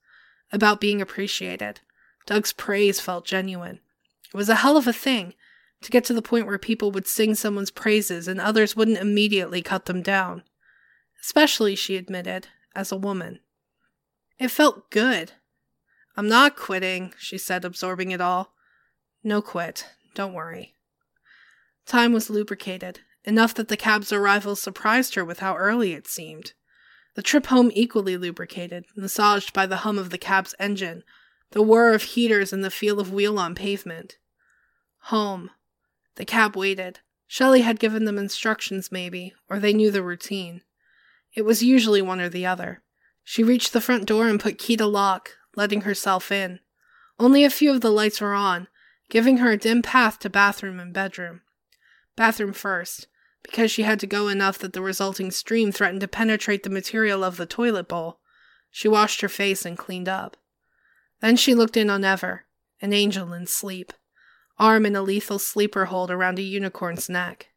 about 0.52 0.80
being 0.80 1.02
appreciated. 1.02 1.80
Doug's 2.28 2.54
praise 2.54 3.00
felt 3.00 3.26
genuine. 3.26 3.80
It 4.32 4.38
was 4.38 4.48
a 4.48 4.58
hell 4.58 4.78
of 4.78 4.86
a 4.86 4.94
thing 4.94 5.34
to 5.82 5.90
get 5.90 6.06
to 6.06 6.14
the 6.14 6.22
point 6.22 6.46
where 6.46 6.60
people 6.60 6.92
would 6.92 7.08
sing 7.08 7.34
someone's 7.34 7.72
praises 7.72 8.28
and 8.28 8.40
others 8.40 8.76
wouldn't 8.76 9.00
immediately 9.00 9.64
cut 9.64 9.86
them 9.86 10.04
down. 10.04 10.44
Especially, 11.20 11.76
she 11.76 11.98
admitted, 11.98 12.50
as 12.76 12.92
a 12.92 12.96
woman. 12.96 13.40
It 14.38 14.50
felt 14.50 14.92
good. 14.92 15.32
I'm 16.16 16.28
not 16.28 16.55
quitting, 16.55 17.14
she 17.18 17.38
said, 17.38 17.66
absorbing 17.66 18.11
it 18.11 18.22
all. 18.22 18.53
No 19.24 19.41
quit. 19.41 19.88
Don't 20.14 20.34
worry. 20.34 20.76
Time 21.86 22.14
was 22.14 22.30
lubricated, 22.30 22.99
enough 23.24 23.53
that 23.55 23.68
the 23.68 23.78
cab's 23.78 24.14
arrival 24.14 24.55
surprised 24.55 25.16
her 25.16 25.26
with 25.26 25.39
how 25.39 25.55
early 25.55 25.93
it 25.93 26.07
seemed. 26.07 26.53
The 27.16 27.22
trip 27.22 27.47
home 27.47 27.72
equally 27.74 28.18
lubricated, 28.18 28.86
massaged 28.95 29.53
by 29.53 29.66
the 29.66 29.78
hum 29.78 29.97
of 29.97 30.09
the 30.09 30.18
cab's 30.18 30.55
engine, 30.59 31.03
the 31.51 31.61
whir 31.61 31.93
of 31.93 32.03
heaters 32.03 32.53
and 32.53 32.64
the 32.64 32.72
feel 32.72 32.99
of 32.99 33.14
wheel 33.14 33.38
on 33.38 33.55
pavement. 33.55 34.18
Home. 35.07 35.51
The 36.16 36.26
cab 36.26 36.55
waited. 36.55 36.99
Shelley 37.28 37.61
had 37.61 37.80
given 37.80 38.05
them 38.05 38.18
instructions, 38.18 38.91
maybe, 38.91 39.34
or 39.49 39.59
they 39.59 39.74
knew 39.74 39.91
the 39.91 40.03
routine. 40.03 40.61
It 41.34 41.43
was 41.43 41.64
usually 41.64 42.01
one 42.01 42.22
or 42.22 42.30
the 42.30 42.45
other. 42.45 42.84
She 43.24 43.43
reached 43.43 43.74
the 43.74 43.82
front 43.82 44.05
door 44.05 44.28
and 44.28 44.39
put 44.39 44.57
key 44.57 44.78
to 44.78 44.86
lock, 44.86 45.32
letting 45.56 45.82
herself 45.82 46.32
in. 46.32 46.60
Only 47.20 47.43
a 47.43 47.49
few 47.49 47.72
of 47.72 47.82
the 47.82 47.91
lights 47.91 48.22
were 48.22 48.34
on, 48.34 48.68
giving 49.10 49.38
her 49.38 49.51
a 49.51 49.58
dim 49.58 49.82
path 49.82 50.20
to 50.20 50.30
bathroom 50.30 50.80
and 50.80 50.93
bedroom. 50.93 51.41
Bathroom 52.16 52.54
first, 52.54 53.08
because 53.43 53.72
she 53.72 53.84
had 53.84 53.99
to 53.99 54.08
go 54.08 54.28
enough 54.28 54.58
that 54.60 54.74
the 54.74 54.82
resulting 54.82 55.32
stream 55.32 55.72
threatened 55.72 56.01
to 56.01 56.08
penetrate 56.08 56.64
the 56.64 56.70
material 56.70 57.24
of 57.24 57.38
the 57.38 57.45
toilet 57.45 57.88
bowl. 57.88 58.20
She 58.72 58.88
washed 58.88 59.22
her 59.22 59.30
face 59.30 59.66
and 59.66 59.78
cleaned 59.78 60.10
up. 60.10 60.38
Then 61.22 61.36
she 61.36 61.54
looked 61.54 61.78
in 61.78 61.89
on 61.89 62.04
Ever, 62.04 62.45
an 62.82 62.93
angel 62.93 63.34
in 63.34 63.47
sleep, 63.47 63.93
arm 64.58 64.86
in 64.86 64.95
a 64.95 65.01
lethal 65.01 65.39
sleeper 65.39 65.86
hold 65.86 66.10
around 66.10 66.39
a 66.39 66.43
unicorn's 66.43 67.10
neck. 67.10 67.49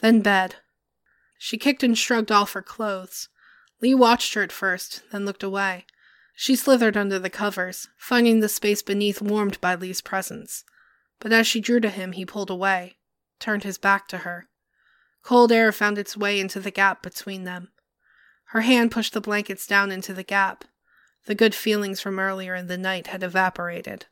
Then 0.00 0.20
bed. 0.20 0.56
She 1.38 1.58
kicked 1.58 1.82
and 1.82 1.96
shrugged 1.96 2.32
off 2.32 2.52
her 2.52 2.62
clothes. 2.62 3.28
Lee 3.80 3.94
watched 3.94 4.34
her 4.34 4.42
at 4.42 4.52
first, 4.52 5.02
then 5.10 5.24
looked 5.24 5.42
away. 5.42 5.86
She 6.40 6.54
slithered 6.54 6.96
under 6.96 7.18
the 7.18 7.30
covers, 7.30 7.88
finding 7.96 8.38
the 8.38 8.48
space 8.48 8.80
beneath 8.80 9.20
warmed 9.20 9.60
by 9.60 9.74
Lee's 9.74 10.00
presence. 10.00 10.62
But 11.18 11.32
as 11.32 11.48
she 11.48 11.60
drew 11.60 11.80
to 11.80 11.90
him, 11.90 12.12
he 12.12 12.24
pulled 12.24 12.48
away, 12.48 12.98
turned 13.40 13.64
his 13.64 13.76
back 13.76 14.06
to 14.06 14.18
her. 14.18 14.48
Cold 15.24 15.50
air 15.50 15.72
found 15.72 15.98
its 15.98 16.16
way 16.16 16.38
into 16.38 16.60
the 16.60 16.70
gap 16.70 17.02
between 17.02 17.42
them. 17.42 17.72
Her 18.50 18.60
hand 18.60 18.92
pushed 18.92 19.14
the 19.14 19.20
blankets 19.20 19.66
down 19.66 19.90
into 19.90 20.14
the 20.14 20.22
gap. 20.22 20.64
The 21.26 21.34
good 21.34 21.56
feelings 21.56 22.00
from 22.00 22.20
earlier 22.20 22.54
in 22.54 22.68
the 22.68 22.78
night 22.78 23.08
had 23.08 23.24
evaporated. 23.24 24.06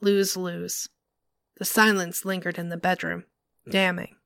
Lose 0.00 0.38
lose. 0.38 0.88
The 1.58 1.66
silence 1.66 2.24
lingered 2.24 2.56
in 2.56 2.70
the 2.70 2.78
bedroom, 2.78 3.24
damning. 3.68 4.16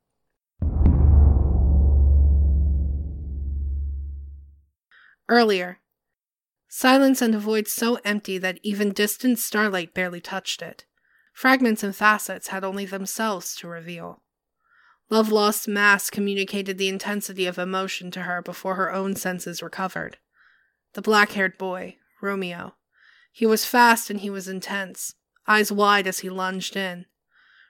Earlier. 5.28 5.80
Silence 6.72 7.20
and 7.20 7.34
a 7.34 7.38
void 7.40 7.66
so 7.66 7.96
empty 8.04 8.38
that 8.38 8.60
even 8.62 8.92
distant 8.92 9.40
starlight 9.40 9.92
barely 9.92 10.20
touched 10.20 10.62
it. 10.62 10.84
Fragments 11.32 11.82
and 11.82 11.96
facets 11.96 12.48
had 12.48 12.62
only 12.62 12.86
themselves 12.86 13.56
to 13.56 13.66
reveal. 13.66 14.22
Love 15.10 15.32
Lost's 15.32 15.66
mask 15.66 16.12
communicated 16.12 16.78
the 16.78 16.88
intensity 16.88 17.44
of 17.44 17.58
emotion 17.58 18.12
to 18.12 18.22
her 18.22 18.40
before 18.40 18.76
her 18.76 18.92
own 18.92 19.16
senses 19.16 19.64
recovered. 19.64 20.18
The 20.92 21.02
black 21.02 21.32
haired 21.32 21.58
boy, 21.58 21.96
Romeo. 22.22 22.76
He 23.32 23.46
was 23.46 23.64
fast 23.64 24.08
and 24.08 24.20
he 24.20 24.30
was 24.30 24.46
intense, 24.46 25.16
eyes 25.48 25.72
wide 25.72 26.06
as 26.06 26.20
he 26.20 26.30
lunged 26.30 26.76
in. 26.76 27.06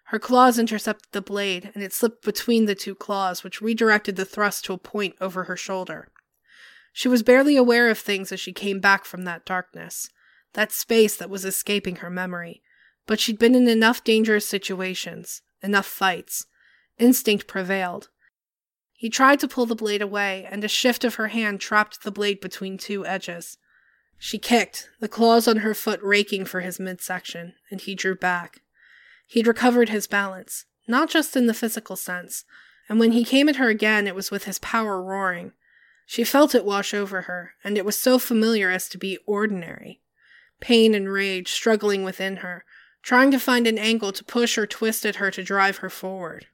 Her 0.08 0.18
claws 0.18 0.58
intercepted 0.58 1.12
the 1.12 1.22
blade, 1.22 1.70
and 1.74 1.82
it 1.82 1.94
slipped 1.94 2.22
between 2.22 2.66
the 2.66 2.74
two 2.74 2.94
claws, 2.94 3.42
which 3.42 3.62
redirected 3.62 4.16
the 4.16 4.26
thrust 4.26 4.66
to 4.66 4.74
a 4.74 4.78
point 4.78 5.14
over 5.22 5.44
her 5.44 5.56
shoulder. 5.56 6.08
She 6.92 7.08
was 7.08 7.22
barely 7.22 7.56
aware 7.56 7.88
of 7.88 7.98
things 7.98 8.32
as 8.32 8.40
she 8.40 8.52
came 8.52 8.80
back 8.80 9.04
from 9.04 9.24
that 9.24 9.44
darkness, 9.44 10.10
that 10.54 10.72
space 10.72 11.16
that 11.16 11.30
was 11.30 11.44
escaping 11.44 11.96
her 11.96 12.10
memory, 12.10 12.62
but 13.06 13.20
she'd 13.20 13.38
been 13.38 13.54
in 13.54 13.68
enough 13.68 14.04
dangerous 14.04 14.46
situations, 14.46 15.42
enough 15.62 15.86
fights, 15.86 16.46
Instinct 17.00 17.46
prevailed. 17.46 18.10
He 18.92 19.08
tried 19.08 19.40
to 19.40 19.48
pull 19.48 19.64
the 19.64 19.74
blade 19.74 20.02
away, 20.02 20.46
and 20.50 20.62
a 20.62 20.68
shift 20.68 21.02
of 21.02 21.14
her 21.14 21.28
hand 21.28 21.58
trapped 21.58 22.02
the 22.02 22.10
blade 22.10 22.40
between 22.40 22.76
two 22.76 23.06
edges. 23.06 23.56
She 24.18 24.36
kicked, 24.36 24.90
the 25.00 25.08
claws 25.08 25.48
on 25.48 25.58
her 25.58 25.72
foot 25.72 25.98
raking 26.02 26.44
for 26.44 26.60
his 26.60 26.78
midsection, 26.78 27.54
and 27.70 27.80
he 27.80 27.94
drew 27.94 28.14
back. 28.14 28.60
He'd 29.26 29.46
recovered 29.46 29.88
his 29.88 30.06
balance, 30.06 30.66
not 30.86 31.08
just 31.08 31.34
in 31.36 31.46
the 31.46 31.54
physical 31.54 31.96
sense, 31.96 32.44
and 32.86 33.00
when 33.00 33.12
he 33.12 33.24
came 33.24 33.48
at 33.48 33.56
her 33.56 33.70
again, 33.70 34.06
it 34.06 34.14
was 34.14 34.30
with 34.30 34.44
his 34.44 34.58
power 34.58 35.00
roaring. 35.00 35.52
She 36.10 36.24
felt 36.24 36.56
it 36.56 36.64
wash 36.64 36.92
over 36.92 37.22
her, 37.22 37.54
and 37.62 37.78
it 37.78 37.84
was 37.84 37.96
so 37.96 38.18
familiar 38.18 38.68
as 38.68 38.88
to 38.88 38.98
be 38.98 39.20
ordinary. 39.26 40.00
Pain 40.58 40.92
and 40.92 41.08
rage 41.08 41.52
struggling 41.52 42.02
within 42.02 42.38
her, 42.38 42.64
trying 43.00 43.30
to 43.30 43.38
find 43.38 43.64
an 43.68 43.78
angle 43.78 44.10
to 44.14 44.24
push 44.24 44.58
or 44.58 44.66
twist 44.66 45.06
at 45.06 45.16
her 45.16 45.30
to 45.30 45.44
drive 45.44 45.76
her 45.76 45.88
forward. 45.88 46.48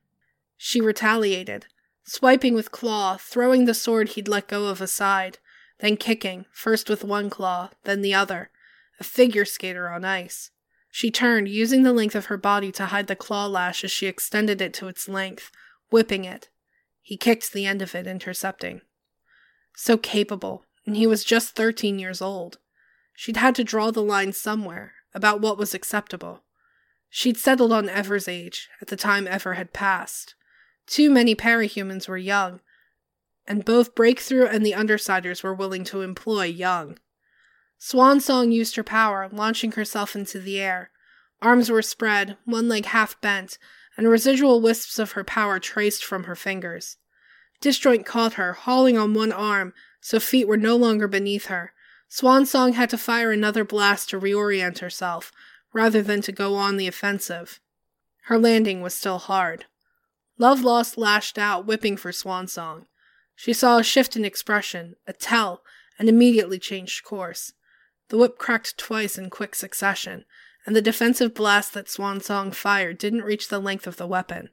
She 0.59 0.83
retaliated, 0.83 1.65
swiping 2.05 2.53
with 2.53 2.71
claw, 2.71 3.17
throwing 3.17 3.65
the 3.65 3.73
sword 3.73 4.11
he'd 4.11 4.29
let 4.29 4.47
go 4.47 4.67
of 4.67 4.83
aside, 4.83 5.39
then 5.79 5.97
kicking, 5.97 6.45
first 6.53 6.91
with 6.91 7.03
one 7.03 7.31
claw, 7.31 7.71
then 7.85 8.03
the 8.03 8.13
other, 8.13 8.51
a 9.01 9.05
figure 9.05 9.47
skater 9.47 9.89
on 9.89 10.05
ice. 10.05 10.51
She 10.91 11.11
turned, 11.11 11.49
using 11.49 11.83
the 11.83 11.95
length 11.95 12.15
of 12.15 12.27
her 12.27 12.37
body 12.37 12.71
to 12.73 12.85
hide 12.85 13.07
the 13.07 13.17
claw 13.17 13.47
lash 13.47 13.85
as 13.85 13.91
she 13.91 14.07
extended 14.07 14.61
it 14.61 14.75
to 14.75 14.89
its 14.89 15.09
length, 15.09 15.51
whipping 15.89 16.27
it. 16.27 16.51
He 17.01 17.17
kicked 17.17 17.55
the 17.55 17.65
end 17.65 17.81
of 17.81 17.95
it, 17.95 18.07
intercepting. 18.07 18.83
So 19.79 19.99
capable, 19.99 20.65
and 20.87 20.97
he 20.97 21.07
was 21.07 21.23
just 21.23 21.55
thirteen 21.55 21.99
years 21.99 22.23
old. 22.23 22.59
She'd 23.13 23.37
had 23.37 23.55
to 23.57 23.65
draw 23.65 23.91
the 23.91 24.03
line 24.03 24.33
somewhere 24.33 24.95
about 25.15 25.43
what 25.43 25.59
was 25.59 25.75
acceptable. 25.75 26.43
She'd 27.11 27.37
settled 27.37 27.73
on 27.73 27.89
Ever's 27.89 28.27
age 28.27 28.71
at 28.81 28.89
the 28.89 28.97
time 28.97 29.29
Ever 29.29 29.55
had 29.55 29.75
passed. 29.75 30.35
Too 30.87 31.11
many 31.11 31.35
parahumans 31.35 32.09
were 32.09 32.17
young, 32.17 32.61
and 33.47 33.67
both 33.67 33.95
Breakthrough 33.95 34.47
and 34.47 34.65
the 34.65 34.73
Undersiders 34.73 35.43
were 35.43 35.55
willing 35.55 35.85
to 35.85 36.01
employ 36.01 36.47
young. 36.47 36.99
Swansong 37.79 38.53
used 38.53 38.77
her 38.77 38.83
power, 38.83 39.29
launching 39.31 39.73
herself 39.73 40.17
into 40.17 40.41
the 40.41 40.59
air. 40.59 40.91
Arms 41.43 41.71
were 41.71 41.83
spread, 41.83 42.39
one 42.47 42.67
leg 42.67 42.87
half 42.87 43.21
bent, 43.21 43.59
and 43.95 44.09
residual 44.09 44.63
wisps 44.63 44.99
of 44.99 45.13
her 45.13 45.25
power 45.25 45.59
traced 45.59 46.03
from 46.03 46.25
her 46.25 46.35
fingers. 46.35 46.97
Disjoint 47.61 48.05
caught 48.05 48.35
her, 48.35 48.53
hauling 48.53 48.99
on 48.99 49.15
one 49.15 49.33
arm, 49.33 49.73
so 50.01 50.21
feet 50.21 50.47
were 50.47 50.57
no 50.57 50.77
longer 50.77 51.09
beneath 51.09 51.47
her. 51.47 51.73
Swansong 52.09 52.75
had 52.75 52.91
to 52.91 52.99
fire 52.99 53.33
another 53.33 53.65
blast 53.65 54.11
to 54.11 54.21
reorient 54.21 54.79
herself, 54.79 55.33
rather 55.73 56.03
than 56.03 56.23
to 56.23 56.33
go 56.33 56.55
on 56.55 56.77
the 56.77 56.87
offensive. 56.87 57.61
Her 58.25 58.39
landing 58.39 58.81
was 58.81 58.95
still 58.95 59.19
hard. 59.19 59.67
Love 60.39 60.63
Lost 60.63 60.99
lashed 60.99 61.39
out, 61.39 61.67
whipping 61.67 61.97
for 61.97 62.13
Swansong. 62.13 62.87
She 63.35 63.53
saw 63.53 63.79
a 63.79 63.85
shift 63.85 64.17
in 64.17 64.25
expression, 64.25 64.97
a 65.07 65.13
tell, 65.13 65.63
and 65.99 66.09
immediately 66.09 66.59
changed 66.59 67.05
course. 67.05 67.53
The 68.09 68.19
whip 68.19 68.39
cracked 68.39 68.79
twice 68.79 69.19
in 69.19 69.31
quick 69.31 69.55
succession, 69.55 70.25
and 70.65 70.77
the 70.77 70.83
defensive 70.83 71.35
blast 71.35 71.75
that 71.75 71.87
Swansong 71.89 72.55
fired 72.55 72.99
didn't 72.99 73.23
reach 73.23 73.49
the 73.49 73.59
length 73.59 73.87
of 73.87 73.97
the 73.97 74.07
weapon. 74.07 74.51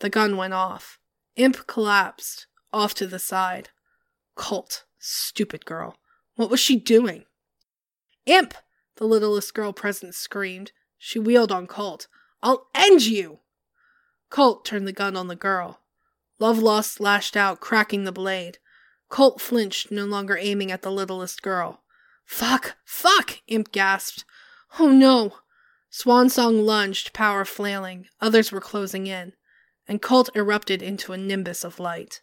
The 0.00 0.10
gun 0.10 0.36
went 0.36 0.54
off. 0.54 0.98
Imp 1.36 1.66
collapsed, 1.66 2.46
off 2.72 2.94
to 2.94 3.06
the 3.06 3.18
side. 3.18 3.70
Colt, 4.36 4.84
stupid 4.98 5.64
girl. 5.64 5.96
What 6.36 6.50
was 6.50 6.60
she 6.60 6.76
doing? 6.76 7.24
Imp! 8.26 8.54
The 8.96 9.04
littlest 9.04 9.54
girl 9.54 9.72
present 9.72 10.14
screamed. 10.14 10.72
She 10.98 11.18
wheeled 11.18 11.50
on 11.50 11.66
Colt. 11.66 12.06
I'll 12.42 12.68
end 12.74 13.06
you! 13.06 13.40
Colt 14.30 14.64
turned 14.64 14.86
the 14.86 14.92
gun 14.92 15.16
on 15.16 15.28
the 15.28 15.36
girl. 15.36 15.80
Love 16.38 16.58
Lost 16.58 17.00
lashed 17.00 17.36
out, 17.36 17.60
cracking 17.60 18.04
the 18.04 18.12
blade. 18.12 18.58
Colt 19.08 19.40
flinched, 19.40 19.90
no 19.90 20.04
longer 20.04 20.36
aiming 20.36 20.72
at 20.72 20.82
the 20.82 20.90
littlest 20.90 21.42
girl. 21.42 21.82
Fuck! 22.24 22.76
Fuck! 22.84 23.40
Imp 23.46 23.70
gasped. 23.70 24.24
Oh 24.78 24.88
no! 24.88 25.34
Swansong 25.90 26.64
lunged, 26.64 27.12
power 27.12 27.44
flailing. 27.44 28.06
Others 28.20 28.50
were 28.50 28.60
closing 28.60 29.06
in. 29.06 29.34
And 29.86 30.02
Colt 30.02 30.30
erupted 30.34 30.82
into 30.82 31.12
a 31.12 31.18
nimbus 31.18 31.64
of 31.64 31.80
light. 31.80 32.20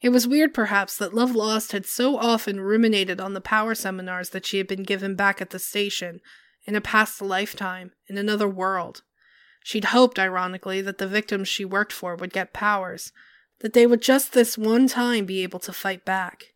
It 0.00 0.10
was 0.10 0.28
weird, 0.28 0.52
perhaps, 0.52 0.96
that 0.98 1.14
Love 1.14 1.34
Lost 1.34 1.72
had 1.72 1.86
so 1.86 2.18
often 2.18 2.60
ruminated 2.60 3.20
on 3.20 3.34
the 3.34 3.40
power 3.40 3.74
seminars 3.74 4.30
that 4.30 4.44
she 4.44 4.58
had 4.58 4.66
been 4.66 4.82
given 4.82 5.14
back 5.14 5.40
at 5.40 5.50
the 5.50 5.58
station 5.58 6.20
in 6.64 6.76
a 6.76 6.80
past 6.80 7.22
lifetime, 7.22 7.92
in 8.06 8.18
another 8.18 8.48
world. 8.48 9.02
She'd 9.62 9.86
hoped, 9.86 10.18
ironically, 10.18 10.82
that 10.82 10.98
the 10.98 11.06
victims 11.06 11.48
she 11.48 11.64
worked 11.64 11.92
for 11.92 12.16
would 12.16 12.32
get 12.32 12.52
powers, 12.52 13.12
that 13.60 13.72
they 13.72 13.86
would 13.86 14.02
just 14.02 14.32
this 14.32 14.58
one 14.58 14.88
time 14.88 15.24
be 15.24 15.42
able 15.42 15.58
to 15.60 15.72
fight 15.72 16.04
back. 16.04 16.52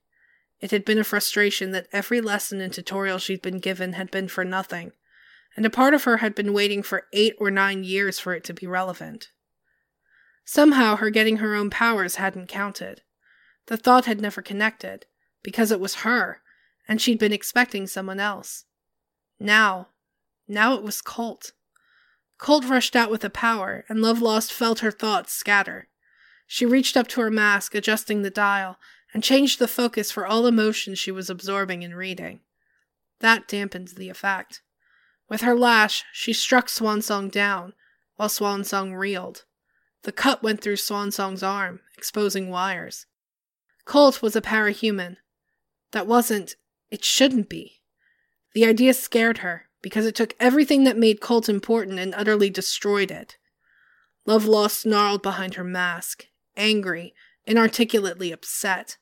It 0.60 0.70
had 0.72 0.84
been 0.84 0.98
a 0.98 1.04
frustration 1.04 1.70
that 1.70 1.88
every 1.92 2.20
lesson 2.20 2.60
and 2.60 2.72
tutorial 2.72 3.18
she'd 3.18 3.42
been 3.42 3.60
given 3.60 3.94
had 3.94 4.10
been 4.10 4.28
for 4.28 4.44
nothing, 4.44 4.92
and 5.56 5.64
a 5.64 5.70
part 5.70 5.94
of 5.94 6.04
her 6.04 6.18
had 6.18 6.34
been 6.34 6.52
waiting 6.52 6.82
for 6.82 7.06
eight 7.12 7.34
or 7.38 7.50
nine 7.50 7.82
years 7.84 8.18
for 8.18 8.34
it 8.34 8.44
to 8.44 8.52
be 8.52 8.66
relevant. 8.66 9.30
Somehow 10.50 10.96
her 10.96 11.10
getting 11.10 11.36
her 11.36 11.54
own 11.54 11.68
powers 11.68 12.14
hadn't 12.14 12.46
counted. 12.46 13.02
The 13.66 13.76
thought 13.76 14.06
had 14.06 14.18
never 14.18 14.40
connected, 14.40 15.04
because 15.42 15.70
it 15.70 15.78
was 15.78 15.96
her, 15.96 16.40
and 16.88 17.02
she'd 17.02 17.18
been 17.18 17.34
expecting 17.34 17.86
someone 17.86 18.18
else. 18.18 18.64
Now, 19.38 19.88
now 20.48 20.72
it 20.72 20.82
was 20.82 21.02
Colt. 21.02 21.52
Colt 22.38 22.64
rushed 22.64 22.96
out 22.96 23.10
with 23.10 23.22
a 23.24 23.28
power, 23.28 23.84
and 23.90 24.00
Love 24.00 24.22
Lost 24.22 24.50
felt 24.50 24.78
her 24.78 24.90
thoughts 24.90 25.34
scatter. 25.34 25.88
She 26.46 26.64
reached 26.64 26.96
up 26.96 27.08
to 27.08 27.20
her 27.20 27.30
mask, 27.30 27.74
adjusting 27.74 28.22
the 28.22 28.30
dial, 28.30 28.78
and 29.12 29.22
changed 29.22 29.58
the 29.58 29.68
focus 29.68 30.10
for 30.10 30.26
all 30.26 30.46
emotions 30.46 30.98
she 30.98 31.10
was 31.10 31.28
absorbing 31.28 31.84
and 31.84 31.94
reading. 31.94 32.40
That 33.20 33.48
dampened 33.48 33.88
the 33.88 34.08
effect. 34.08 34.62
With 35.28 35.42
her 35.42 35.54
lash, 35.54 36.06
she 36.10 36.32
struck 36.32 36.68
Swansong 36.68 37.30
down, 37.30 37.74
while 38.16 38.30
Swansong 38.30 38.94
reeled. 38.96 39.44
The 40.02 40.12
cut 40.12 40.42
went 40.42 40.60
through 40.60 40.76
Swansong's 40.76 41.42
arm, 41.42 41.80
exposing 41.96 42.50
wires. 42.50 43.06
Colt 43.84 44.22
was 44.22 44.36
a 44.36 44.40
parahuman. 44.40 45.16
That 45.92 46.06
wasn't. 46.06 46.56
It 46.90 47.04
shouldn't 47.04 47.48
be. 47.48 47.80
The 48.54 48.64
idea 48.64 48.94
scared 48.94 49.38
her, 49.38 49.66
because 49.82 50.06
it 50.06 50.14
took 50.14 50.34
everything 50.38 50.84
that 50.84 50.96
made 50.96 51.20
Colt 51.20 51.48
important 51.48 51.98
and 51.98 52.14
utterly 52.14 52.50
destroyed 52.50 53.10
it. 53.10 53.36
Love 54.26 54.44
Lost 54.44 54.80
snarled 54.80 55.22
behind 55.22 55.54
her 55.54 55.64
mask, 55.64 56.26
angry, 56.56 57.14
inarticulately 57.46 58.30
upset. 58.30 58.98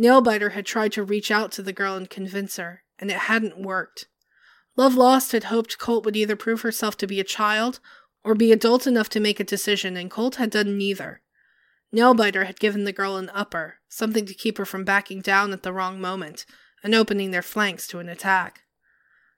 Nailbiter 0.00 0.52
had 0.52 0.66
tried 0.66 0.92
to 0.92 1.04
reach 1.04 1.30
out 1.30 1.52
to 1.52 1.62
the 1.62 1.72
girl 1.72 1.96
and 1.96 2.08
convince 2.08 2.56
her, 2.56 2.82
and 2.98 3.10
it 3.10 3.18
hadn't 3.18 3.62
worked. 3.62 4.08
Love 4.76 4.94
Lost 4.94 5.32
had 5.32 5.44
hoped 5.44 5.78
Colt 5.78 6.04
would 6.04 6.16
either 6.16 6.34
prove 6.34 6.62
herself 6.62 6.96
to 6.96 7.06
be 7.06 7.20
a 7.20 7.24
child 7.24 7.78
or 8.24 8.34
be 8.34 8.50
adult 8.50 8.86
enough 8.86 9.08
to 9.10 9.20
make 9.20 9.38
a 9.38 9.44
decision, 9.44 9.96
and 9.96 10.10
Colt 10.10 10.36
had 10.36 10.50
done 10.50 10.78
neither. 10.78 11.20
Nailbiter 11.94 12.46
had 12.46 12.58
given 12.58 12.84
the 12.84 12.92
girl 12.92 13.16
an 13.16 13.30
upper, 13.34 13.76
something 13.88 14.26
to 14.26 14.34
keep 14.34 14.58
her 14.58 14.64
from 14.64 14.84
backing 14.84 15.20
down 15.20 15.52
at 15.52 15.62
the 15.62 15.72
wrong 15.72 16.00
moment 16.00 16.44
and 16.82 16.94
opening 16.94 17.30
their 17.30 17.42
flanks 17.42 17.86
to 17.88 17.98
an 17.98 18.08
attack. 18.08 18.62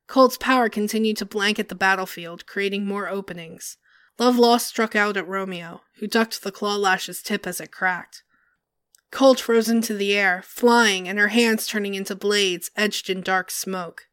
Colt's 0.06 0.36
power 0.36 0.68
continued 0.68 1.16
to 1.18 1.26
blanket 1.26 1.68
the 1.68 1.74
battlefield, 1.74 2.46
creating 2.46 2.86
more 2.86 3.08
openings. 3.08 3.76
Love 4.18 4.38
Lost 4.38 4.68
struck 4.68 4.96
out 4.96 5.16
at 5.16 5.28
Romeo, 5.28 5.82
who 5.98 6.06
ducked 6.06 6.42
the 6.42 6.52
claw 6.52 6.76
lash's 6.76 7.22
tip 7.22 7.46
as 7.46 7.60
it 7.60 7.70
cracked. 7.70 8.22
Colt 9.10 9.48
rose 9.48 9.68
into 9.68 9.94
the 9.94 10.14
air, 10.14 10.42
flying 10.44 11.08
and 11.08 11.18
her 11.18 11.28
hands 11.28 11.66
turning 11.66 11.94
into 11.94 12.14
blades 12.14 12.70
edged 12.76 13.10
in 13.10 13.20
dark 13.20 13.50
smoke. 13.50 14.08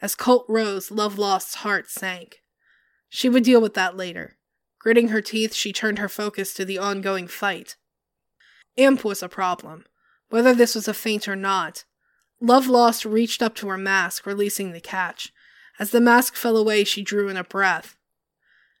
As 0.00 0.14
Colt 0.14 0.46
rose, 0.48 0.90
Love 0.90 1.18
Lost's 1.18 1.56
heart 1.56 1.90
sank. 1.90 2.42
She 3.10 3.28
would 3.28 3.44
deal 3.44 3.60
with 3.60 3.74
that 3.74 3.96
later. 3.96 4.36
Gritting 4.78 5.08
her 5.08 5.20
teeth, 5.20 5.52
she 5.52 5.72
turned 5.72 5.98
her 5.98 6.08
focus 6.08 6.54
to 6.54 6.64
the 6.64 6.78
ongoing 6.78 7.26
fight. 7.28 7.76
Imp 8.76 9.04
was 9.04 9.22
a 9.22 9.28
problem, 9.28 9.84
whether 10.30 10.54
this 10.54 10.74
was 10.74 10.88
a 10.88 10.94
feint 10.94 11.28
or 11.28 11.36
not. 11.36 11.84
Love 12.40 12.66
Lost 12.66 13.04
reached 13.04 13.42
up 13.42 13.54
to 13.56 13.68
her 13.68 13.76
mask, 13.76 14.24
releasing 14.24 14.72
the 14.72 14.80
catch. 14.80 15.32
As 15.78 15.90
the 15.90 16.00
mask 16.00 16.34
fell 16.34 16.56
away, 16.56 16.84
she 16.84 17.02
drew 17.02 17.28
in 17.28 17.36
a 17.36 17.44
breath. 17.44 17.96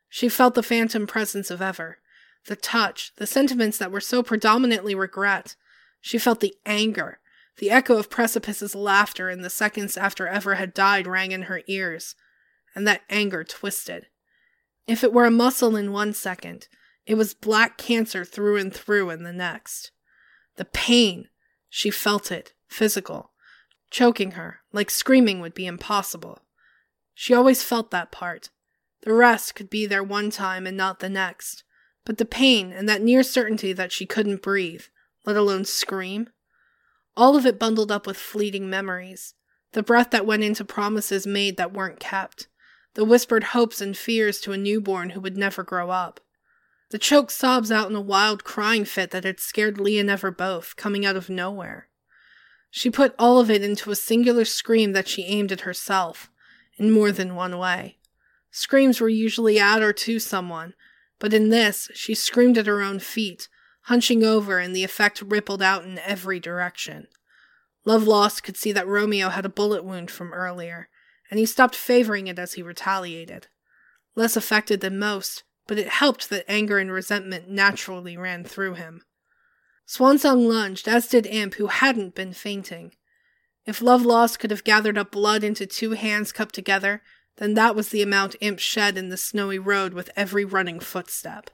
She 0.08 0.28
felt 0.28 0.54
the 0.54 0.62
phantom 0.62 1.06
presence 1.06 1.50
of 1.50 1.60
Ever, 1.60 1.98
the 2.46 2.56
touch, 2.56 3.12
the 3.16 3.26
sentiments 3.26 3.76
that 3.78 3.92
were 3.92 4.00
so 4.00 4.22
predominantly 4.22 4.94
regret. 4.94 5.56
She 6.00 6.18
felt 6.18 6.40
the 6.40 6.54
anger. 6.64 7.18
The 7.58 7.70
echo 7.70 7.98
of 7.98 8.08
Precipice's 8.08 8.74
laughter 8.74 9.28
in 9.28 9.42
the 9.42 9.50
seconds 9.50 9.98
after 9.98 10.26
Ever 10.26 10.54
had 10.54 10.72
died 10.72 11.06
rang 11.06 11.32
in 11.32 11.42
her 11.42 11.60
ears, 11.66 12.14
and 12.74 12.86
that 12.86 13.02
anger 13.10 13.44
twisted. 13.44 14.06
If 14.90 15.04
it 15.04 15.12
were 15.12 15.24
a 15.24 15.30
muscle 15.30 15.76
in 15.76 15.92
one 15.92 16.12
second, 16.12 16.66
it 17.06 17.14
was 17.14 17.32
black 17.32 17.78
cancer 17.78 18.24
through 18.24 18.56
and 18.56 18.74
through 18.74 19.10
in 19.10 19.22
the 19.22 19.32
next. 19.32 19.92
The 20.56 20.64
pain, 20.64 21.28
she 21.68 21.90
felt 21.90 22.32
it, 22.32 22.54
physical, 22.66 23.30
choking 23.92 24.32
her, 24.32 24.62
like 24.72 24.90
screaming 24.90 25.38
would 25.38 25.54
be 25.54 25.66
impossible. 25.66 26.40
She 27.14 27.32
always 27.32 27.62
felt 27.62 27.92
that 27.92 28.10
part. 28.10 28.50
The 29.02 29.12
rest 29.12 29.54
could 29.54 29.70
be 29.70 29.86
there 29.86 30.02
one 30.02 30.28
time 30.28 30.66
and 30.66 30.76
not 30.76 30.98
the 30.98 31.08
next. 31.08 31.62
But 32.04 32.18
the 32.18 32.24
pain 32.24 32.72
and 32.72 32.88
that 32.88 33.00
near 33.00 33.22
certainty 33.22 33.72
that 33.72 33.92
she 33.92 34.06
couldn't 34.06 34.42
breathe, 34.42 34.86
let 35.24 35.36
alone 35.36 35.66
scream, 35.66 36.30
all 37.16 37.36
of 37.36 37.46
it 37.46 37.60
bundled 37.60 37.92
up 37.92 38.08
with 38.08 38.16
fleeting 38.16 38.68
memories. 38.68 39.34
The 39.70 39.84
breath 39.84 40.10
that 40.10 40.26
went 40.26 40.42
into 40.42 40.64
promises 40.64 41.28
made 41.28 41.58
that 41.58 41.72
weren't 41.72 42.00
kept 42.00 42.48
the 42.94 43.04
whispered 43.04 43.44
hopes 43.44 43.80
and 43.80 43.96
fears 43.96 44.40
to 44.40 44.52
a 44.52 44.58
newborn 44.58 45.10
who 45.10 45.20
would 45.20 45.36
never 45.36 45.62
grow 45.62 45.90
up. 45.90 46.20
The 46.90 46.98
choked 46.98 47.30
sobs 47.30 47.70
out 47.70 47.88
in 47.88 47.96
a 47.96 48.00
wild 48.00 48.42
crying 48.42 48.84
fit 48.84 49.12
that 49.12 49.24
had 49.24 49.38
scared 49.38 49.78
Lee 49.78 49.98
and 49.98 50.10
Ever 50.10 50.30
both, 50.32 50.74
coming 50.76 51.06
out 51.06 51.16
of 51.16 51.30
nowhere. 51.30 51.88
She 52.70 52.90
put 52.90 53.14
all 53.18 53.38
of 53.38 53.50
it 53.50 53.62
into 53.62 53.90
a 53.90 53.96
singular 53.96 54.44
scream 54.44 54.92
that 54.92 55.08
she 55.08 55.24
aimed 55.24 55.52
at 55.52 55.62
herself, 55.62 56.30
in 56.76 56.90
more 56.90 57.12
than 57.12 57.34
one 57.34 57.58
way. 57.58 57.98
Screams 58.50 59.00
were 59.00 59.08
usually 59.08 59.58
at 59.58 59.82
or 59.82 59.92
to 59.92 60.18
someone, 60.18 60.74
but 61.20 61.32
in 61.32 61.50
this, 61.50 61.90
she 61.94 62.14
screamed 62.14 62.58
at 62.58 62.66
her 62.66 62.82
own 62.82 62.98
feet, 62.98 63.48
hunching 63.82 64.24
over, 64.24 64.58
and 64.58 64.74
the 64.74 64.84
effect 64.84 65.22
rippled 65.22 65.62
out 65.62 65.84
in 65.84 65.98
every 66.00 66.40
direction. 66.40 67.06
Love 67.84 68.04
Lost 68.04 68.42
could 68.42 68.56
see 68.56 68.72
that 68.72 68.86
Romeo 68.86 69.28
had 69.28 69.46
a 69.46 69.50
bullet 69.50 69.84
wound 69.84 70.10
from 70.10 70.32
earlier, 70.32 70.88
and 71.30 71.38
he 71.38 71.46
stopped 71.46 71.76
favoring 71.76 72.26
it 72.26 72.38
as 72.38 72.54
he 72.54 72.62
retaliated. 72.62 73.46
Less 74.14 74.36
affected 74.36 74.80
than 74.80 74.98
most, 74.98 75.44
but 75.66 75.78
it 75.78 75.88
helped 75.88 76.28
that 76.30 76.50
anger 76.50 76.78
and 76.78 76.90
resentment 76.90 77.48
naturally 77.48 78.16
ran 78.16 78.44
through 78.44 78.74
him. 78.74 79.02
Swansong 79.86 80.48
lunged, 80.48 80.88
as 80.88 81.08
did 81.08 81.26
Imp, 81.26 81.54
who 81.54 81.68
hadn't 81.68 82.14
been 82.14 82.32
feinting. 82.32 82.92
If 83.66 83.80
Love 83.82 84.02
Lost 84.02 84.38
could 84.38 84.50
have 84.50 84.64
gathered 84.64 84.98
up 84.98 85.12
blood 85.12 85.44
into 85.44 85.66
two 85.66 85.92
hands 85.92 86.32
cupped 86.32 86.54
together, 86.54 87.02
then 87.36 87.54
that 87.54 87.74
was 87.76 87.88
the 87.88 88.02
amount 88.02 88.36
Imp 88.40 88.58
shed 88.58 88.98
in 88.98 89.08
the 89.08 89.16
snowy 89.16 89.58
road 89.58 89.94
with 89.94 90.10
every 90.16 90.44
running 90.44 90.80
footstep. 90.80 91.50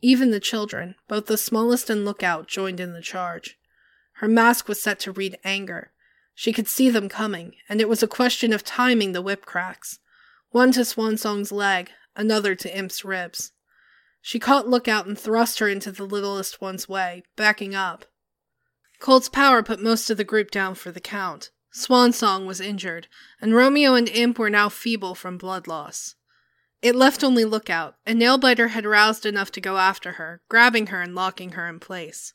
Even 0.00 0.30
the 0.30 0.40
children, 0.40 0.94
both 1.08 1.26
the 1.26 1.38
smallest 1.38 1.90
and 1.90 2.04
Lookout, 2.04 2.46
joined 2.46 2.78
in 2.78 2.92
the 2.92 3.00
charge. 3.00 3.58
Her 4.14 4.28
mask 4.28 4.68
was 4.68 4.80
set 4.80 4.98
to 5.00 5.12
read 5.12 5.38
anger, 5.44 5.92
she 6.38 6.52
could 6.52 6.68
see 6.68 6.88
them 6.88 7.08
coming, 7.08 7.56
and 7.68 7.80
it 7.80 7.88
was 7.88 8.00
a 8.00 8.06
question 8.06 8.52
of 8.52 8.62
timing 8.62 9.10
the 9.10 9.20
whip 9.20 9.44
cracks. 9.44 9.98
One 10.50 10.70
to 10.70 10.82
Swansong's 10.82 11.50
leg, 11.50 11.90
another 12.14 12.54
to 12.54 12.78
Imp's 12.78 13.04
ribs. 13.04 13.50
She 14.22 14.38
caught 14.38 14.68
Lookout 14.68 15.04
and 15.04 15.18
thrust 15.18 15.58
her 15.58 15.68
into 15.68 15.90
the 15.90 16.04
littlest 16.04 16.60
one's 16.60 16.88
way, 16.88 17.24
backing 17.34 17.74
up. 17.74 18.04
Colt's 19.00 19.28
power 19.28 19.64
put 19.64 19.82
most 19.82 20.10
of 20.10 20.16
the 20.16 20.22
group 20.22 20.52
down 20.52 20.76
for 20.76 20.92
the 20.92 21.00
count. 21.00 21.50
Swansong 21.74 22.46
was 22.46 22.60
injured, 22.60 23.08
and 23.40 23.52
Romeo 23.52 23.94
and 23.94 24.08
Imp 24.08 24.38
were 24.38 24.48
now 24.48 24.68
feeble 24.68 25.16
from 25.16 25.38
blood 25.38 25.66
loss. 25.66 26.14
It 26.80 26.94
left 26.94 27.24
only 27.24 27.44
Lookout, 27.44 27.96
and 28.06 28.22
Nailbiter 28.22 28.68
had 28.68 28.86
roused 28.86 29.26
enough 29.26 29.50
to 29.50 29.60
go 29.60 29.76
after 29.76 30.12
her, 30.12 30.40
grabbing 30.48 30.86
her 30.86 31.02
and 31.02 31.16
locking 31.16 31.54
her 31.54 31.66
in 31.66 31.80
place. 31.80 32.32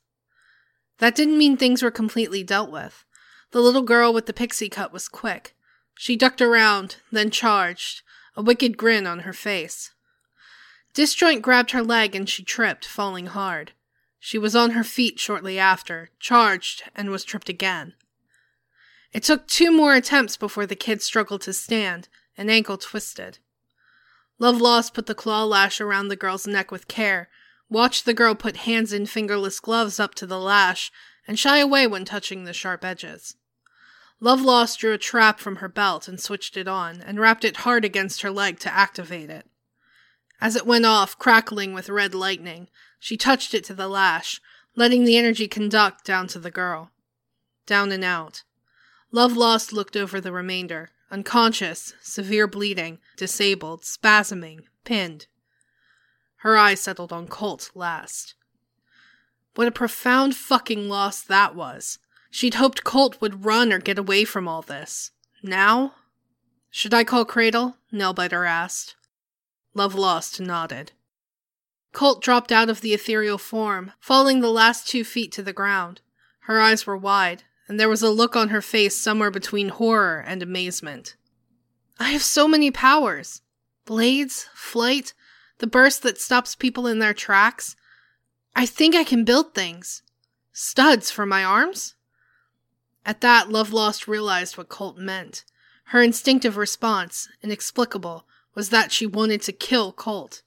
That 0.98 1.16
didn't 1.16 1.38
mean 1.38 1.56
things 1.56 1.82
were 1.82 1.90
completely 1.90 2.44
dealt 2.44 2.70
with. 2.70 3.06
The 3.54 3.62
little 3.62 3.84
girl 3.84 4.12
with 4.12 4.26
the 4.26 4.34
pixie 4.34 4.68
cut 4.68 4.92
was 4.92 5.08
quick. 5.08 5.56
She 5.94 6.16
ducked 6.16 6.42
around, 6.42 6.96
then 7.12 7.30
charged, 7.30 8.02
a 8.36 8.42
wicked 8.42 8.78
grin 8.78 9.06
on 9.06 9.20
her 9.20 9.32
face. 9.32 9.92
Disjoint 10.96 11.44
grabbed 11.44 11.70
her 11.70 11.84
leg 11.84 12.16
and 12.16 12.28
she 12.28 12.44
tripped, 12.44 12.84
falling 12.84 13.28
hard. 13.28 13.74
She 14.20 14.40
was 14.40 14.56
on 14.56 14.72
her 14.72 14.84
feet 14.84 15.20
shortly 15.20 15.60
after, 15.60 16.10
charged, 16.20 16.82
and 16.96 17.12
was 17.12 17.24
tripped 17.24 17.48
again. 17.48 17.94
It 19.12 19.22
took 19.22 19.46
two 19.46 19.72
more 19.72 19.94
attempts 19.94 20.36
before 20.36 20.66
the 20.66 20.76
kid 20.76 21.04
struggled 21.04 21.42
to 21.42 21.54
stand, 21.54 22.10
an 22.36 22.50
ankle 22.50 22.80
twisted. 22.80 23.38
Love 24.40 24.60
Lost 24.60 24.96
put 24.96 25.06
the 25.06 25.14
claw 25.14 25.44
lash 25.44 25.80
around 25.80 26.08
the 26.08 26.16
girl's 26.16 26.48
neck 26.48 26.72
with 26.72 26.88
care, 26.88 27.30
watched 27.70 28.06
the 28.06 28.16
girl 28.16 28.34
put 28.34 28.58
hands 28.66 28.92
in 28.92 29.06
fingerless 29.06 29.60
gloves 29.60 30.00
up 30.00 30.16
to 30.16 30.26
the 30.26 30.40
lash, 30.40 30.92
and 31.28 31.38
shy 31.38 31.60
away 31.60 31.86
when 31.86 32.04
touching 32.04 32.46
the 32.46 32.54
sharp 32.54 32.84
edges. 32.84 33.36
Love 34.24 34.40
Lost 34.40 34.80
drew 34.80 34.94
a 34.94 34.98
trap 34.98 35.42
from 35.42 35.58
her 35.58 35.68
belt 35.68 36.08
and 36.08 36.18
switched 36.18 36.56
it 36.56 36.66
on, 36.66 37.02
and 37.02 37.20
wrapped 37.20 37.44
it 37.44 37.58
hard 37.58 37.84
against 37.84 38.22
her 38.22 38.32
leg 38.32 38.58
to 38.58 38.74
activate 38.74 39.30
it. 39.30 39.46
As 40.40 40.56
it 40.56 40.66
went 40.66 40.86
off, 40.86 41.20
crackling 41.20 41.74
with 41.74 41.90
red 41.90 42.16
lightning, 42.16 42.70
she 43.02 43.18
touched 43.18 43.54
it 43.54 43.66
to 43.66 43.74
the 43.74 43.90
lash, 43.90 44.40
letting 44.78 45.04
the 45.04 45.18
energy 45.18 45.46
conduct 45.50 46.06
down 46.06 46.28
to 46.28 46.40
the 46.40 46.50
girl. 46.50 46.92
Down 47.66 47.92
and 47.92 48.02
out. 48.02 48.44
Love 49.12 49.36
Lost 49.36 49.74
looked 49.74 49.98
over 49.98 50.22
the 50.22 50.32
remainder, 50.32 50.92
unconscious, 51.12 51.94
severe 52.02 52.48
bleeding, 52.48 53.00
disabled, 53.18 53.82
spasming, 53.82 54.62
pinned. 54.86 55.28
Her 56.38 56.56
eyes 56.56 56.80
settled 56.80 57.12
on 57.12 57.28
Colt 57.28 57.72
last. 57.76 58.36
What 59.56 59.68
a 59.68 59.72
profound 59.72 60.34
fucking 60.38 60.88
loss 60.88 61.22
that 61.24 61.56
was. 61.56 62.00
She'd 62.34 62.56
hoped 62.56 62.84
Colt 62.84 63.22
would 63.22 63.46
run 63.46 63.72
or 63.72 63.78
get 63.78 64.00
away 64.00 64.26
from 64.26 64.48
all 64.48 64.64
this. 64.64 65.12
Now? 65.44 65.94
Should 66.72 66.92
I 66.92 67.04
call 67.04 67.26
Cradle? 67.26 67.78
Nailbiter 67.94 68.50
asked. 68.50 68.96
Love 69.76 69.94
Lost 69.94 70.42
nodded. 70.42 70.94
Colt 71.92 72.24
dropped 72.24 72.52
out 72.52 72.72
of 72.72 72.82
the 72.82 72.92
ethereal 72.92 73.38
form, 73.38 73.92
falling 74.00 74.42
the 74.42 74.50
last 74.50 74.88
two 74.88 75.04
feet 75.04 75.32
to 75.34 75.44
the 75.44 75.54
ground. 75.54 76.02
Her 76.46 76.60
eyes 76.60 76.88
were 76.88 76.98
wide, 76.98 77.44
and 77.68 77.80
there 77.80 77.88
was 77.88 78.02
a 78.02 78.10
look 78.10 78.36
on 78.36 78.50
her 78.50 78.64
face 78.64 78.98
somewhere 78.98 79.30
between 79.30 79.70
horror 79.70 80.24
and 80.26 80.42
amazement. 80.42 81.16
I 82.00 82.10
have 82.10 82.24
so 82.24 82.48
many 82.48 82.72
powers 82.72 83.44
blades, 83.86 84.50
flight, 84.56 85.14
the 85.60 85.68
burst 85.68 86.02
that 86.02 86.20
stops 86.20 86.56
people 86.56 86.88
in 86.88 86.98
their 86.98 87.14
tracks. 87.14 87.76
I 88.56 88.66
think 88.66 88.96
I 88.96 89.04
can 89.04 89.24
build 89.24 89.54
things. 89.54 90.02
Studs 90.52 91.12
for 91.12 91.28
my 91.28 91.44
arms? 91.44 91.94
At 93.06 93.22
that, 93.22 93.50
Love 93.50 93.74
Lost 93.74 94.08
realized 94.08 94.58
what 94.58 94.70
Colt 94.70 94.98
meant. 94.98 95.44
Her 95.86 96.02
instinctive 96.02 96.56
response, 96.56 97.28
inexplicable, 97.42 98.26
was 98.56 98.70
that 98.70 98.92
she 98.92 99.06
wanted 99.06 99.42
to 99.44 99.52
kill 99.52 99.92
Colt, 99.92 100.42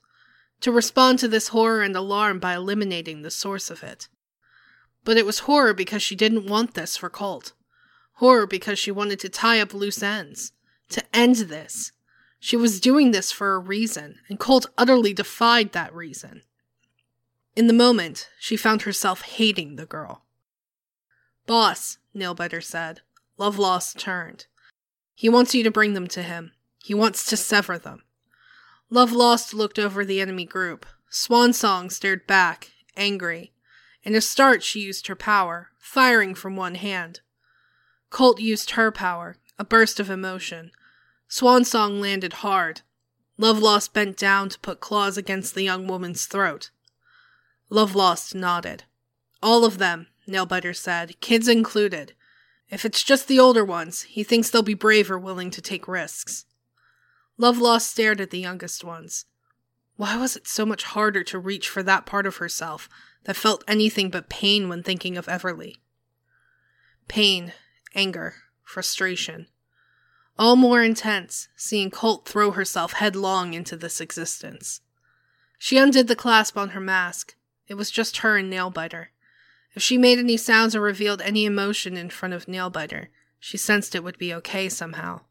to 0.61 0.71
respond 0.71 1.19
to 1.19 1.27
this 1.27 1.49
horror 1.49 1.81
and 1.81 1.95
alarm 1.95 2.39
by 2.39 2.55
eliminating 2.55 3.21
the 3.21 3.31
source 3.31 3.69
of 3.69 3.83
it. 3.83 4.07
But 5.03 5.17
it 5.17 5.25
was 5.25 5.39
horror 5.39 5.73
because 5.73 6.01
she 6.01 6.15
didn't 6.15 6.47
want 6.47 6.73
this 6.73 6.97
for 6.97 7.09
Colt. 7.09 7.53
Horror 8.13 8.47
because 8.47 8.79
she 8.79 8.89
wanted 8.89 9.19
to 9.19 9.29
tie 9.29 9.61
up 9.61 9.73
loose 9.73 10.01
ends, 10.01 10.53
to 10.89 11.03
end 11.15 11.35
this. 11.35 11.91
She 12.39 12.57
was 12.57 12.79
doing 12.79 13.11
this 13.11 13.31
for 13.31 13.53
a 13.53 13.59
reason, 13.59 14.19
and 14.27 14.39
Colt 14.39 14.65
utterly 14.77 15.13
defied 15.13 15.73
that 15.73 15.93
reason. 15.93 16.41
In 17.55 17.67
the 17.67 17.73
moment, 17.73 18.29
she 18.39 18.57
found 18.57 18.83
herself 18.83 19.21
hating 19.21 19.75
the 19.75 19.85
girl. 19.85 20.23
Boss, 21.45 21.97
Nailbiter 22.17 22.63
said. 22.63 23.01
Love 23.37 23.57
Lost 23.57 23.99
turned. 23.99 24.47
He 25.13 25.29
wants 25.29 25.55
you 25.55 25.63
to 25.63 25.71
bring 25.71 25.93
them 25.93 26.07
to 26.07 26.23
him. 26.23 26.51
He 26.83 26.93
wants 26.93 27.25
to 27.25 27.37
sever 27.37 27.77
them. 27.77 28.03
Love 28.89 29.11
Lost 29.11 29.53
looked 29.53 29.77
over 29.77 30.03
the 30.03 30.21
enemy 30.21 30.45
group. 30.45 30.85
Swansong 31.11 31.91
stared 31.91 32.27
back, 32.27 32.71
angry. 32.95 33.53
In 34.03 34.15
a 34.15 34.21
start, 34.21 34.63
she 34.63 34.79
used 34.79 35.07
her 35.07 35.15
power, 35.15 35.69
firing 35.77 36.35
from 36.35 36.55
one 36.55 36.75
hand. 36.75 37.21
Colt 38.09 38.39
used 38.39 38.71
her 38.71 38.91
power, 38.91 39.37
a 39.59 39.65
burst 39.65 39.99
of 39.99 40.09
emotion. 40.09 40.71
Swansong 41.29 41.99
landed 41.99 42.33
hard. 42.33 42.81
Love 43.37 43.59
Lost 43.59 43.93
bent 43.93 44.17
down 44.17 44.49
to 44.49 44.59
put 44.59 44.79
claws 44.79 45.17
against 45.17 45.53
the 45.53 45.63
young 45.63 45.87
woman's 45.87 46.25
throat. 46.25 46.69
Love 47.69 47.95
Lost 47.95 48.33
nodded. 48.33 48.85
All 49.43 49.65
of 49.65 49.77
them, 49.77 50.07
Nailbiter 50.27 50.75
said, 50.75 51.19
kids 51.21 51.47
included. 51.47 52.13
If 52.69 52.83
it's 52.83 53.03
just 53.03 53.27
the 53.27 53.39
older 53.39 53.63
ones, 53.63 54.03
he 54.03 54.23
thinks 54.23 54.49
they'll 54.49 54.61
be 54.61 54.73
brave 54.73 55.09
or 55.09 55.17
willing 55.17 55.51
to 55.51 55.61
take 55.61 55.87
risks. 55.87 56.45
Love 57.37 57.59
Lost 57.59 57.89
stared 57.89 58.19
at 58.19 58.31
the 58.31 58.39
youngest 58.39 58.83
ones. 58.83 59.25
Why 59.95 60.17
was 60.17 60.35
it 60.35 60.47
so 60.47 60.65
much 60.65 60.83
harder 60.83 61.23
to 61.23 61.39
reach 61.39 61.69
for 61.69 61.81
that 61.83 62.05
part 62.05 62.25
of 62.25 62.37
herself 62.37 62.89
that 63.23 63.35
felt 63.35 63.63
anything 63.67 64.09
but 64.09 64.29
pain 64.29 64.69
when 64.69 64.83
thinking 64.83 65.17
of 65.17 65.27
Everly? 65.27 65.75
Pain, 67.07 67.53
anger, 67.95 68.35
frustration. 68.63 69.47
All 70.37 70.55
more 70.55 70.83
intense, 70.83 71.47
seeing 71.55 71.89
Colt 71.89 72.27
throw 72.27 72.51
herself 72.51 72.93
headlong 72.93 73.53
into 73.53 73.75
this 73.75 73.99
existence. 73.99 74.81
She 75.57 75.77
undid 75.77 76.07
the 76.07 76.15
clasp 76.15 76.57
on 76.57 76.69
her 76.69 76.79
mask. 76.79 77.35
It 77.67 77.73
was 77.73 77.89
just 77.89 78.17
her 78.17 78.37
and 78.37 78.51
Nailbiter. 78.51 79.07
If 79.77 79.83
she 79.83 79.99
made 79.99 80.17
any 80.17 80.37
sounds 80.37 80.75
or 80.75 80.81
revealed 80.81 81.21
any 81.21 81.45
emotion 81.45 81.97
in 81.97 82.09
front 82.09 82.33
of 82.33 82.47
Nailbiter, 82.47 83.09
she 83.39 83.57
sensed 83.57 83.93
it 83.93 84.03
would 84.03 84.17
be 84.17 84.33
okay 84.33 84.69
somehow. 84.69 85.21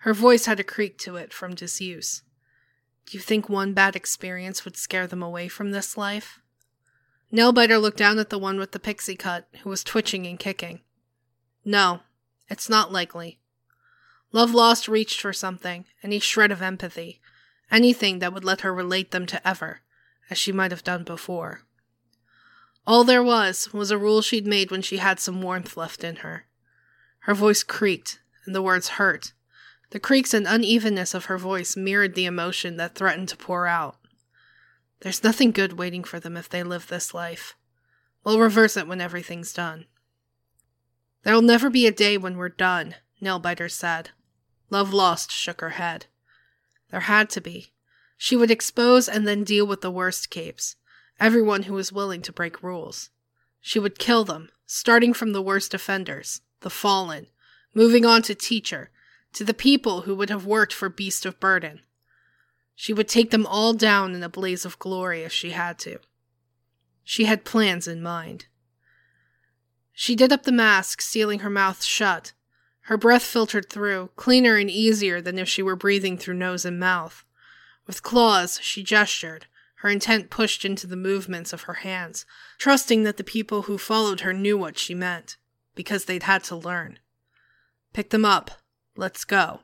Her 0.00 0.12
voice 0.12 0.44
had 0.44 0.60
a 0.60 0.62
creak 0.62 0.98
to 0.98 1.16
it 1.16 1.32
from 1.32 1.54
disuse. 1.54 2.20
Do 3.06 3.16
you 3.16 3.22
think 3.22 3.48
one 3.48 3.72
bad 3.72 3.96
experience 3.96 4.66
would 4.66 4.76
scare 4.76 5.06
them 5.06 5.22
away 5.22 5.48
from 5.48 5.70
this 5.70 5.96
life? 5.96 6.38
Nailbiter 7.32 7.80
looked 7.80 7.96
down 7.96 8.18
at 8.18 8.28
the 8.28 8.38
one 8.38 8.58
with 8.58 8.72
the 8.72 8.78
pixie 8.78 9.16
cut, 9.16 9.48
who 9.62 9.70
was 9.70 9.82
twitching 9.82 10.26
and 10.26 10.38
kicking. 10.38 10.82
No, 11.64 12.00
it's 12.50 12.68
not 12.68 12.92
likely. 12.92 13.40
Love 14.32 14.52
Lost 14.52 14.86
reached 14.86 15.18
for 15.18 15.32
something, 15.32 15.86
any 16.02 16.18
shred 16.18 16.52
of 16.52 16.60
empathy, 16.60 17.22
anything 17.70 18.18
that 18.18 18.34
would 18.34 18.44
let 18.44 18.60
her 18.60 18.74
relate 18.74 19.12
them 19.12 19.24
to 19.24 19.48
Ever, 19.48 19.80
as 20.28 20.36
she 20.36 20.52
might 20.52 20.72
have 20.72 20.84
done 20.84 21.04
before. 21.04 21.62
All 22.86 23.04
there 23.04 23.22
was 23.22 23.72
was 23.72 23.90
a 23.90 23.98
rule 23.98 24.22
she'd 24.22 24.46
made 24.46 24.70
when 24.70 24.82
she 24.82 24.96
had 24.96 25.20
some 25.20 25.40
warmth 25.40 25.76
left 25.76 26.02
in 26.02 26.16
her. 26.16 26.46
Her 27.20 27.34
voice 27.34 27.62
creaked, 27.62 28.20
and 28.44 28.54
the 28.54 28.62
words 28.62 28.88
hurt, 28.90 29.32
the 29.92 30.00
creaks 30.00 30.32
and 30.32 30.46
unevenness 30.46 31.12
of 31.12 31.26
her 31.26 31.36
voice 31.36 31.76
mirrored 31.76 32.14
the 32.14 32.24
emotion 32.24 32.78
that 32.78 32.94
threatened 32.94 33.28
to 33.28 33.36
pour 33.36 33.66
out. 33.66 33.96
There's 35.00 35.22
nothing 35.22 35.52
good 35.52 35.74
waiting 35.74 36.02
for 36.02 36.18
them 36.18 36.34
if 36.34 36.48
they 36.48 36.62
live 36.62 36.88
this 36.88 37.12
life. 37.12 37.54
We'll 38.24 38.40
reverse 38.40 38.76
it 38.76 38.88
when 38.88 39.02
everything's 39.02 39.52
done. 39.52 39.84
There'll 41.24 41.42
never 41.42 41.68
be 41.68 41.86
a 41.86 41.92
day 41.92 42.16
when 42.16 42.38
we're 42.38 42.48
done, 42.48 42.94
Nailbiter 43.20 43.70
said. 43.70 44.10
Love 44.70 44.94
Lost 44.94 45.30
shook 45.30 45.60
her 45.60 45.70
head. 45.70 46.06
There 46.90 47.00
had 47.00 47.28
to 47.30 47.42
be. 47.42 47.74
She 48.16 48.34
would 48.34 48.50
expose 48.50 49.08
and 49.10 49.28
then 49.28 49.44
deal 49.44 49.66
with 49.66 49.82
the 49.82 49.90
worst 49.90 50.30
capes, 50.30 50.76
everyone 51.20 51.64
who 51.64 51.74
was 51.74 51.92
willing 51.92 52.22
to 52.22 52.32
break 52.32 52.62
rules. 52.62 53.10
She 53.60 53.78
would 53.78 53.98
kill 53.98 54.24
them, 54.24 54.50
starting 54.66 55.12
from 55.12 55.32
the 55.32 55.42
worst 55.42 55.74
offenders, 55.74 56.40
the 56.60 56.70
fallen, 56.70 57.26
moving 57.74 58.04
on 58.04 58.22
to 58.22 58.34
teacher, 58.34 58.90
to 59.34 59.44
the 59.44 59.54
people 59.54 60.02
who 60.02 60.14
would 60.14 60.30
have 60.30 60.46
worked 60.46 60.72
for 60.72 60.88
Beast 60.88 61.24
of 61.24 61.40
Burden. 61.40 61.80
She 62.74 62.92
would 62.92 63.08
take 63.08 63.30
them 63.30 63.46
all 63.46 63.72
down 63.74 64.14
in 64.14 64.22
a 64.22 64.28
blaze 64.28 64.64
of 64.64 64.78
glory 64.78 65.22
if 65.22 65.32
she 65.32 65.50
had 65.50 65.78
to. 65.80 65.98
She 67.04 67.24
had 67.24 67.44
plans 67.44 67.86
in 67.86 68.02
mind. 68.02 68.46
She 69.92 70.16
did 70.16 70.32
up 70.32 70.44
the 70.44 70.52
mask, 70.52 71.00
sealing 71.00 71.40
her 71.40 71.50
mouth 71.50 71.82
shut. 71.82 72.32
Her 72.86 72.96
breath 72.96 73.22
filtered 73.22 73.68
through, 73.68 74.10
cleaner 74.16 74.56
and 74.56 74.70
easier 74.70 75.20
than 75.20 75.38
if 75.38 75.48
she 75.48 75.62
were 75.62 75.76
breathing 75.76 76.18
through 76.18 76.34
nose 76.34 76.64
and 76.64 76.80
mouth. 76.80 77.24
With 77.86 78.02
claws, 78.02 78.58
she 78.62 78.82
gestured, 78.82 79.46
her 79.82 79.88
intent 79.88 80.30
pushed 80.30 80.64
into 80.64 80.86
the 80.86 80.96
movements 80.96 81.52
of 81.52 81.62
her 81.62 81.74
hands, 81.74 82.24
trusting 82.58 83.02
that 83.02 83.16
the 83.16 83.24
people 83.24 83.62
who 83.62 83.76
followed 83.76 84.20
her 84.20 84.32
knew 84.32 84.56
what 84.56 84.78
she 84.78 84.94
meant, 84.94 85.36
because 85.74 86.04
they'd 86.04 86.22
had 86.22 86.42
to 86.44 86.56
learn. 86.56 86.98
Pick 87.92 88.10
them 88.10 88.24
up, 88.24 88.52
Let's 88.96 89.24
go. 89.24 89.60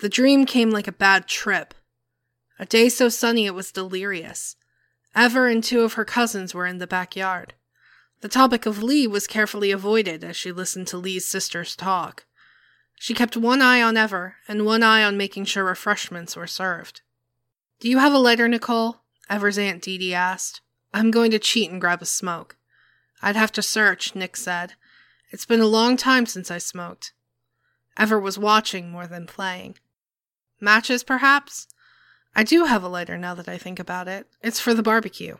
The 0.00 0.08
dream 0.10 0.44
came 0.44 0.70
like 0.70 0.88
a 0.88 0.92
bad 0.92 1.28
trip. 1.28 1.74
A 2.58 2.66
day 2.66 2.88
so 2.88 3.08
sunny 3.08 3.46
it 3.46 3.54
was 3.54 3.70
delirious. 3.70 4.56
Ever 5.14 5.46
and 5.48 5.62
two 5.62 5.82
of 5.82 5.94
her 5.94 6.04
cousins 6.04 6.54
were 6.54 6.66
in 6.66 6.78
the 6.78 6.86
backyard. 6.86 7.54
The 8.20 8.28
topic 8.28 8.66
of 8.66 8.82
Lee 8.82 9.06
was 9.06 9.26
carefully 9.26 9.70
avoided 9.70 10.24
as 10.24 10.36
she 10.36 10.52
listened 10.52 10.88
to 10.88 10.98
Lee's 10.98 11.24
sisters 11.24 11.76
talk. 11.76 12.26
She 12.96 13.14
kept 13.14 13.36
one 13.36 13.62
eye 13.62 13.82
on 13.82 13.96
Ever 13.96 14.36
and 14.48 14.64
one 14.64 14.82
eye 14.82 15.04
on 15.04 15.16
making 15.16 15.44
sure 15.44 15.64
refreshments 15.64 16.34
were 16.34 16.46
served. 16.46 17.02
Do 17.78 17.88
you 17.88 17.98
have 17.98 18.12
a 18.12 18.18
lighter, 18.18 18.48
Nicole? 18.48 19.02
Ever's 19.28 19.58
Aunt 19.58 19.82
Dee 19.82 19.98
Dee 19.98 20.14
asked. 20.14 20.62
I'm 20.94 21.10
going 21.10 21.30
to 21.30 21.38
cheat 21.38 21.70
and 21.70 21.80
grab 21.80 22.00
a 22.00 22.06
smoke. 22.06 22.56
I'd 23.20 23.36
have 23.36 23.52
to 23.52 23.62
search, 23.62 24.14
Nick 24.14 24.36
said. 24.36 24.74
It's 25.30 25.44
been 25.46 25.60
a 25.60 25.66
long 25.66 25.96
time 25.96 26.26
since 26.26 26.50
I 26.50 26.58
smoked. 26.58 27.12
Ever 27.96 28.18
was 28.18 28.38
watching 28.38 28.90
more 28.90 29.06
than 29.06 29.26
playing. 29.26 29.76
Matches, 30.60 31.02
perhaps? 31.02 31.66
I 32.34 32.44
do 32.44 32.64
have 32.64 32.82
a 32.82 32.88
lighter 32.88 33.18
now 33.18 33.34
that 33.34 33.48
I 33.48 33.58
think 33.58 33.78
about 33.78 34.08
it. 34.08 34.26
It's 34.42 34.60
for 34.60 34.74
the 34.74 34.82
barbecue. 34.82 35.36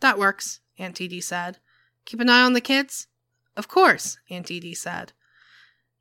That 0.00 0.18
works, 0.18 0.60
Aunt 0.78 0.96
Dee 0.96 1.08
Dee 1.08 1.20
said. 1.20 1.58
Keep 2.04 2.20
an 2.20 2.28
eye 2.28 2.42
on 2.42 2.52
the 2.52 2.60
kids? 2.60 3.06
Of 3.56 3.68
course, 3.68 4.18
Aunt 4.30 4.46
Dee 4.46 4.60
Dee 4.60 4.74
said. 4.74 5.12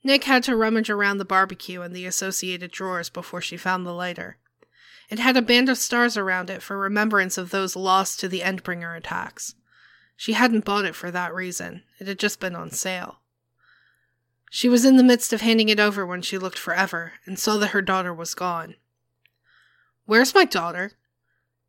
Nick 0.03 0.23
had 0.23 0.43
to 0.43 0.55
rummage 0.55 0.89
around 0.89 1.17
the 1.17 1.25
barbecue 1.25 1.81
and 1.81 1.95
the 1.95 2.05
associated 2.05 2.71
drawers 2.71 3.09
before 3.09 3.41
she 3.41 3.57
found 3.57 3.85
the 3.85 3.93
lighter. 3.93 4.37
It 5.09 5.19
had 5.19 5.37
a 5.37 5.41
band 5.41 5.69
of 5.69 5.77
stars 5.77 6.17
around 6.17 6.49
it 6.49 6.61
for 6.61 6.77
remembrance 6.77 7.37
of 7.37 7.51
those 7.51 7.75
lost 7.75 8.19
to 8.19 8.27
the 8.27 8.39
Endbringer 8.39 8.97
attacks. 8.97 9.55
She 10.15 10.33
hadn't 10.33 10.65
bought 10.65 10.85
it 10.85 10.95
for 10.95 11.11
that 11.11 11.33
reason, 11.33 11.83
it 11.99 12.07
had 12.07 12.19
just 12.19 12.39
been 12.39 12.55
on 12.55 12.71
sale. 12.71 13.19
She 14.49 14.69
was 14.69 14.85
in 14.85 14.97
the 14.97 15.03
midst 15.03 15.33
of 15.33 15.41
handing 15.41 15.69
it 15.69 15.79
over 15.79 16.05
when 16.05 16.21
she 16.21 16.37
looked 16.37 16.59
for 16.59 16.73
Ever 16.73 17.13
and 17.25 17.39
saw 17.39 17.57
that 17.57 17.71
her 17.71 17.81
daughter 17.81 18.13
was 18.13 18.33
gone. 18.33 18.75
Where's 20.05 20.35
my 20.35 20.45
daughter? 20.45 20.91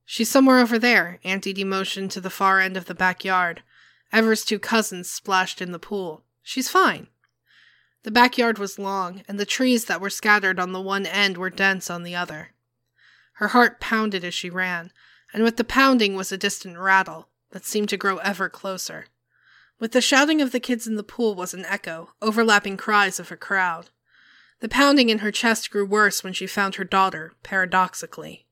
She's 0.04 0.30
somewhere 0.30 0.58
over 0.58 0.78
there, 0.78 1.20
Aunt 1.22 1.44
Dee 1.44 1.64
motioned 1.64 2.10
to 2.10 2.20
the 2.20 2.30
far 2.30 2.60
end 2.60 2.76
of 2.76 2.86
the 2.86 2.94
backyard. 2.94 3.62
Ever's 4.12 4.44
two 4.44 4.58
cousins 4.58 5.08
splashed 5.08 5.62
in 5.62 5.72
the 5.72 5.78
pool. 5.78 6.24
She's 6.42 6.68
fine. 6.68 7.06
The 8.04 8.10
backyard 8.10 8.58
was 8.58 8.78
long, 8.78 9.22
and 9.28 9.38
the 9.38 9.46
trees 9.46 9.84
that 9.84 10.00
were 10.00 10.10
scattered 10.10 10.58
on 10.58 10.72
the 10.72 10.80
one 10.80 11.06
end 11.06 11.36
were 11.36 11.50
dense 11.50 11.88
on 11.88 12.02
the 12.02 12.16
other. 12.16 12.50
Her 13.34 13.48
heart 13.48 13.80
pounded 13.80 14.24
as 14.24 14.34
she 14.34 14.50
ran, 14.50 14.92
and 15.32 15.44
with 15.44 15.56
the 15.56 15.64
pounding 15.64 16.16
was 16.16 16.32
a 16.32 16.36
distant 16.36 16.78
rattle 16.78 17.28
that 17.50 17.64
seemed 17.64 17.88
to 17.90 17.96
grow 17.96 18.18
ever 18.18 18.48
closer. 18.48 19.06
With 19.78 19.92
the 19.92 20.00
shouting 20.00 20.40
of 20.40 20.52
the 20.52 20.60
kids 20.60 20.86
in 20.86 20.96
the 20.96 21.02
pool 21.02 21.34
was 21.34 21.54
an 21.54 21.64
echo, 21.64 22.10
overlapping 22.20 22.76
cries 22.76 23.18
of 23.18 23.30
a 23.32 23.36
crowd. 23.36 23.90
The 24.60 24.68
pounding 24.68 25.08
in 25.08 25.18
her 25.18 25.32
chest 25.32 25.70
grew 25.70 25.84
worse 25.84 26.22
when 26.22 26.32
she 26.32 26.46
found 26.46 26.76
her 26.76 26.84
daughter, 26.84 27.34
paradoxically. 27.42 28.46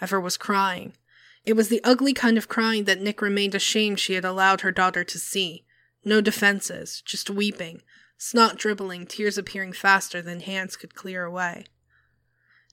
Ever 0.00 0.20
was 0.20 0.36
crying. 0.36 0.94
It 1.44 1.54
was 1.54 1.68
the 1.68 1.82
ugly 1.84 2.12
kind 2.12 2.36
of 2.36 2.48
crying 2.48 2.84
that 2.84 3.00
Nick 3.00 3.22
remained 3.22 3.54
ashamed 3.54 4.00
she 4.00 4.14
had 4.14 4.24
allowed 4.24 4.60
her 4.60 4.72
daughter 4.72 5.04
to 5.04 5.18
see. 5.18 5.64
No 6.04 6.20
defenses, 6.20 7.02
just 7.04 7.30
weeping, 7.30 7.82
snot 8.22 8.58
dribbling, 8.58 9.06
tears 9.06 9.38
appearing 9.38 9.72
faster 9.72 10.20
than 10.20 10.40
hands 10.40 10.76
could 10.76 10.94
clear 10.94 11.24
away. 11.24 11.64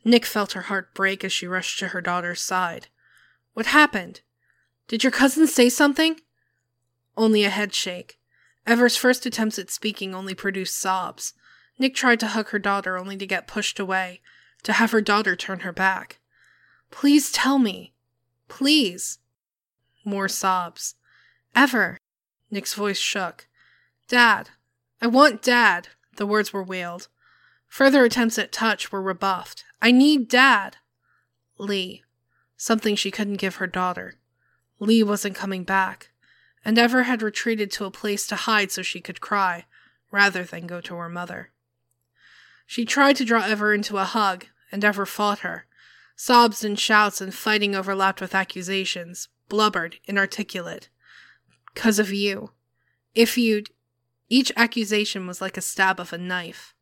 Nick 0.03 0.25
felt 0.25 0.51
her 0.51 0.63
heart 0.63 0.93
break 0.93 1.23
as 1.23 1.31
she 1.31 1.47
rushed 1.47 1.79
to 1.79 1.87
her 1.89 2.01
daughter's 2.01 2.41
side. 2.41 2.87
What 3.53 3.67
happened? 3.67 4.19
Did 4.89 5.03
your 5.03 5.11
cousin 5.11 5.47
say 5.47 5.69
something? 5.69 6.19
Only 7.15 7.45
a 7.45 7.49
head 7.49 7.73
shake. 7.73 8.19
Ever's 8.65 8.97
first 8.97 9.25
attempts 9.25 9.57
at 9.57 9.71
speaking 9.71 10.13
only 10.13 10.35
produced 10.35 10.77
sobs. 10.77 11.33
Nick 11.79 11.95
tried 11.95 12.19
to 12.19 12.27
hug 12.27 12.49
her 12.49 12.59
daughter 12.59 12.97
only 12.97 13.15
to 13.15 13.25
get 13.25 13.47
pushed 13.47 13.79
away, 13.79 14.19
to 14.63 14.73
have 14.73 14.91
her 14.91 15.01
daughter 15.01 15.37
turn 15.37 15.61
her 15.61 15.71
back. 15.71 16.19
Please 16.91 17.31
tell 17.31 17.57
me. 17.57 17.93
Please. 18.49 19.19
More 20.03 20.27
sobs. 20.27 20.95
Ever. 21.55 21.97
Nick's 22.51 22.73
voice 22.73 22.99
shook. 22.99 23.47
Dad. 24.09 24.49
I 25.01 25.07
want 25.07 25.41
Dad. 25.41 25.89
The 26.15 26.25
words 26.25 26.51
were 26.51 26.63
wailed. 26.63 27.07
Further 27.67 28.03
attempts 28.03 28.39
at 28.39 28.51
touch 28.51 28.91
were 28.91 29.01
rebuffed. 29.01 29.63
I 29.81 29.91
need 29.91 30.27
Dad. 30.27 30.77
Lee. 31.57 32.03
Something 32.55 32.95
she 32.95 33.11
couldn't 33.11 33.35
give 33.35 33.55
her 33.55 33.67
daughter. 33.67 34.15
Lee 34.79 35.03
wasn't 35.03 35.35
coming 35.35 35.63
back, 35.63 36.09
and 36.63 36.77
Ever 36.77 37.03
had 37.03 37.21
retreated 37.21 37.71
to 37.71 37.85
a 37.85 37.91
place 37.91 38.25
to 38.27 38.35
hide 38.35 38.71
so 38.71 38.81
she 38.81 38.99
could 38.99 39.21
cry, 39.21 39.65
rather 40.11 40.43
than 40.43 40.67
go 40.67 40.81
to 40.81 40.95
her 40.95 41.09
mother. 41.09 41.51
She 42.65 42.85
tried 42.85 43.15
to 43.17 43.25
draw 43.25 43.43
Ever 43.43 43.73
into 43.73 43.97
a 43.97 44.03
hug, 44.03 44.45
and 44.71 44.83
Ever 44.83 45.05
fought 45.05 45.39
her. 45.39 45.65
Sobs 46.15 46.63
and 46.63 46.79
shouts 46.79 47.21
and 47.21 47.33
fighting 47.33 47.75
overlapped 47.75 48.21
with 48.21 48.33
accusations, 48.33 49.29
blubbered, 49.49 49.97
inarticulate. 50.05 50.89
Cause 51.75 51.99
of 51.99 52.11
you. 52.11 52.51
If 53.13 53.37
you'd. 53.37 53.69
Each 54.29 54.51
accusation 54.55 55.25
was 55.25 55.41
like 55.41 55.57
a 55.57 55.61
stab 55.61 55.99
of 55.99 56.11
a 56.11 56.17
knife. 56.17 56.73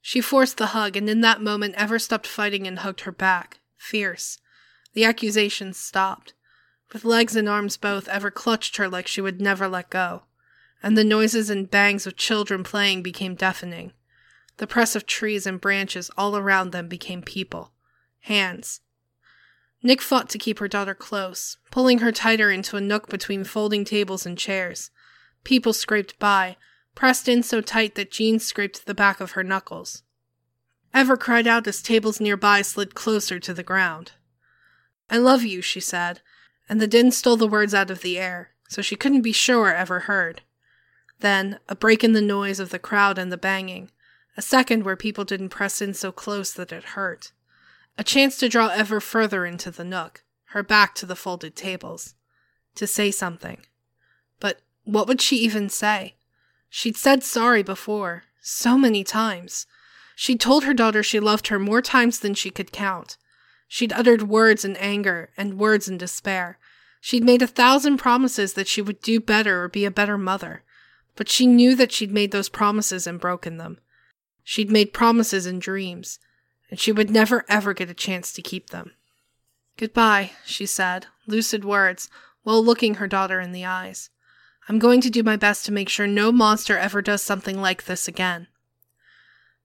She 0.00 0.20
forced 0.20 0.56
the 0.56 0.68
hug, 0.68 0.96
and 0.96 1.08
in 1.08 1.20
that 1.20 1.40
moment, 1.40 1.76
Ever 1.76 1.98
stopped 1.98 2.26
fighting 2.26 2.66
and 2.66 2.80
hugged 2.80 3.02
her 3.02 3.12
back, 3.12 3.60
fierce. 3.76 4.38
The 4.94 5.04
accusations 5.04 5.76
stopped. 5.76 6.34
With 6.92 7.04
legs 7.04 7.36
and 7.36 7.48
arms 7.48 7.76
both, 7.76 8.08
Ever 8.08 8.30
clutched 8.30 8.76
her 8.76 8.88
like 8.88 9.06
she 9.06 9.20
would 9.20 9.40
never 9.40 9.68
let 9.68 9.90
go. 9.90 10.24
And 10.82 10.98
the 10.98 11.04
noises 11.04 11.48
and 11.48 11.70
bangs 11.70 12.06
of 12.06 12.16
children 12.16 12.64
playing 12.64 13.02
became 13.02 13.36
deafening. 13.36 13.92
The 14.56 14.66
press 14.66 14.96
of 14.96 15.06
trees 15.06 15.46
and 15.46 15.60
branches 15.60 16.10
all 16.18 16.36
around 16.36 16.72
them 16.72 16.88
became 16.88 17.22
people. 17.22 17.72
Hands. 18.20 18.80
Nick 19.84 20.02
fought 20.02 20.28
to 20.30 20.38
keep 20.38 20.58
her 20.58 20.68
daughter 20.68 20.94
close, 20.94 21.56
pulling 21.70 21.98
her 21.98 22.12
tighter 22.12 22.50
into 22.50 22.76
a 22.76 22.80
nook 22.80 23.08
between 23.08 23.44
folding 23.44 23.84
tables 23.84 24.26
and 24.26 24.36
chairs. 24.36 24.90
People 25.44 25.72
scraped 25.72 26.18
by, 26.18 26.56
pressed 26.94 27.28
in 27.28 27.42
so 27.42 27.60
tight 27.60 27.94
that 27.94 28.10
Jean 28.10 28.38
scraped 28.38 28.86
the 28.86 28.94
back 28.94 29.20
of 29.20 29.32
her 29.32 29.42
knuckles. 29.42 30.02
Ever 30.94 31.16
cried 31.16 31.46
out 31.46 31.66
as 31.66 31.82
tables 31.82 32.20
nearby 32.20 32.62
slid 32.62 32.94
closer 32.94 33.38
to 33.38 33.54
the 33.54 33.62
ground. 33.62 34.12
I 35.08 35.18
love 35.18 35.42
you, 35.42 35.62
she 35.62 35.80
said, 35.80 36.20
and 36.68 36.80
the 36.80 36.86
din 36.86 37.10
stole 37.10 37.36
the 37.36 37.46
words 37.46 37.74
out 37.74 37.90
of 37.90 38.02
the 38.02 38.18
air, 38.18 38.50
so 38.68 38.82
she 38.82 38.96
couldn't 38.96 39.22
be 39.22 39.32
sure 39.32 39.72
Ever 39.72 40.00
heard. 40.00 40.42
Then, 41.20 41.60
a 41.68 41.76
break 41.76 42.02
in 42.02 42.12
the 42.12 42.20
noise 42.20 42.58
of 42.58 42.70
the 42.70 42.78
crowd 42.78 43.18
and 43.18 43.30
the 43.30 43.38
banging, 43.38 43.90
a 44.36 44.42
second 44.42 44.84
where 44.84 44.96
people 44.96 45.24
didn't 45.24 45.50
press 45.50 45.80
in 45.80 45.94
so 45.94 46.10
close 46.12 46.52
that 46.52 46.72
it 46.72 46.84
hurt. 46.84 47.32
A 47.98 48.04
chance 48.04 48.38
to 48.38 48.48
draw 48.48 48.68
ever 48.68 49.00
further 49.00 49.44
into 49.44 49.70
the 49.70 49.84
nook, 49.84 50.24
her 50.46 50.62
back 50.62 50.94
to 50.96 51.06
the 51.06 51.16
folded 51.16 51.54
tables. 51.54 52.14
To 52.76 52.86
say 52.86 53.10
something. 53.10 53.66
But 54.40 54.62
what 54.84 55.06
would 55.06 55.20
she 55.20 55.36
even 55.36 55.68
say? 55.68 56.16
She'd 56.74 56.96
said 56.96 57.22
sorry 57.22 57.62
before, 57.62 58.22
so 58.40 58.78
many 58.78 59.04
times. 59.04 59.66
She'd 60.16 60.40
told 60.40 60.64
her 60.64 60.72
daughter 60.72 61.02
she 61.02 61.20
loved 61.20 61.48
her 61.48 61.58
more 61.58 61.82
times 61.82 62.20
than 62.20 62.32
she 62.32 62.48
could 62.48 62.72
count. 62.72 63.18
She'd 63.68 63.92
uttered 63.92 64.22
words 64.22 64.64
in 64.64 64.74
anger 64.76 65.28
and 65.36 65.58
words 65.58 65.86
in 65.86 65.98
despair. 65.98 66.58
She'd 66.98 67.24
made 67.24 67.42
a 67.42 67.46
thousand 67.46 67.98
promises 67.98 68.54
that 68.54 68.68
she 68.68 68.80
would 68.80 69.02
do 69.02 69.20
better 69.20 69.62
or 69.62 69.68
be 69.68 69.84
a 69.84 69.90
better 69.90 70.16
mother. 70.16 70.62
But 71.14 71.28
she 71.28 71.46
knew 71.46 71.76
that 71.76 71.92
she'd 71.92 72.10
made 72.10 72.30
those 72.30 72.48
promises 72.48 73.06
and 73.06 73.20
broken 73.20 73.58
them. 73.58 73.78
She'd 74.42 74.70
made 74.70 74.94
promises 74.94 75.44
in 75.44 75.58
dreams, 75.58 76.20
and 76.70 76.80
she 76.80 76.90
would 76.90 77.10
never 77.10 77.44
ever 77.50 77.74
get 77.74 77.90
a 77.90 77.94
chance 77.94 78.32
to 78.32 78.40
keep 78.40 78.70
them. 78.70 78.92
Goodbye, 79.76 80.32
she 80.46 80.64
said, 80.64 81.08
lucid 81.26 81.66
words, 81.66 82.08
while 82.44 82.64
looking 82.64 82.94
her 82.94 83.06
daughter 83.06 83.40
in 83.40 83.52
the 83.52 83.66
eyes. 83.66 84.08
I'm 84.68 84.78
going 84.78 85.00
to 85.00 85.10
do 85.10 85.22
my 85.22 85.36
best 85.36 85.64
to 85.66 85.72
make 85.72 85.88
sure 85.88 86.06
no 86.06 86.30
monster 86.32 86.78
ever 86.78 87.02
does 87.02 87.22
something 87.22 87.60
like 87.60 87.84
this 87.84 88.06
again. 88.06 88.48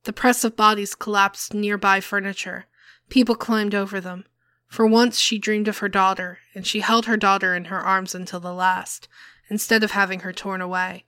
The 0.04 0.14
press 0.14 0.44
of 0.44 0.56
bodies 0.56 0.96
collapsed 0.96 1.54
nearby 1.54 2.00
furniture. 2.00 2.66
People 3.10 3.36
climbed 3.36 3.76
over 3.76 4.02
them. 4.02 4.26
For 4.68 4.86
once 4.86 5.18
she 5.18 5.38
dreamed 5.38 5.68
of 5.68 5.78
her 5.78 5.90
daughter, 5.90 6.40
and 6.54 6.68
she 6.68 6.82
held 6.82 7.06
her 7.06 7.18
daughter 7.18 7.56
in 7.56 7.66
her 7.66 7.80
arms 7.80 8.14
until 8.14 8.40
the 8.40 8.54
last, 8.54 9.08
instead 9.50 9.84
of 9.84 9.92
having 9.92 10.22
her 10.22 10.34
torn 10.34 10.62
away 10.62 11.06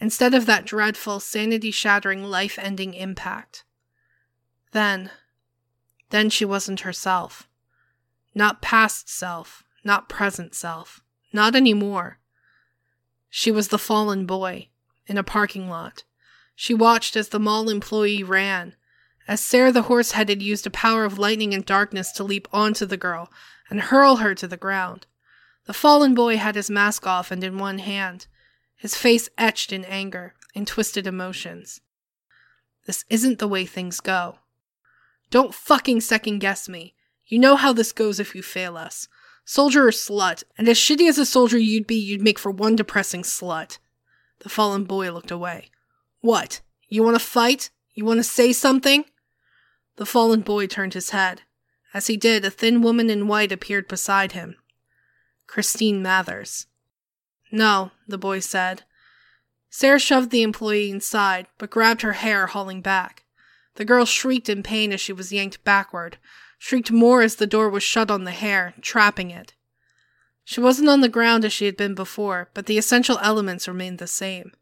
instead 0.00 0.34
of 0.34 0.46
that 0.46 0.64
dreadful, 0.64 1.20
sanity 1.20 1.70
shattering, 1.70 2.24
life 2.24 2.58
ending 2.60 2.94
impact. 2.94 3.64
Then, 4.72 5.10
then 6.10 6.30
she 6.30 6.44
wasn't 6.44 6.80
herself. 6.80 7.48
Not 8.34 8.62
past 8.62 9.08
self, 9.08 9.64
not 9.82 10.08
present 10.08 10.54
self, 10.54 11.02
not 11.32 11.56
anymore. 11.56 12.18
She 13.30 13.50
was 13.50 13.68
the 13.68 13.78
fallen 13.78 14.26
boy 14.26 14.68
in 15.06 15.18
a 15.18 15.22
parking 15.22 15.68
lot. 15.68 16.04
She 16.54 16.74
watched 16.74 17.16
as 17.16 17.28
the 17.28 17.38
mall 17.38 17.68
employee 17.68 18.22
ran, 18.22 18.74
as 19.26 19.40
Sarah 19.40 19.72
the 19.72 19.82
horse 19.82 20.12
headed 20.12 20.42
used 20.42 20.66
a 20.66 20.70
power 20.70 21.04
of 21.04 21.18
lightning 21.18 21.54
and 21.54 21.64
darkness 21.64 22.10
to 22.12 22.24
leap 22.24 22.48
onto 22.52 22.86
the 22.86 22.96
girl 22.96 23.30
and 23.70 23.80
hurl 23.80 24.16
her 24.16 24.34
to 24.34 24.48
the 24.48 24.56
ground. 24.56 25.06
The 25.66 25.74
fallen 25.74 26.14
boy 26.14 26.38
had 26.38 26.54
his 26.54 26.70
mask 26.70 27.06
off 27.06 27.30
and 27.30 27.44
in 27.44 27.58
one 27.58 27.78
hand, 27.78 28.26
his 28.74 28.94
face 28.94 29.28
etched 29.36 29.72
in 29.72 29.84
anger 29.84 30.34
and 30.54 30.66
twisted 30.66 31.06
emotions. 31.06 31.80
This 32.86 33.04
isn't 33.10 33.38
the 33.38 33.48
way 33.48 33.66
things 33.66 34.00
go. 34.00 34.38
Don't 35.30 35.54
fucking 35.54 36.00
second 36.00 36.38
guess 36.38 36.68
me. 36.68 36.94
You 37.26 37.38
know 37.38 37.56
how 37.56 37.74
this 37.74 37.92
goes 37.92 38.18
if 38.18 38.34
you 38.34 38.42
fail 38.42 38.78
us. 38.78 39.08
Soldier 39.50 39.88
or 39.88 39.92
slut, 39.92 40.44
and 40.58 40.68
as 40.68 40.76
shitty 40.76 41.08
as 41.08 41.16
a 41.16 41.24
soldier 41.24 41.56
you'd 41.56 41.86
be, 41.86 41.94
you'd 41.94 42.20
make 42.20 42.38
for 42.38 42.50
one 42.50 42.76
depressing 42.76 43.22
slut. 43.22 43.78
The 44.40 44.50
fallen 44.50 44.84
boy 44.84 45.10
looked 45.10 45.30
away. 45.30 45.70
What? 46.20 46.60
You 46.90 47.02
want 47.02 47.18
to 47.18 47.24
fight? 47.24 47.70
You 47.94 48.04
want 48.04 48.18
to 48.18 48.24
say 48.24 48.52
something? 48.52 49.06
The 49.96 50.04
fallen 50.04 50.42
boy 50.42 50.66
turned 50.66 50.92
his 50.92 51.10
head. 51.10 51.44
As 51.94 52.08
he 52.08 52.16
did, 52.18 52.44
a 52.44 52.50
thin 52.50 52.82
woman 52.82 53.08
in 53.08 53.26
white 53.26 53.50
appeared 53.50 53.88
beside 53.88 54.32
him. 54.32 54.56
Christine 55.46 56.02
Mathers. 56.02 56.66
No, 57.50 57.92
the 58.06 58.18
boy 58.18 58.40
said. 58.40 58.82
Sarah 59.70 59.98
shoved 59.98 60.30
the 60.30 60.42
employee 60.42 60.90
inside, 60.90 61.46
but 61.56 61.70
grabbed 61.70 62.02
her 62.02 62.12
hair, 62.12 62.48
hauling 62.48 62.82
back. 62.82 63.24
The 63.76 63.86
girl 63.86 64.04
shrieked 64.04 64.50
in 64.50 64.62
pain 64.62 64.92
as 64.92 65.00
she 65.00 65.14
was 65.14 65.32
yanked 65.32 65.64
backward, 65.64 66.18
shrieked 66.58 66.90
more 66.90 67.22
as 67.22 67.36
the 67.36 67.46
door 67.46 67.70
was 67.70 67.82
shut 67.82 68.10
on 68.10 68.24
the 68.24 68.32
hair, 68.32 68.74
trapping 68.80 69.30
it. 69.30 69.54
She 70.44 70.60
wasn't 70.60 70.88
on 70.88 71.00
the 71.00 71.08
ground 71.08 71.44
as 71.44 71.52
she 71.52 71.66
had 71.66 71.76
been 71.76 71.94
before, 71.94 72.50
but 72.54 72.66
the 72.66 72.78
essential 72.78 73.18
elements 73.22 73.68
remained 73.68 73.98
the 73.98 74.06
same. 74.06 74.52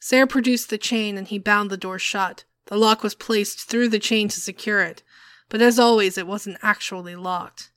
Sarah 0.00 0.26
produced 0.26 0.70
the 0.70 0.78
chain 0.78 1.18
and 1.18 1.26
he 1.26 1.38
bound 1.38 1.70
the 1.70 1.76
door 1.76 1.98
shut. 1.98 2.44
The 2.66 2.76
lock 2.76 3.02
was 3.02 3.14
placed 3.14 3.68
through 3.68 3.88
the 3.88 3.98
chain 3.98 4.28
to 4.28 4.40
secure 4.40 4.80
it, 4.80 5.02
but 5.48 5.60
as 5.60 5.78
always, 5.78 6.16
it 6.16 6.26
wasn't 6.26 6.58
actually 6.62 7.16
locked. 7.16 7.72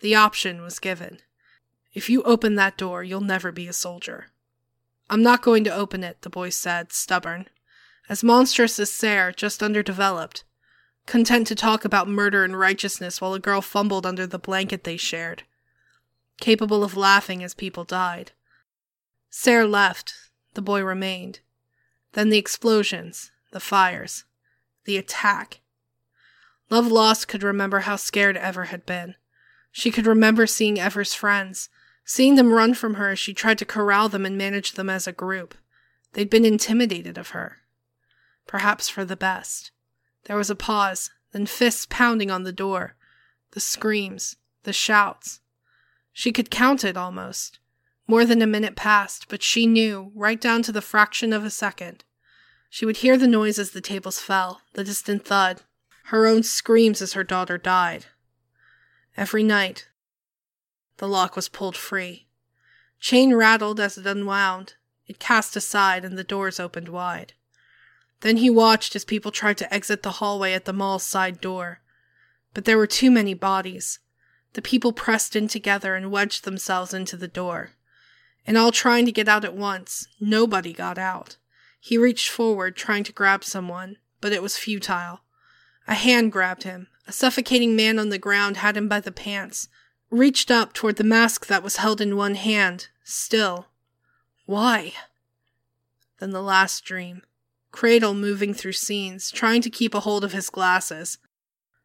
The 0.00 0.14
option 0.14 0.62
was 0.62 0.78
given. 0.78 1.20
If 1.94 2.10
you 2.10 2.22
open 2.24 2.56
that 2.56 2.76
door, 2.76 3.02
you'll 3.02 3.20
never 3.20 3.52
be 3.52 3.68
a 3.68 3.72
soldier. 3.72 4.26
I'm 5.08 5.22
not 5.22 5.42
going 5.42 5.64
to 5.64 5.74
open 5.74 6.02
it, 6.02 6.22
the 6.22 6.30
boy 6.30 6.50
said, 6.50 6.92
stubborn. 6.92 7.48
as 8.08 8.24
monstrous 8.24 8.78
as 8.78 8.90
Sarah, 8.90 9.32
just 9.32 9.62
underdeveloped, 9.62 10.44
content 11.06 11.46
to 11.46 11.54
talk 11.54 11.84
about 11.84 12.08
murder 12.08 12.44
and 12.44 12.58
righteousness 12.58 13.20
while 13.20 13.34
a 13.34 13.38
girl 13.38 13.60
fumbled 13.60 14.04
under 14.04 14.26
the 14.26 14.38
blanket 14.38 14.84
they 14.84 14.96
shared, 14.96 15.44
capable 16.40 16.84
of 16.84 16.96
laughing 16.96 17.42
as 17.42 17.54
people 17.54 17.84
died. 17.84 18.32
Sarah 19.30 19.66
left, 19.66 20.14
the 20.54 20.62
boy 20.62 20.82
remained. 20.82 21.40
Then 22.12 22.30
the 22.30 22.38
explosions, 22.38 23.30
the 23.52 23.60
fires, 23.60 24.24
the 24.84 24.96
attack. 24.96 25.60
Love 26.70 26.86
Lost 26.86 27.28
could 27.28 27.42
remember 27.42 27.80
how 27.80 27.96
scared 27.96 28.36
Ever 28.36 28.64
had 28.64 28.84
been. 28.84 29.14
She 29.70 29.90
could 29.90 30.06
remember 30.06 30.46
seeing 30.46 30.80
Ever's 30.80 31.14
friends, 31.14 31.68
seeing 32.04 32.34
them 32.34 32.52
run 32.52 32.74
from 32.74 32.94
her 32.94 33.10
as 33.10 33.18
she 33.18 33.34
tried 33.34 33.58
to 33.58 33.64
corral 33.64 34.08
them 34.08 34.24
and 34.26 34.38
manage 34.38 34.72
them 34.72 34.90
as 34.90 35.06
a 35.06 35.12
group. 35.12 35.54
They'd 36.14 36.30
been 36.30 36.44
intimidated 36.44 37.18
of 37.18 37.30
her. 37.30 37.58
Perhaps 38.46 38.88
for 38.88 39.04
the 39.04 39.16
best. 39.16 39.70
There 40.26 40.36
was 40.36 40.50
a 40.50 40.56
pause, 40.56 41.10
then 41.32 41.46
fists 41.46 41.86
pounding 41.88 42.30
on 42.30 42.42
the 42.42 42.52
door, 42.52 42.96
the 43.52 43.60
screams, 43.60 44.36
the 44.64 44.72
shouts. 44.72 45.40
She 46.12 46.32
could 46.32 46.50
count 46.50 46.84
it 46.84 46.96
almost. 46.96 47.58
More 48.08 48.24
than 48.24 48.42
a 48.42 48.46
minute 48.46 48.76
passed, 48.76 49.28
but 49.28 49.42
she 49.42 49.66
knew, 49.66 50.12
right 50.14 50.40
down 50.40 50.62
to 50.62 50.72
the 50.72 50.82
fraction 50.82 51.32
of 51.32 51.44
a 51.44 51.50
second. 51.50 52.04
She 52.70 52.84
would 52.84 52.98
hear 52.98 53.16
the 53.16 53.28
noise 53.28 53.58
as 53.58 53.70
the 53.70 53.80
tables 53.80 54.20
fell, 54.20 54.62
the 54.74 54.84
distant 54.84 55.24
thud, 55.24 55.62
her 56.06 56.26
own 56.26 56.42
screams 56.42 57.00
as 57.00 57.12
her 57.12 57.24
daughter 57.24 57.58
died. 57.58 58.06
Every 59.16 59.42
night, 59.42 59.88
the 60.98 61.08
lock 61.08 61.36
was 61.36 61.48
pulled 61.48 61.76
free. 61.76 62.26
Chain 62.98 63.34
rattled 63.34 63.78
as 63.78 63.96
it 63.96 64.06
unwound. 64.06 64.74
It 65.06 65.18
cast 65.18 65.54
aside, 65.54 66.04
and 66.04 66.18
the 66.18 66.24
doors 66.24 66.58
opened 66.58 66.88
wide. 66.88 67.34
Then 68.20 68.38
he 68.38 68.50
watched 68.50 68.96
as 68.96 69.04
people 69.04 69.30
tried 69.30 69.58
to 69.58 69.72
exit 69.72 70.02
the 70.02 70.12
hallway 70.12 70.52
at 70.52 70.64
the 70.64 70.72
mall's 70.72 71.02
side 71.02 71.40
door. 71.40 71.80
But 72.54 72.64
there 72.64 72.78
were 72.78 72.86
too 72.86 73.10
many 73.10 73.34
bodies. 73.34 73.98
The 74.54 74.62
people 74.62 74.92
pressed 74.92 75.36
in 75.36 75.48
together 75.48 75.94
and 75.94 76.10
wedged 76.10 76.44
themselves 76.44 76.94
into 76.94 77.16
the 77.16 77.28
door. 77.28 77.72
And 78.46 78.56
all 78.56 78.72
trying 78.72 79.04
to 79.06 79.12
get 79.12 79.28
out 79.28 79.44
at 79.44 79.54
once, 79.54 80.06
nobody 80.20 80.72
got 80.72 80.98
out. 80.98 81.36
He 81.80 81.98
reached 81.98 82.30
forward, 82.30 82.74
trying 82.74 83.04
to 83.04 83.12
grab 83.12 83.44
someone, 83.44 83.98
but 84.20 84.32
it 84.32 84.42
was 84.42 84.56
futile. 84.56 85.20
A 85.86 85.94
hand 85.94 86.32
grabbed 86.32 86.62
him. 86.62 86.88
A 87.06 87.12
suffocating 87.12 87.76
man 87.76 87.98
on 87.98 88.08
the 88.08 88.18
ground 88.18 88.56
had 88.56 88.76
him 88.76 88.88
by 88.88 89.00
the 89.00 89.12
pants, 89.12 89.68
reached 90.10 90.50
up 90.50 90.72
toward 90.72 90.96
the 90.96 91.04
mask 91.04 91.46
that 91.46 91.62
was 91.62 91.76
held 91.76 92.00
in 92.00 92.16
one 92.16 92.34
hand, 92.34 92.88
still. 93.04 93.66
Why? 94.46 94.94
Then 96.18 96.30
the 96.30 96.42
last 96.42 96.84
dream. 96.84 97.22
Cradle 97.76 98.14
moving 98.14 98.54
through 98.54 98.72
scenes, 98.72 99.30
trying 99.30 99.60
to 99.60 99.68
keep 99.68 99.92
a 99.92 100.00
hold 100.00 100.24
of 100.24 100.32
his 100.32 100.48
glasses. 100.48 101.18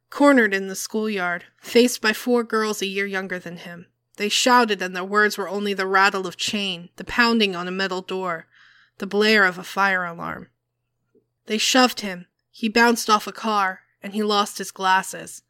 Cornered 0.10 0.54
in 0.54 0.68
the 0.68 0.76
schoolyard, 0.76 1.44
faced 1.60 2.00
by 2.00 2.14
four 2.14 2.46
girls 2.46 2.82
a 2.82 2.86
year 2.86 3.06
younger 3.06 3.38
than 3.38 3.58
him. 3.58 3.88
They 4.16 4.30
shouted, 4.30 4.82
and 4.82 4.96
their 4.96 5.04
words 5.04 5.38
were 5.38 5.50
only 5.50 5.74
the 5.74 5.86
rattle 5.86 6.26
of 6.26 6.38
chain, 6.38 6.88
the 6.96 7.04
pounding 7.04 7.58
on 7.58 7.68
a 7.68 7.72
metal 7.72 8.02
door, 8.02 8.48
the 9.00 9.06
blare 9.06 9.44
of 9.44 9.58
a 9.58 9.66
fire 9.66 10.06
alarm. 10.06 10.48
They 11.48 11.58
shoved 11.58 12.00
him. 12.00 12.28
He 12.52 12.70
bounced 12.70 13.10
off 13.10 13.28
a 13.28 13.34
car, 13.34 13.82
and 14.02 14.14
he 14.14 14.24
lost 14.24 14.60
his 14.60 14.72
glasses. 14.72 15.44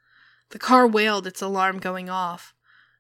The 0.50 0.58
car 0.58 0.88
wailed 0.88 1.28
its 1.28 1.44
alarm 1.44 1.78
going 1.78 2.10
off. 2.10 2.56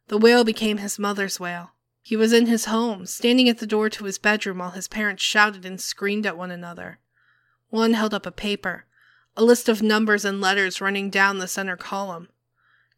The 0.09 0.19
wail 0.19 0.43
became 0.43 0.77
his 0.77 0.99
mother's 0.99 1.39
wail. 1.39 1.71
He 2.03 2.15
was 2.15 2.33
in 2.33 2.45
his 2.45 2.65
home, 2.65 3.07
standing 3.07 3.49
at 3.49 3.57
the 3.57 3.65
door 3.65 3.89
to 3.89 4.03
his 4.05 4.19
bedroom 4.19 4.59
while 4.59 4.71
his 4.71 4.87
parents 4.87 5.23
shouted 5.23 5.65
and 5.65 5.81
screamed 5.81 6.27
at 6.27 6.37
one 6.37 6.51
another. 6.51 6.99
One 7.71 7.93
held 7.93 8.13
up 8.13 8.25
a 8.25 8.31
paper, 8.31 8.85
a 9.37 9.43
list 9.45 9.69
of 9.69 9.81
numbers 9.81 10.25
and 10.25 10.41
letters 10.41 10.81
running 10.81 11.09
down 11.09 11.37
the 11.37 11.47
center 11.47 11.77
column. 11.77 12.27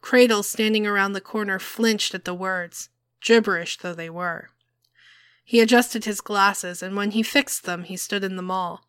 Cradle, 0.02 0.42
standing 0.42 0.88
around 0.88 1.14
the 1.14 1.22
corner, 1.22 1.60
flinched 1.60 2.16
at 2.16 2.26
the 2.26 2.34
words, 2.34 2.90
gibberish 3.22 3.78
though 3.78 3.94
they 3.94 4.10
were. 4.10 4.50
He 5.44 5.60
adjusted 5.60 6.06
his 6.06 6.22
glasses, 6.22 6.82
and 6.82 6.96
when 6.96 7.12
he 7.12 7.22
fixed 7.22 7.66
them, 7.66 7.84
he 7.84 7.96
stood 7.96 8.24
in 8.24 8.36
the 8.36 8.42
mall. 8.42 8.88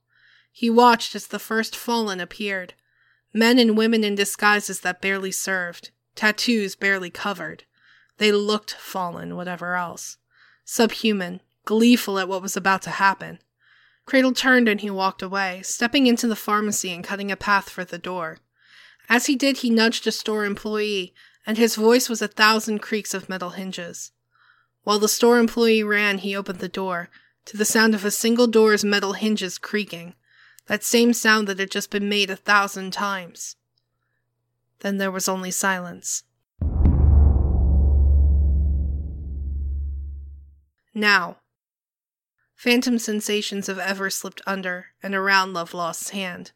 He 0.51 0.71
watched 0.71 1.15
as 1.15 1.27
the 1.27 1.39
first 1.39 1.77
fallen 1.77 2.19
appeared. 2.19 2.73
Men 3.35 3.59
and 3.59 3.77
women 3.77 4.05
in 4.05 4.15
disguises 4.15 4.81
that 4.81 5.03
barely 5.03 5.33
served, 5.33 5.91
tattoos 6.15 6.77
barely 6.77 7.11
covered. 7.11 7.65
They 8.17 8.33
looked 8.33 8.73
fallen, 8.73 9.37
whatever 9.37 9.75
else. 9.75 10.17
Subhuman, 10.65 11.43
gleeful 11.67 12.19
at 12.19 12.29
what 12.29 12.41
was 12.41 12.57
about 12.57 12.81
to 12.83 12.91
happen. 12.91 13.41
Cradle 14.07 14.33
turned 14.33 14.69
and 14.69 14.81
he 14.81 14.91
walked 14.91 15.23
away, 15.23 15.63
stepping 15.63 16.07
into 16.07 16.27
the 16.27 16.37
pharmacy 16.37 16.93
and 16.93 17.03
cutting 17.03 17.31
a 17.31 17.37
path 17.37 17.71
for 17.71 17.85
the 17.85 17.99
door. 17.99 18.39
As 19.09 19.27
he 19.27 19.37
did, 19.37 19.59
he 19.59 19.71
nudged 19.71 20.07
a 20.07 20.13
store 20.13 20.45
employee, 20.45 21.15
and 21.47 21.59
his 21.59 21.77
voice 21.77 22.09
was 22.09 22.23
a 22.23 22.29
thousand 22.29 22.81
creaks 22.81 23.15
of 23.15 23.29
metal 23.29 23.51
hinges. 23.51 24.13
While 24.83 24.99
the 24.99 25.09
store 25.09 25.39
employee 25.39 25.83
ran, 25.83 26.19
he 26.19 26.37
opened 26.37 26.59
the 26.59 26.69
door, 26.69 27.09
to 27.47 27.57
the 27.57 27.65
sound 27.65 27.95
of 27.95 28.05
a 28.05 28.11
single 28.11 28.47
door's 28.47 28.85
metal 28.85 29.15
hinges 29.15 29.59
creaking, 29.59 30.15
that 30.67 30.85
same 30.85 31.13
sound 31.13 31.47
that 31.49 31.59
had 31.59 31.71
just 31.71 31.91
been 31.91 32.09
made 32.09 32.31
a 32.31 32.37
thousand 32.37 32.93
times. 32.93 33.57
Then 34.81 34.99
there 34.99 35.11
was 35.11 35.29
only 35.29 35.51
silence. 35.51 36.25
Now, 40.95 41.39
Phantom 42.65 42.99
sensations 42.99 43.69
of 43.69 43.79
ever 43.79 44.09
slipped 44.09 44.41
under 44.47 44.87
and 45.03 45.15
around 45.15 45.53
Love 45.53 45.75
Lost's 45.75 46.09
hand, 46.09 46.53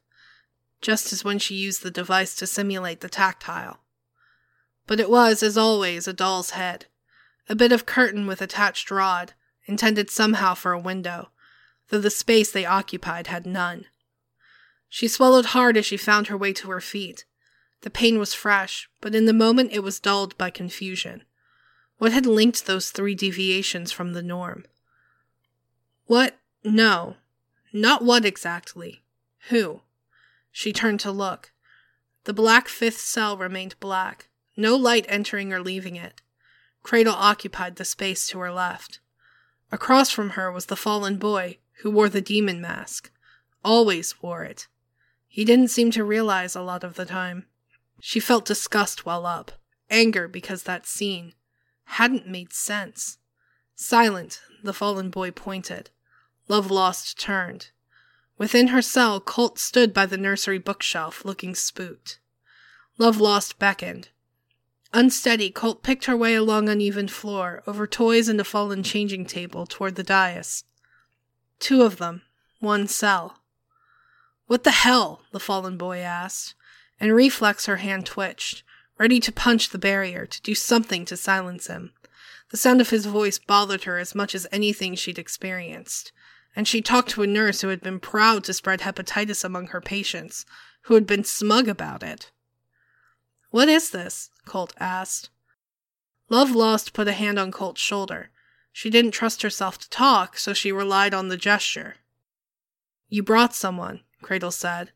just 0.80 1.12
as 1.12 1.22
when 1.22 1.38
she 1.38 1.54
used 1.54 1.82
the 1.82 1.90
device 1.90 2.34
to 2.36 2.46
simulate 2.46 3.02
the 3.02 3.10
tactile. 3.10 3.80
But 4.86 5.00
it 5.00 5.10
was, 5.10 5.42
as 5.42 5.58
always, 5.58 6.08
a 6.08 6.14
doll's 6.14 6.52
head, 6.52 6.86
a 7.46 7.54
bit 7.54 7.72
of 7.72 7.84
curtain 7.84 8.26
with 8.26 8.40
attached 8.40 8.90
rod, 8.90 9.34
intended 9.66 10.08
somehow 10.08 10.54
for 10.54 10.72
a 10.72 10.80
window, 10.80 11.28
though 11.90 12.00
the 12.00 12.08
space 12.08 12.50
they 12.50 12.64
occupied 12.64 13.26
had 13.26 13.44
none. 13.44 13.84
She 14.88 15.08
swallowed 15.08 15.52
hard 15.52 15.76
as 15.76 15.84
she 15.84 15.98
found 15.98 16.28
her 16.28 16.38
way 16.38 16.54
to 16.54 16.70
her 16.70 16.80
feet. 16.80 17.26
The 17.82 17.90
pain 17.90 18.18
was 18.18 18.32
fresh, 18.32 18.88
but 19.02 19.14
in 19.14 19.26
the 19.26 19.34
moment 19.34 19.74
it 19.74 19.82
was 19.82 20.00
dulled 20.00 20.38
by 20.38 20.48
confusion. 20.48 21.24
What 21.98 22.14
had 22.14 22.24
linked 22.24 22.64
those 22.64 22.88
three 22.88 23.14
deviations 23.14 23.92
from 23.92 24.14
the 24.14 24.22
norm? 24.22 24.64
What? 26.08 26.38
No. 26.64 27.16
Not 27.70 28.02
what 28.02 28.24
exactly. 28.24 29.02
Who? 29.50 29.82
She 30.50 30.72
turned 30.72 31.00
to 31.00 31.12
look. 31.12 31.52
The 32.24 32.32
black 32.32 32.66
fifth 32.66 32.98
cell 33.00 33.36
remained 33.36 33.78
black, 33.78 34.28
no 34.56 34.74
light 34.74 35.04
entering 35.06 35.52
or 35.52 35.60
leaving 35.60 35.96
it. 35.96 36.22
Cradle 36.82 37.14
occupied 37.14 37.76
the 37.76 37.84
space 37.84 38.26
to 38.28 38.38
her 38.38 38.50
left. 38.50 39.00
Across 39.70 40.10
from 40.10 40.30
her 40.30 40.50
was 40.50 40.66
the 40.66 40.76
fallen 40.76 41.18
boy, 41.18 41.58
who 41.82 41.90
wore 41.90 42.08
the 42.08 42.22
demon 42.22 42.62
mask. 42.62 43.10
Always 43.62 44.22
wore 44.22 44.44
it. 44.44 44.66
He 45.26 45.44
didn't 45.44 45.68
seem 45.68 45.90
to 45.90 46.04
realize 46.04 46.56
a 46.56 46.62
lot 46.62 46.84
of 46.84 46.94
the 46.94 47.04
time. 47.04 47.44
She 48.00 48.18
felt 48.18 48.46
disgust 48.46 49.04
well 49.04 49.26
up, 49.26 49.52
anger 49.90 50.26
because 50.26 50.62
that 50.62 50.86
scene 50.86 51.34
hadn't 51.84 52.26
made 52.26 52.54
sense. 52.54 53.18
Silent, 53.74 54.40
the 54.64 54.72
fallen 54.72 55.10
boy 55.10 55.32
pointed. 55.32 55.90
Love 56.48 56.70
Lost 56.70 57.20
turned. 57.20 57.68
Within 58.38 58.68
her 58.68 58.80
cell, 58.80 59.20
Colt 59.20 59.58
stood 59.58 59.92
by 59.92 60.06
the 60.06 60.16
nursery 60.16 60.58
bookshelf, 60.58 61.22
looking 61.22 61.54
spooked. 61.54 62.20
Love 62.96 63.20
Lost 63.20 63.58
beckoned. 63.58 64.08
Unsteady, 64.94 65.50
Colt 65.50 65.82
picked 65.82 66.06
her 66.06 66.16
way 66.16 66.34
along 66.34 66.70
uneven 66.70 67.06
floor, 67.06 67.62
over 67.66 67.86
toys 67.86 68.28
and 68.28 68.40
a 68.40 68.44
fallen 68.44 68.82
changing 68.82 69.26
table, 69.26 69.66
toward 69.66 69.96
the 69.96 70.02
dais. 70.02 70.64
Two 71.60 71.82
of 71.82 71.98
them, 71.98 72.22
one 72.60 72.88
cell. 72.88 73.42
What 74.46 74.64
the 74.64 74.70
hell? 74.70 75.24
the 75.32 75.40
fallen 75.40 75.76
boy 75.76 75.98
asked. 75.98 76.54
In 76.98 77.12
reflex, 77.12 77.66
her 77.66 77.76
hand 77.76 78.06
twitched, 78.06 78.62
ready 78.96 79.20
to 79.20 79.30
punch 79.30 79.68
the 79.68 79.78
barrier, 79.78 80.24
to 80.24 80.40
do 80.40 80.54
something 80.54 81.04
to 81.04 81.16
silence 81.18 81.66
him. 81.66 81.92
The 82.50 82.56
sound 82.56 82.80
of 82.80 82.88
his 82.88 83.04
voice 83.04 83.38
bothered 83.38 83.84
her 83.84 83.98
as 83.98 84.14
much 84.14 84.34
as 84.34 84.46
anything 84.50 84.94
she'd 84.94 85.18
experienced 85.18 86.10
and 86.58 86.66
she 86.66 86.82
talked 86.82 87.10
to 87.10 87.22
a 87.22 87.26
nurse 87.28 87.60
who 87.60 87.68
had 87.68 87.80
been 87.80 88.00
proud 88.00 88.42
to 88.42 88.52
spread 88.52 88.80
hepatitis 88.80 89.44
among 89.44 89.68
her 89.68 89.80
patients, 89.80 90.44
who 90.82 90.94
had 90.94 91.06
been 91.06 91.22
smug 91.22 91.68
about 91.68 92.02
it. 92.02 92.32
What 93.52 93.68
is 93.68 93.90
this? 93.90 94.30
Colt 94.44 94.74
asked. 94.80 95.30
Love 96.28 96.50
Lost 96.50 96.94
put 96.94 97.06
a 97.06 97.12
hand 97.12 97.38
on 97.38 97.52
Colt's 97.52 97.80
shoulder. 97.80 98.30
She 98.72 98.90
didn't 98.90 99.12
trust 99.12 99.42
herself 99.42 99.78
to 99.78 99.88
talk, 99.88 100.36
so 100.36 100.52
she 100.52 100.72
relied 100.72 101.14
on 101.14 101.28
the 101.28 101.36
gesture. 101.36 101.98
You 103.08 103.22
brought 103.22 103.54
someone, 103.54 104.00
Cradle 104.20 104.50
said. 104.50 104.90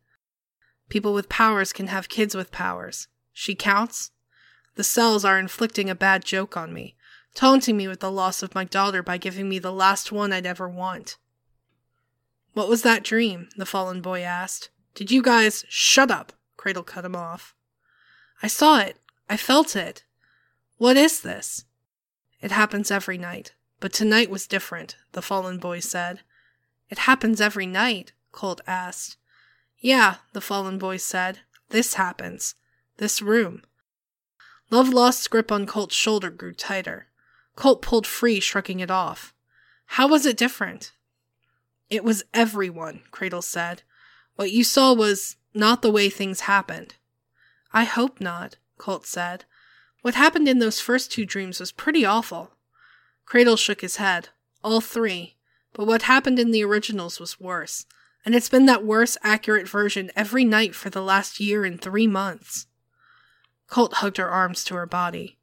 People 0.88 1.14
with 1.14 1.28
powers 1.28 1.72
can 1.72 1.86
have 1.86 2.08
kids 2.08 2.34
with 2.34 2.50
powers. 2.50 3.06
She 3.32 3.54
counts? 3.54 4.10
The 4.74 4.82
cells 4.82 5.24
are 5.24 5.38
inflicting 5.38 5.88
a 5.88 5.94
bad 5.94 6.24
joke 6.24 6.56
on 6.56 6.72
me, 6.72 6.96
taunting 7.36 7.76
me 7.76 7.86
with 7.86 8.00
the 8.00 8.10
loss 8.10 8.42
of 8.42 8.52
my 8.52 8.64
daughter 8.64 9.00
by 9.00 9.16
giving 9.16 9.48
me 9.48 9.60
the 9.60 9.72
last 9.72 10.10
one 10.10 10.32
I'd 10.32 10.44
ever 10.44 10.68
want. 10.68 11.18
What 12.54 12.68
was 12.68 12.82
that 12.82 13.04
dream? 13.04 13.48
the 13.56 13.66
fallen 13.66 14.00
boy 14.00 14.20
asked. 14.22 14.70
Did 14.94 15.10
you 15.10 15.22
guys. 15.22 15.64
Shut 15.68 16.10
up! 16.10 16.32
Cradle 16.56 16.82
cut 16.82 17.04
him 17.04 17.16
off. 17.16 17.54
I 18.42 18.46
saw 18.46 18.78
it. 18.78 18.96
I 19.28 19.36
felt 19.36 19.74
it. 19.74 20.04
What 20.76 20.96
is 20.96 21.20
this? 21.20 21.64
It 22.40 22.50
happens 22.50 22.90
every 22.90 23.16
night, 23.16 23.54
but 23.80 23.92
tonight 23.92 24.28
was 24.28 24.46
different, 24.46 24.96
the 25.12 25.22
fallen 25.22 25.58
boy 25.58 25.80
said. 25.80 26.20
It 26.90 26.98
happens 26.98 27.40
every 27.40 27.66
night, 27.66 28.12
Colt 28.32 28.60
asked. 28.66 29.16
Yeah, 29.78 30.16
the 30.32 30.40
fallen 30.40 30.78
boy 30.78 30.96
said. 30.96 31.40
This 31.70 31.94
happens. 31.94 32.56
This 32.98 33.22
room. 33.22 33.62
Love 34.70 34.88
Lost's 34.88 35.28
grip 35.28 35.50
on 35.50 35.66
Colt's 35.66 35.94
shoulder 35.94 36.30
grew 36.30 36.52
tighter. 36.52 37.06
Colt 37.56 37.80
pulled 37.80 38.06
free, 38.06 38.40
shrugging 38.40 38.80
it 38.80 38.90
off. 38.90 39.32
How 39.86 40.08
was 40.08 40.26
it 40.26 40.36
different? 40.36 40.92
It 41.92 42.04
was 42.04 42.24
everyone, 42.32 43.02
Cradle 43.10 43.42
said. 43.42 43.82
What 44.36 44.50
you 44.50 44.64
saw 44.64 44.94
was 44.94 45.36
not 45.52 45.82
the 45.82 45.90
way 45.90 46.08
things 46.08 46.40
happened. 46.40 46.94
I 47.70 47.84
hope 47.84 48.18
not, 48.18 48.56
Colt 48.78 49.04
said. 49.04 49.44
What 50.00 50.14
happened 50.14 50.48
in 50.48 50.58
those 50.58 50.80
first 50.80 51.12
two 51.12 51.26
dreams 51.26 51.60
was 51.60 51.70
pretty 51.70 52.02
awful. 52.02 52.52
Cradle 53.26 53.58
shook 53.58 53.82
his 53.82 53.96
head. 53.96 54.30
All 54.64 54.80
three. 54.80 55.36
But 55.74 55.86
what 55.86 56.04
happened 56.04 56.38
in 56.38 56.50
the 56.50 56.64
originals 56.64 57.20
was 57.20 57.38
worse. 57.38 57.84
And 58.24 58.34
it's 58.34 58.48
been 58.48 58.64
that 58.64 58.86
worse, 58.86 59.18
accurate 59.22 59.68
version 59.68 60.10
every 60.16 60.46
night 60.46 60.74
for 60.74 60.88
the 60.88 61.02
last 61.02 61.40
year 61.40 61.66
and 61.66 61.78
three 61.78 62.06
months. 62.06 62.68
Colt 63.68 63.96
hugged 63.96 64.16
her 64.16 64.30
arms 64.30 64.64
to 64.64 64.76
her 64.76 64.86
body. 64.86 65.36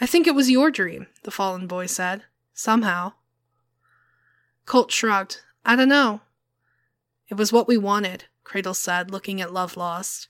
I 0.00 0.06
think 0.06 0.28
it 0.28 0.36
was 0.36 0.52
your 0.52 0.70
dream, 0.70 1.08
the 1.24 1.32
fallen 1.32 1.66
boy 1.66 1.86
said. 1.86 2.22
Somehow. 2.52 3.14
Colt 4.66 4.92
shrugged. 4.92 5.40
I 5.64 5.76
don't 5.76 5.88
know. 5.88 6.20
It 7.28 7.34
was 7.34 7.52
what 7.52 7.66
we 7.66 7.76
wanted, 7.78 8.24
Cradle 8.44 8.74
said, 8.74 9.10
looking 9.10 9.40
at 9.40 9.52
Love 9.52 9.76
Lost. 9.76 10.28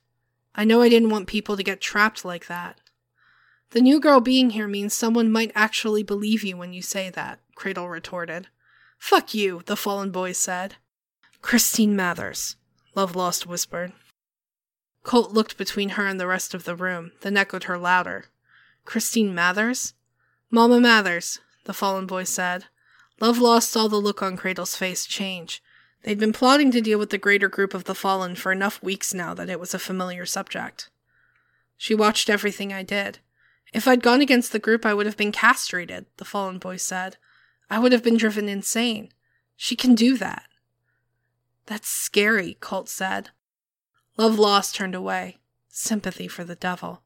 I 0.55 0.65
know 0.65 0.81
I 0.81 0.89
didn't 0.89 1.11
want 1.11 1.27
people 1.27 1.57
to 1.57 1.63
get 1.63 1.81
trapped 1.81 2.25
like 2.25 2.47
that. 2.47 2.81
The 3.71 3.81
new 3.81 3.99
girl 3.99 4.21
being 4.21 4.51
here 4.51 4.69
means 4.69 4.95
someone 4.95 5.33
might 5.33 5.51
actually 5.55 6.05
believe 6.05 6.45
you 6.45 6.57
when 6.57 6.73
you 6.73 6.81
say 6.81 7.11
that, 7.11 7.41
Cradle 7.57 7.89
retorted. 7.89 8.47
Fuck 8.99 9.35
you, 9.35 9.63
the 9.67 9.77
fallen 9.77 10.13
boy 10.13 10.33
said. 10.33 10.77
Christine 11.43 11.97
Mathers, 11.97 12.55
Love 12.95 13.17
Lost 13.17 13.47
whispered. 13.47 13.93
Colt 15.03 15.33
looked 15.33 15.59
between 15.59 15.91
her 15.91 16.07
and 16.07 16.21
the 16.21 16.27
rest 16.27 16.55
of 16.55 16.65
the 16.65 16.77
room, 16.77 17.13
then 17.21 17.37
echoed 17.37 17.65
her 17.65 17.77
louder. 17.77 18.27
Christine 18.85 19.35
Mathers? 19.35 19.95
Mama 20.51 20.81
Mathers, 20.81 21.41
the 21.65 21.75
fallen 21.75 22.07
boy 22.07 22.25
said. 22.25 22.67
Love 23.21 23.39
Lost 23.39 23.71
saw 23.71 23.87
the 23.87 23.97
look 23.97 24.23
on 24.23 24.37
Cradle's 24.37 24.77
face 24.77 25.07
change. 25.07 25.63
They'd 26.03 26.19
been 26.19 26.33
plotting 26.33 26.71
to 26.73 26.81
deal 26.81 26.99
with 26.99 27.11
the 27.11 27.19
greater 27.19 27.49
group 27.49 27.73
of 27.73 27.85
the 27.85 27.95
fallen 27.95 28.35
for 28.35 28.53
enough 28.53 28.83
weeks 28.83 29.15
now 29.15 29.35
that 29.35 29.49
it 29.49 29.61
was 29.61 29.73
a 29.73 29.79
familiar 29.79 30.27
subject. 30.27 30.91
She 31.77 31.95
watched 31.95 32.29
everything 32.29 32.73
I 32.73 32.83
did. 32.83 33.21
If 33.73 33.89
I'd 33.89 34.03
gone 34.03 34.21
against 34.21 34.53
the 34.53 34.59
group, 34.59 34.85
I 34.85 34.95
would 34.95 35.07
have 35.07 35.17
been 35.17 35.33
castrated, 35.33 36.07
the 36.19 36.25
fallen 36.25 36.59
boy 36.59 36.77
said. 36.77 37.17
I 37.71 37.79
would 37.79 37.93
have 37.93 38.05
been 38.05 38.17
driven 38.17 38.49
insane. 38.49 39.11
She 39.57 39.77
can 39.77 39.95
do 39.95 40.17
that. 40.19 40.45
That's 41.67 41.89
scary, 41.89 42.57
Colt 42.61 42.89
said. 42.89 43.31
Love 44.17 44.39
Lost 44.39 44.75
turned 44.75 44.95
away. 44.95 45.39
Sympathy 45.69 46.29
for 46.29 46.45
the 46.45 46.55
devil. 46.55 47.03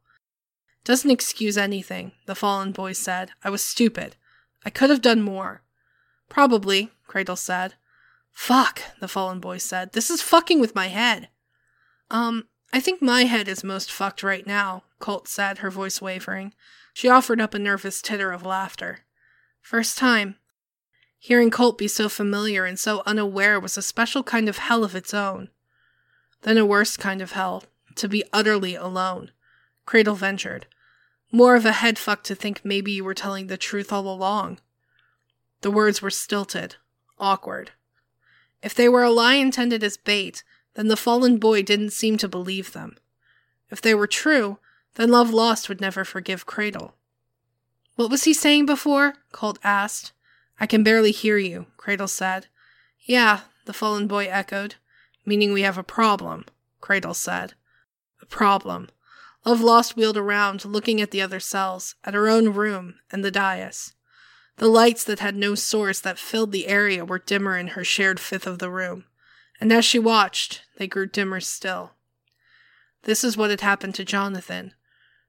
Doesn't 0.85 1.11
excuse 1.11 1.57
anything, 1.57 2.13
the 2.27 2.35
fallen 2.35 2.73
boy 2.73 2.93
said. 2.93 3.31
I 3.45 3.51
was 3.51 3.65
stupid. 3.65 4.17
I 4.65 4.71
could 4.71 4.91
have 4.91 5.03
done 5.03 5.23
more. 5.23 5.63
Probably, 6.29 6.91
Cradle 7.07 7.37
said. 7.37 7.75
Fuck, 8.33 8.83
the 9.01 9.09
fallen 9.09 9.41
boy 9.41 9.59
said. 9.59 9.93
This 9.93 10.11
is 10.11 10.23
fucking 10.23 10.61
with 10.61 10.75
my 10.75 10.89
head. 10.89 11.29
Um, 12.11 12.49
I 12.73 12.81
think 12.81 13.03
my 13.03 13.25
head 13.25 13.49
is 13.49 13.65
most 13.65 13.91
fucked 13.91 14.23
right 14.23 14.47
now, 14.47 14.85
Colt 14.99 15.27
said, 15.27 15.59
her 15.59 15.71
voice 15.71 16.01
wavering. 16.01 16.53
She 16.93 17.09
offered 17.09 17.41
up 17.41 17.55
a 17.55 17.59
nervous 17.59 18.03
titter 18.03 18.33
of 18.33 18.45
laughter. 18.45 19.01
First 19.61 19.99
time. 19.99 20.37
Hearing 21.19 21.51
Colt 21.51 21.79
be 21.79 21.89
so 21.89 22.09
familiar 22.09 22.65
and 22.65 22.79
so 22.79 23.03
unaware 23.07 23.59
was 23.59 23.77
a 23.77 23.83
special 23.83 24.23
kind 24.23 24.49
of 24.49 24.59
hell 24.59 24.85
of 24.85 24.95
its 24.95 25.13
own. 25.13 25.49
Then 26.43 26.59
a 26.59 26.67
worse 26.67 26.97
kind 26.97 27.21
of 27.21 27.33
hell, 27.33 27.65
to 27.97 28.09
be 28.09 28.25
utterly 28.33 28.75
alone. 28.75 29.33
Cradle 29.85 30.15
ventured. 30.15 30.67
More 31.33 31.57
of 31.57 31.67
a 31.67 31.73
head 31.73 31.99
fuck 31.99 32.23
to 32.25 32.35
think 32.35 32.65
maybe 32.65 32.93
you 32.93 33.05
were 33.05 33.15
telling 33.15 33.49
the 33.49 33.57
truth 33.57 33.93
all 33.93 34.09
along. 34.09 34.59
The 35.61 35.71
words 35.71 36.01
were 36.01 36.11
stilted, 36.11 36.77
awkward. 37.19 37.73
If 38.63 38.75
they 38.75 38.89
were 38.89 39.03
a 39.03 39.11
lie 39.11 39.35
intended 39.35 39.83
as 39.83 39.97
bait, 39.97 40.43
then 40.75 40.89
the 40.89 40.97
fallen 40.97 41.39
boy 41.39 41.63
didn't 41.63 41.91
seem 41.91 42.17
to 42.19 42.29
believe 42.29 42.73
them. 42.73 42.97
If 43.71 43.81
they 43.81 43.95
were 43.95 44.07
true, 44.07 44.59
then 44.95 45.11
Love 45.11 45.31
Lost 45.31 45.69
would 45.69 45.81
never 45.81 46.05
forgive 46.05 46.47
Cradle. 46.47 46.95
What 47.97 48.11
was 48.11 48.25
he 48.25 48.33
saying 48.33 48.67
before? 48.67 49.15
Colt 49.33 49.59
asked. 49.65 50.13
I 50.61 50.67
can 50.67 50.83
barely 50.83 51.11
hear 51.11 51.39
you, 51.39 51.67
Cradle 51.77 52.09
said. 52.09 52.47
Yeah, 53.01 53.41
the 53.65 53.73
fallen 53.73 54.07
boy 54.07 54.27
echoed. 54.27 54.77
Meaning 55.25 55.53
we 55.53 55.63
have 55.63 55.79
a 55.79 55.83
problem, 55.83 56.45
Cradle 56.81 57.15
said. 57.15 57.55
A 58.23 58.27
problem. 58.27 58.89
Love 59.45 59.61
Lost 59.61 59.97
wheeled 59.97 60.17
around, 60.17 60.65
looking 60.65 61.01
at 61.01 61.11
the 61.11 61.23
other 61.23 61.41
cells, 61.41 61.95
at 62.05 62.15
her 62.15 62.29
own 62.29 62.53
room, 62.53 62.97
and 63.11 63.25
the 63.25 63.31
dais. 63.31 63.95
The 64.59 64.69
lights 64.69 65.05
that 65.05 65.21
had 65.21 65.37
no 65.37 65.55
source 65.55 66.01
that 66.01 66.19
filled 66.19 66.51
the 66.51 66.67
area 66.67 67.05
were 67.05 67.21
dimmer 67.21 67.57
in 67.57 67.69
her 67.69 67.85
shared 67.85 68.19
fifth 68.19 68.47
of 68.47 68.59
the 68.59 68.71
room, 68.71 69.05
and 69.61 69.73
as 69.73 69.85
she 69.85 70.01
watched, 70.01 70.63
they 70.79 70.89
grew 70.89 71.07
dimmer 71.07 71.39
still. 71.39 71.93
This 73.05 73.23
is 73.23 73.37
what 73.37 73.51
had 73.51 73.61
happened 73.61 73.95
to 73.95 74.05
Jonathan. 74.05 74.75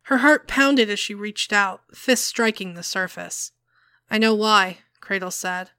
Her 0.03 0.17
heart 0.17 0.47
pounded 0.47 0.89
as 0.89 0.97
she 0.97 1.13
reached 1.13 1.53
out, 1.53 1.83
fist 1.93 2.25
striking 2.25 2.73
the 2.73 2.81
surface. 2.81 3.51
I 4.09 4.17
know 4.17 4.33
why, 4.33 4.79
Cradle 4.99 5.29
said. 5.29 5.69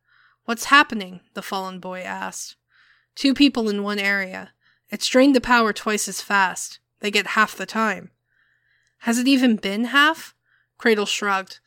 What's 0.45 0.67
happening? 0.67 1.21
the 1.35 1.43
fallen 1.43 1.81
boy 1.81 2.03
asked. 2.03 2.55
Two 3.17 3.35
people 3.35 3.69
in 3.69 3.83
one 3.83 3.99
area. 3.99 4.53
It's 4.91 5.09
drained 5.09 5.35
the 5.35 5.41
power 5.41 5.73
twice 5.73 6.07
as 6.07 6.23
fast. 6.23 6.79
They 7.01 7.11
get 7.11 7.29
half 7.29 7.57
the 7.57 7.67
time. 7.67 8.13
Has 8.99 9.19
it 9.19 9.27
even 9.27 9.57
been 9.57 9.87
half? 9.87 10.37
Cradle 10.79 11.07
shrugged. 11.07 11.59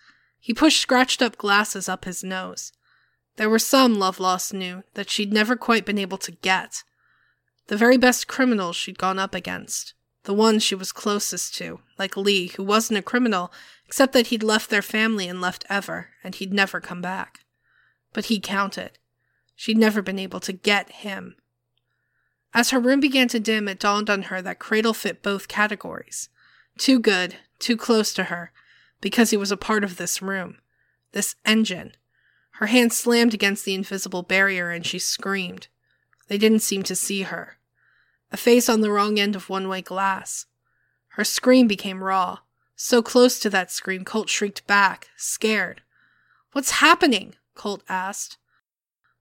He 0.44 0.54
pushed 0.54 0.82
scratched 0.82 1.22
up 1.22 1.38
glasses 1.38 1.88
up 1.88 2.04
his 2.04 2.22
nose. 2.22 2.74
There 3.38 3.50
were 3.50 3.58
some, 3.58 3.96
Love 3.96 4.20
Lost 4.20 4.54
knew, 4.54 4.84
that 4.94 5.10
she'd 5.10 5.32
never 5.32 5.56
quite 5.56 5.86
been 5.86 5.98
able 5.98 6.18
to 6.18 6.34
get. 6.34 6.84
The 7.68 7.78
very 7.78 7.96
best 7.96 8.28
criminals 8.28 8.76
she'd 8.76 8.98
gone 8.98 9.18
up 9.18 9.34
against. 9.34 9.94
The 10.24 10.34
ones 10.34 10.62
she 10.62 10.76
was 10.76 10.91
closest 10.91 11.56
to, 11.56 11.80
like 11.98 12.18
Lee, 12.18 12.48
who 12.48 12.64
wasn't 12.64 13.00
a 13.00 13.02
criminal, 13.02 13.54
except 13.86 14.12
that 14.12 14.28
he'd 14.28 14.44
left 14.44 14.70
their 14.70 14.82
family 14.82 15.30
and 15.30 15.39
left 15.39 15.64
ever, 15.70 16.10
and 16.26 16.36
he'd 16.36 16.52
never 16.52 16.82
come 16.82 17.02
back. 17.02 17.46
But 18.12 18.26
he 18.26 18.41
counted. 18.41 19.00
She'd 19.56 19.78
never 19.78 20.02
been 20.02 20.20
able 20.20 20.41
to 20.41 20.52
get 20.52 20.91
him. 20.91 21.38
As 22.54 22.72
her 22.72 22.82
room 22.82 23.00
began 23.00 23.30
to 23.30 23.39
dim, 23.39 23.70
it 23.70 23.80
dawned 23.80 24.10
on 24.10 24.24
her 24.24 24.41
that 24.41 24.60
Cradle 24.60 24.94
fit 24.94 25.24
both 25.24 25.48
categories. 25.48 26.28
Too 26.78 27.00
good, 27.00 27.38
too 27.60 27.78
close 27.78 28.14
to 28.16 28.26
her, 28.26 28.52
because 29.04 29.32
he 29.32 29.38
was 29.38 29.51
a 29.51 29.58
part 29.58 29.84
of 29.84 29.97
this 29.97 30.22
room, 30.22 30.60
this 31.12 31.36
engine. 31.43 31.91
Her 32.51 32.68
hand 32.68 32.93
slammed 32.93 33.34
against 33.34 33.66
the 33.66 33.74
invisible 33.74 34.24
barrier 34.24 34.70
and 34.70 34.86
she 34.86 34.97
screamed. 34.97 35.68
They 36.30 36.38
didn't 36.38 36.62
seem 36.62 36.84
to 36.84 36.95
see 36.95 37.24
her. 37.24 37.58
A 38.32 38.38
face 38.38 38.70
on 38.70 38.80
the 38.80 38.89
wrong 38.89 39.20
end 39.20 39.36
of 39.36 39.49
one 39.49 39.68
way 39.68 39.82
glass. 39.82 40.45
Her 41.10 41.26
scream 41.26 41.68
became 41.68 42.01
raw. 42.01 42.39
So 42.78 43.01
close 43.01 43.39
to 43.39 43.49
that 43.49 43.72
scream, 43.72 44.06
Colt 44.06 44.30
shrieked 44.30 44.66
back, 44.68 45.10
scared. 45.18 45.82
What's 46.54 46.72
happening? 46.72 47.36
Colt 47.56 47.84
asked. 47.89 48.38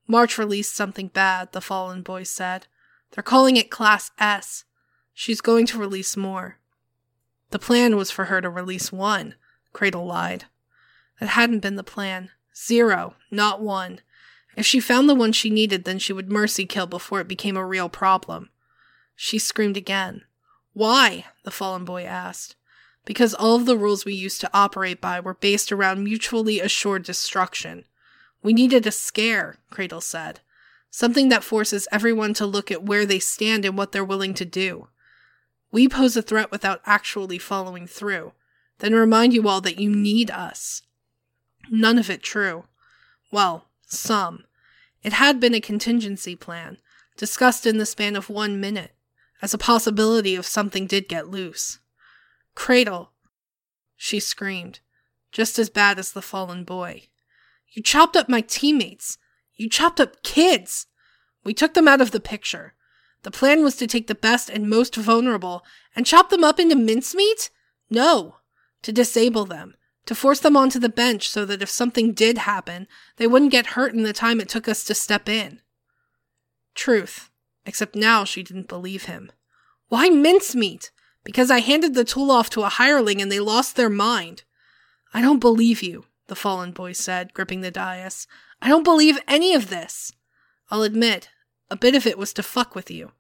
March 0.07 0.39
released 0.39 0.77
something 0.77 1.09
bad, 1.09 1.51
the 1.51 1.61
fallen 1.61 2.03
boy 2.03 2.23
said. 2.23 2.69
They're 3.11 3.23
calling 3.25 3.57
it 3.57 3.69
Class 3.69 4.13
S. 4.17 4.65
She's 5.13 5.41
going 5.41 5.67
to 5.67 5.79
release 5.79 6.17
more. 6.17 6.59
The 7.51 7.59
plan 7.59 7.97
was 7.97 8.13
for 8.13 8.27
her 8.27 8.41
to 8.41 8.49
release 8.49 8.93
one, 8.93 9.35
Cradle 9.73 10.07
lied. 10.07 10.47
That 11.21 11.31
hadn't 11.31 11.61
been 11.61 11.77
the 11.77 11.85
plan. 11.85 12.31
Zero, 12.55 13.15
not 13.31 13.61
one. 13.61 14.01
If 14.57 14.67
she 14.67 14.81
found 14.81 15.09
the 15.09 15.15
one 15.15 15.33
she 15.33 15.51
needed, 15.51 15.85
then 15.85 15.99
she 15.99 16.13
would 16.13 16.31
mercy 16.31 16.67
kill 16.67 16.87
before 16.87 17.21
it 17.21 17.29
became 17.29 17.57
a 17.57 17.65
real 17.65 17.89
problem. 17.89 18.51
She 19.17 19.39
screamed 19.39 19.77
again. 19.77 20.23
Why? 20.75 21.27
the 21.45 21.51
fallen 21.51 21.85
boy 21.85 22.05
asked. 22.05 22.57
Because 23.05 23.35
all 23.35 23.57
of 23.57 23.67
the 23.67 23.77
rules 23.77 24.05
we 24.05 24.15
used 24.15 24.41
to 24.43 24.51
operate 24.53 25.01
by 25.01 25.21
were 25.21 25.35
based 25.35 25.73
around 25.73 26.05
mutually 26.05 26.61
assured 26.61 27.05
destruction. 27.05 27.85
We 28.43 28.53
needed 28.53 28.87
a 28.87 28.93
scare, 28.93 29.59
Cradle 29.71 30.01
said. 30.01 30.41
Something 30.91 31.29
that 31.31 31.45
forces 31.45 31.89
everyone 31.91 32.35
to 32.35 32.47
look 32.47 32.71
at 32.71 32.85
where 32.85 33.07
they 33.07 33.19
stand 33.19 33.65
and 33.65 33.79
what 33.79 33.93
they're 33.93 34.05
willing 34.05 34.35
to 34.35 34.45
do. 34.45 34.89
We 35.71 35.89
pose 35.89 36.17
a 36.17 36.23
threat 36.23 36.51
without 36.51 36.83
actually 36.85 37.39
following 37.39 37.87
through 37.87 38.33
then 38.83 38.95
remind 38.95 39.33
you 39.33 39.47
all 39.49 39.61
that 39.61 39.79
you 39.79 39.89
need 39.89 40.29
us. 40.29 40.83
None 41.71 41.99
of 41.99 42.11
it 42.11 42.21
true. 42.21 42.65
Well, 43.31 43.69
some. 43.87 44.45
It 45.05 45.13
had 45.13 45.39
been 45.39 45.55
a 45.55 45.61
contingency 45.61 46.35
plan, 46.35 46.79
discussed 47.17 47.65
in 47.65 47.79
the 47.79 47.87
span 47.87 48.17
of 48.17 48.29
one 48.29 48.61
minute, 48.61 48.91
as 49.41 49.55
a 49.55 49.59
possibility 49.59 50.35
if 50.35 50.47
something 50.47 50.89
did 50.89 51.09
get 51.09 51.29
loose. 51.29 51.79
Cradle, 52.57 53.13
she 53.97 54.19
screamed, 54.19 54.81
just 55.31 55.61
as 55.61 55.71
bad 55.71 56.01
as 56.01 56.11
the 56.11 56.21
fallen 56.21 56.65
boy. 56.65 57.05
You 57.71 57.85
chopped 57.85 58.17
up 58.17 58.29
my 58.29 58.41
teammates. 58.41 59.17
You 59.55 59.71
chopped 59.71 60.01
up 60.01 60.25
kids. 60.25 60.89
We 61.45 61.55
took 61.55 61.75
them 61.75 61.87
out 61.87 62.01
of 62.01 62.11
the 62.11 62.21
picture. 62.21 62.75
The 63.23 63.31
plan 63.31 63.63
was 63.63 63.77
to 63.77 63.87
take 63.87 64.09
the 64.09 64.17
best 64.17 64.51
and 64.51 64.69
most 64.69 64.97
vulnerable 64.97 65.65
and 65.95 66.05
chop 66.05 66.31
them 66.31 66.43
up 66.43 66.59
into 66.59 66.75
mincemeat? 66.75 67.51
No. 67.89 68.39
To 68.83 68.93
disable 68.93 69.45
them. 69.45 69.77
To 70.07 70.15
force 70.15 70.41
them 70.41 70.57
onto 70.57 70.79
the 70.79 70.89
bench 70.89 71.29
so 71.29 71.45
that 71.45 71.63
if 71.63 71.71
something 71.71 72.13
did 72.13 72.39
happen, 72.39 72.89
they 73.17 73.27
wouldn't 73.27 73.53
get 73.53 73.69
hurt 73.69 73.95
in 73.95 74.03
the 74.03 74.13
time 74.13 74.41
it 74.41 74.49
took 74.49 74.69
us 74.69 74.85
to 74.85 74.95
step 74.95 75.29
in. 75.29 75.61
Truth. 76.75 77.31
Except 77.65 77.95
now 77.95 78.25
she 78.25 78.43
didn't 78.43 78.69
believe 78.69 79.05
him. 79.05 79.31
Why 79.89 80.09
mincemeat? 80.09 80.91
Because 81.23 81.51
I 81.51 81.61
handed 81.61 81.95
the 81.95 82.05
tool 82.05 82.31
off 82.31 82.51
to 82.51 82.63
a 82.63 82.69
hireling 82.69 83.23
and 83.23 83.31
they 83.31 83.39
lost 83.39 83.77
their 83.77 83.91
mind. 83.91 84.43
I 85.15 85.21
don't 85.21 85.39
believe 85.39 85.83
you, 85.83 86.07
the 86.27 86.35
fallen 86.35 86.73
boy 86.73 86.93
said, 86.93 87.35
gripping 87.35 87.61
the 87.61 87.71
dais. 87.71 88.27
I 88.61 88.69
don't 88.69 88.83
believe 88.83 89.21
any 89.29 89.55
of 89.55 89.69
this. 89.69 90.13
I'll 90.71 90.83
admit, 90.83 91.29
a 91.71 91.77
bit 91.77 91.95
of 91.95 92.07
it 92.07 92.19
was 92.19 92.33
to 92.35 92.43
fuck 92.43 92.75
with 92.75 92.91
you. 92.91 93.13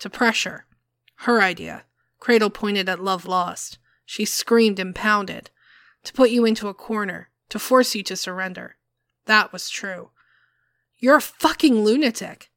To 0.00 0.10
pressure. 0.10 0.66
Her 1.20 1.40
idea. 1.40 1.84
Cradle 2.18 2.50
pointed 2.50 2.88
at 2.88 3.02
Love 3.02 3.24
Lost. 3.24 3.78
She 4.06 4.24
screamed 4.24 4.78
and 4.78 4.94
pounded. 4.94 5.50
To 6.04 6.12
put 6.12 6.30
you 6.30 6.46
into 6.46 6.68
a 6.68 6.74
corner. 6.74 7.28
To 7.50 7.58
force 7.58 7.94
you 7.94 8.02
to 8.04 8.16
surrender. 8.16 8.76
That 9.26 9.52
was 9.52 9.68
true. 9.68 10.10
You're 10.98 11.16
a 11.16 11.20
fucking 11.20 11.84
lunatic. 11.84 12.50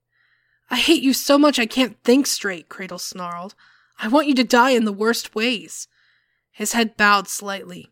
I 0.70 0.78
hate 0.78 1.02
you 1.02 1.14
so 1.14 1.38
much 1.38 1.60
I 1.60 1.66
can't 1.66 2.02
think 2.04 2.28
straight, 2.28 2.70
Cradle 2.70 3.00
snarled. 3.00 3.56
I 4.00 4.08
want 4.08 4.28
you 4.28 4.36
to 4.36 4.44
die 4.44 4.70
in 4.70 4.86
the 4.86 4.94
worst 4.94 5.36
ways. 5.36 5.88
His 6.52 6.74
head 6.74 6.96
bowed 6.96 7.28
slightly. 7.28 7.92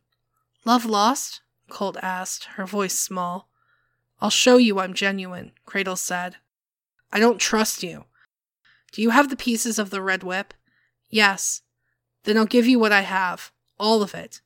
Love 0.63 0.85
lost? 0.85 1.41
Colt 1.69 1.97
asked, 2.01 2.45
her 2.55 2.65
voice 2.65 2.97
small. 2.97 3.49
I'll 4.21 4.29
show 4.29 4.57
you 4.57 4.79
I'm 4.79 4.93
genuine, 4.93 5.51
Cradle 5.65 5.95
said. 5.95 6.37
I 7.11 7.19
don't 7.19 7.39
trust 7.39 7.83
you. 7.83 8.05
Do 8.91 9.01
you 9.01 9.09
have 9.09 9.29
the 9.29 9.35
pieces 9.35 9.77
of 9.79 9.89
the 9.89 10.01
red 10.01 10.23
whip? 10.23 10.53
Yes. 11.09 11.61
Then 12.27 12.37
I'll 12.37 12.45
give 12.45 12.67
you 12.67 12.77
what 12.77 12.91
I 12.91 13.01
have. 13.01 13.53
All 13.79 14.03
of 14.03 14.13
it. 14.13 14.41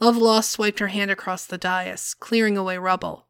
Love 0.00 0.18
Lost 0.18 0.50
swiped 0.50 0.80
her 0.80 0.88
hand 0.88 1.10
across 1.10 1.46
the 1.46 1.56
dais, 1.56 2.12
clearing 2.12 2.58
away 2.58 2.76
rubble. 2.76 3.26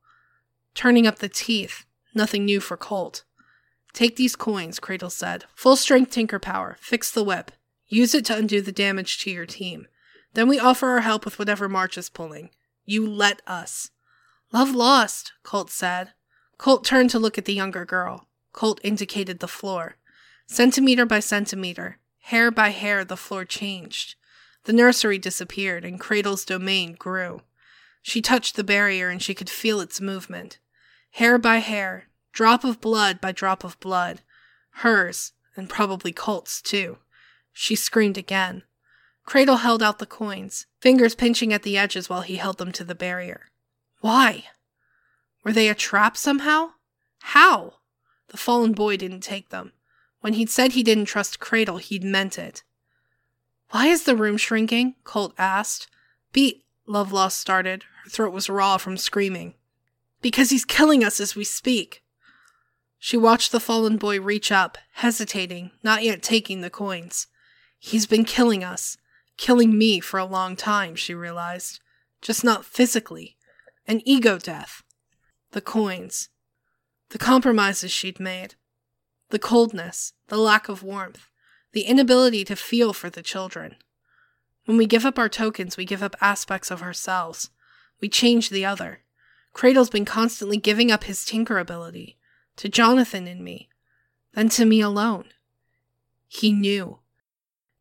Turning 0.74 1.06
up 1.06 1.20
the 1.20 1.28
teeth. 1.28 1.86
Nothing 2.12 2.44
new 2.44 2.58
for 2.58 2.76
Colt. 2.76 3.22
Take 3.92 4.16
these 4.16 4.34
coins, 4.34 4.80
Cradle 4.80 5.08
said. 5.08 5.44
Full 5.54 5.76
strength 5.76 6.10
tinker 6.10 6.40
power. 6.40 6.78
Fix 6.80 7.12
the 7.12 7.22
whip. 7.22 7.52
Use 7.86 8.12
it 8.12 8.24
to 8.24 8.36
undo 8.36 8.60
the 8.60 8.72
damage 8.72 9.18
to 9.18 9.30
your 9.30 9.46
team. 9.46 9.86
Then 10.34 10.48
we 10.48 10.58
offer 10.58 10.88
our 10.88 11.02
help 11.02 11.24
with 11.24 11.38
whatever 11.38 11.68
March 11.68 11.96
is 11.96 12.10
pulling. 12.10 12.50
You 12.84 13.08
let 13.08 13.40
us. 13.46 13.92
Love 14.50 14.74
lost, 14.74 15.32
Colt 15.44 15.70
said. 15.70 16.08
Colt 16.58 16.84
turned 16.84 17.10
to 17.10 17.20
look 17.20 17.38
at 17.38 17.44
the 17.44 17.54
younger 17.54 17.84
girl. 17.84 18.26
Colt 18.52 18.80
indicated 18.82 19.38
the 19.38 19.46
floor. 19.46 19.94
Centimeter 20.48 21.06
by 21.06 21.20
centimeter, 21.20 21.99
hair 22.20 22.50
by 22.50 22.70
hair, 22.70 23.04
the 23.04 23.16
floor 23.16 23.44
changed. 23.44 24.14
The 24.64 24.72
nursery 24.72 25.18
disappeared, 25.18 25.84
and 25.84 25.98
Cradle's 25.98 26.44
domain 26.44 26.94
grew. 26.94 27.42
She 28.02 28.22
touched 28.22 28.56
the 28.56 28.64
barrier, 28.64 29.08
and 29.08 29.22
she 29.22 29.34
could 29.34 29.50
feel 29.50 29.80
its 29.80 30.00
movement. 30.00 30.58
Hair 31.12 31.38
by 31.38 31.58
hair, 31.58 32.08
drop 32.32 32.64
of 32.64 32.80
blood 32.80 33.20
by 33.20 33.32
drop 33.32 33.64
of 33.64 33.78
blood. 33.80 34.22
Hers, 34.70 35.32
and 35.56 35.68
probably 35.68 36.12
Colt's, 36.12 36.62
too. 36.62 36.98
She 37.52 37.74
screamed 37.74 38.16
again. 38.16 38.62
Cradle 39.24 39.56
held 39.56 39.82
out 39.82 39.98
the 39.98 40.06
coins, 40.06 40.66
fingers 40.80 41.14
pinching 41.14 41.52
at 41.52 41.62
the 41.62 41.76
edges 41.76 42.08
while 42.08 42.22
he 42.22 42.36
held 42.36 42.58
them 42.58 42.72
to 42.72 42.84
the 42.84 42.94
barrier. 42.94 43.50
Why? 44.00 44.44
Were 45.44 45.52
they 45.52 45.68
a 45.68 45.74
trap 45.74 46.16
somehow? 46.16 46.70
How? 47.20 47.74
The 48.28 48.36
fallen 48.36 48.72
boy 48.72 48.96
didn't 48.96 49.20
take 49.20 49.50
them. 49.50 49.72
When 50.20 50.34
he'd 50.34 50.50
said 50.50 50.72
he 50.72 50.82
didn't 50.82 51.06
trust 51.06 51.40
Cradle, 51.40 51.78
he'd 51.78 52.04
meant 52.04 52.38
it. 52.38 52.62
Why 53.70 53.86
is 53.86 54.04
the 54.04 54.16
room 54.16 54.36
shrinking? 54.36 54.96
Colt 55.04 55.34
asked. 55.38 55.88
Beat, 56.32 56.64
Love 56.86 57.12
Lost 57.12 57.38
started. 57.38 57.84
Her 58.04 58.10
throat 58.10 58.32
was 58.32 58.50
raw 58.50 58.76
from 58.76 58.96
screaming. 58.96 59.54
Because 60.20 60.50
he's 60.50 60.64
killing 60.64 61.02
us 61.02 61.20
as 61.20 61.34
we 61.34 61.44
speak. 61.44 62.02
She 62.98 63.16
watched 63.16 63.52
the 63.52 63.60
fallen 63.60 63.96
boy 63.96 64.20
reach 64.20 64.52
up, 64.52 64.76
hesitating, 64.94 65.70
not 65.82 66.02
yet 66.02 66.22
taking 66.22 66.60
the 66.60 66.68
coins. 66.68 67.28
He's 67.78 68.06
been 68.06 68.26
killing 68.26 68.62
us, 68.62 68.98
killing 69.38 69.78
me 69.78 70.00
for 70.00 70.18
a 70.18 70.26
long 70.26 70.54
time, 70.54 70.94
she 70.94 71.14
realized. 71.14 71.80
Just 72.20 72.44
not 72.44 72.66
physically. 72.66 73.38
An 73.86 74.02
ego 74.04 74.36
death. 74.36 74.82
The 75.52 75.62
coins. 75.62 76.28
The 77.08 77.18
compromises 77.18 77.90
she'd 77.90 78.20
made. 78.20 78.56
The 79.30 79.38
coldness, 79.38 80.12
the 80.28 80.36
lack 80.36 80.68
of 80.68 80.82
warmth, 80.82 81.30
the 81.72 81.82
inability 81.82 82.44
to 82.44 82.56
feel 82.56 82.92
for 82.92 83.08
the 83.08 83.22
children. 83.22 83.76
When 84.64 84.76
we 84.76 84.86
give 84.86 85.06
up 85.06 85.18
our 85.18 85.28
tokens, 85.28 85.76
we 85.76 85.84
give 85.84 86.02
up 86.02 86.16
aspects 86.20 86.70
of 86.70 86.82
ourselves. 86.82 87.50
We 88.00 88.08
change 88.08 88.50
the 88.50 88.64
other. 88.64 89.00
Cradle's 89.52 89.90
been 89.90 90.04
constantly 90.04 90.56
giving 90.56 90.90
up 90.90 91.04
his 91.04 91.24
tinker 91.24 91.58
ability 91.58 92.18
to 92.56 92.68
Jonathan 92.68 93.26
and 93.26 93.42
me, 93.42 93.68
then 94.34 94.48
to 94.50 94.64
me 94.64 94.80
alone. 94.80 95.26
He 96.26 96.52
knew. 96.52 96.98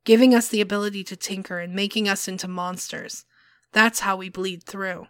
Giving 0.06 0.34
us 0.34 0.48
the 0.48 0.62
ability 0.62 1.04
to 1.06 1.16
tinker 1.16 1.60
and 1.60 1.74
making 1.74 2.08
us 2.08 2.28
into 2.28 2.48
monsters. 2.48 3.26
That's 3.72 4.00
how 4.02 4.16
we 4.16 4.30
bleed 4.30 4.64
through. 4.64 5.08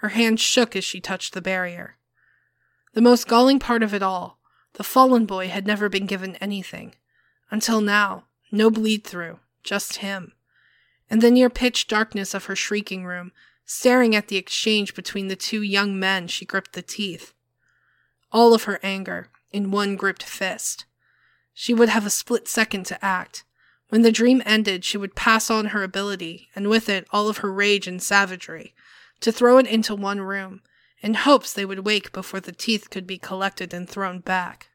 Her 0.00 0.10
hand 0.10 0.38
shook 0.38 0.76
as 0.76 0.84
she 0.84 1.00
touched 1.00 1.34
the 1.34 1.40
barrier. 1.40 1.96
The 2.94 3.00
most 3.00 3.26
galling 3.26 3.58
part 3.58 3.82
of 3.82 3.94
it 3.94 4.02
all, 4.02 4.35
the 4.76 4.84
fallen 4.84 5.24
boy 5.24 5.48
had 5.48 5.66
never 5.66 5.88
been 5.88 6.06
given 6.06 6.36
anything. 6.36 6.94
Until 7.50 7.80
now, 7.80 8.24
no 8.52 8.70
bleed 8.70 9.04
through, 9.04 9.40
just 9.62 9.96
him. 9.96 10.32
In 11.10 11.20
the 11.20 11.30
near 11.30 11.48
pitch 11.48 11.86
darkness 11.86 12.34
of 12.34 12.44
her 12.44 12.56
shrieking 12.56 13.04
room, 13.04 13.32
staring 13.64 14.14
at 14.14 14.28
the 14.28 14.36
exchange 14.36 14.94
between 14.94 15.28
the 15.28 15.36
two 15.36 15.62
young 15.62 15.98
men, 15.98 16.28
she 16.28 16.44
gripped 16.44 16.74
the 16.74 16.82
teeth. 16.82 17.32
All 18.30 18.52
of 18.52 18.64
her 18.64 18.78
anger, 18.82 19.30
in 19.50 19.70
one 19.70 19.96
gripped 19.96 20.22
fist. 20.22 20.84
She 21.54 21.72
would 21.72 21.88
have 21.88 22.04
a 22.04 22.10
split 22.10 22.46
second 22.46 22.84
to 22.86 23.02
act. 23.02 23.44
When 23.88 24.02
the 24.02 24.12
dream 24.12 24.42
ended, 24.44 24.84
she 24.84 24.98
would 24.98 25.14
pass 25.14 25.48
on 25.48 25.66
her 25.66 25.82
ability, 25.82 26.48
and 26.54 26.68
with 26.68 26.88
it 26.90 27.06
all 27.12 27.28
of 27.28 27.38
her 27.38 27.52
rage 27.52 27.86
and 27.86 28.02
savagery, 28.02 28.74
to 29.20 29.32
throw 29.32 29.56
it 29.56 29.66
into 29.66 29.94
one 29.94 30.20
room, 30.20 30.60
in 31.00 31.14
hopes 31.14 31.52
they 31.52 31.64
would 31.64 31.84
wake 31.84 32.12
before 32.12 32.40
the 32.40 32.52
teeth 32.52 32.90
could 32.90 33.06
be 33.06 33.18
collected 33.18 33.74
and 33.74 33.88
thrown 33.88 34.20
back. 34.20 34.68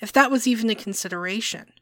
If 0.00 0.12
that 0.12 0.30
was 0.30 0.46
even 0.46 0.70
a 0.70 0.74
consideration. 0.74 1.72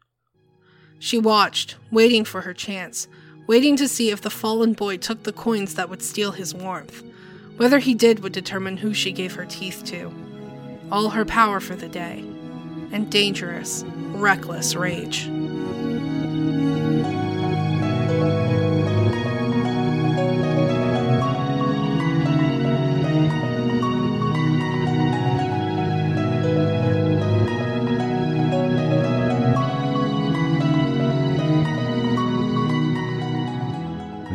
She 0.99 1.19
watched, 1.19 1.77
waiting 1.91 2.25
for 2.25 2.43
her 2.43 2.55
chance, 2.55 3.09
waiting 3.47 3.77
to 3.77 3.89
see 3.89 4.11
if 4.11 4.21
the 4.21 4.31
fallen 4.31 4.73
boy 4.73 4.99
took 4.99 5.25
the 5.25 5.33
coins 5.33 5.75
that 5.75 5.89
would 5.89 6.03
steal 6.03 6.33
his 6.33 6.55
warmth. 6.55 7.03
Whether 7.57 7.81
he 7.81 7.95
did 7.95 8.21
would 8.21 8.33
determine 8.33 8.77
who 8.77 8.95
she 8.95 9.13
gave 9.13 9.35
her 9.35 9.45
teeth 9.45 9.83
to. 9.87 10.13
All 10.91 11.11
her 11.11 11.25
power 11.25 11.61
for 11.61 11.75
the 11.75 11.89
day. 11.89 12.25
And 12.93 13.11
dangerous, 13.11 13.85
reckless 13.87 14.75
rage. 14.75 15.29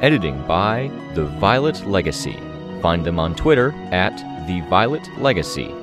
Editing 0.00 0.46
by 0.46 0.92
The 1.14 1.24
Violet 1.24 1.84
Legacy. 1.84 2.38
Find 2.80 3.04
them 3.04 3.18
on 3.18 3.34
Twitter 3.34 3.72
at 3.90 4.16
The 4.46 4.60
Violet 4.68 5.02
Legacy. 5.18 5.74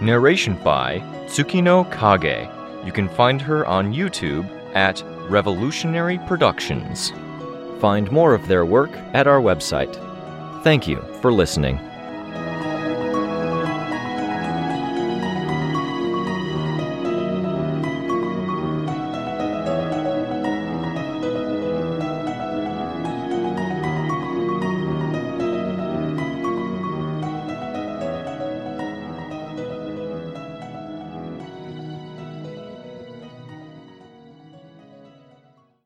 Narration 0.00 0.54
by 0.64 1.00
Tsukino 1.26 1.84
Kage. 1.90 2.48
You 2.86 2.92
can 2.92 3.06
find 3.10 3.38
her 3.42 3.66
on 3.66 3.92
YouTube 3.92 4.48
at 4.74 5.04
Revolutionary 5.28 6.18
Productions. 6.26 7.12
Find 7.80 8.10
more 8.10 8.32
of 8.32 8.48
their 8.48 8.64
work 8.64 8.92
at 9.12 9.26
our 9.26 9.42
website. 9.42 9.94
Thank 10.64 10.88
you 10.88 11.02
for 11.20 11.30
listening. 11.30 11.78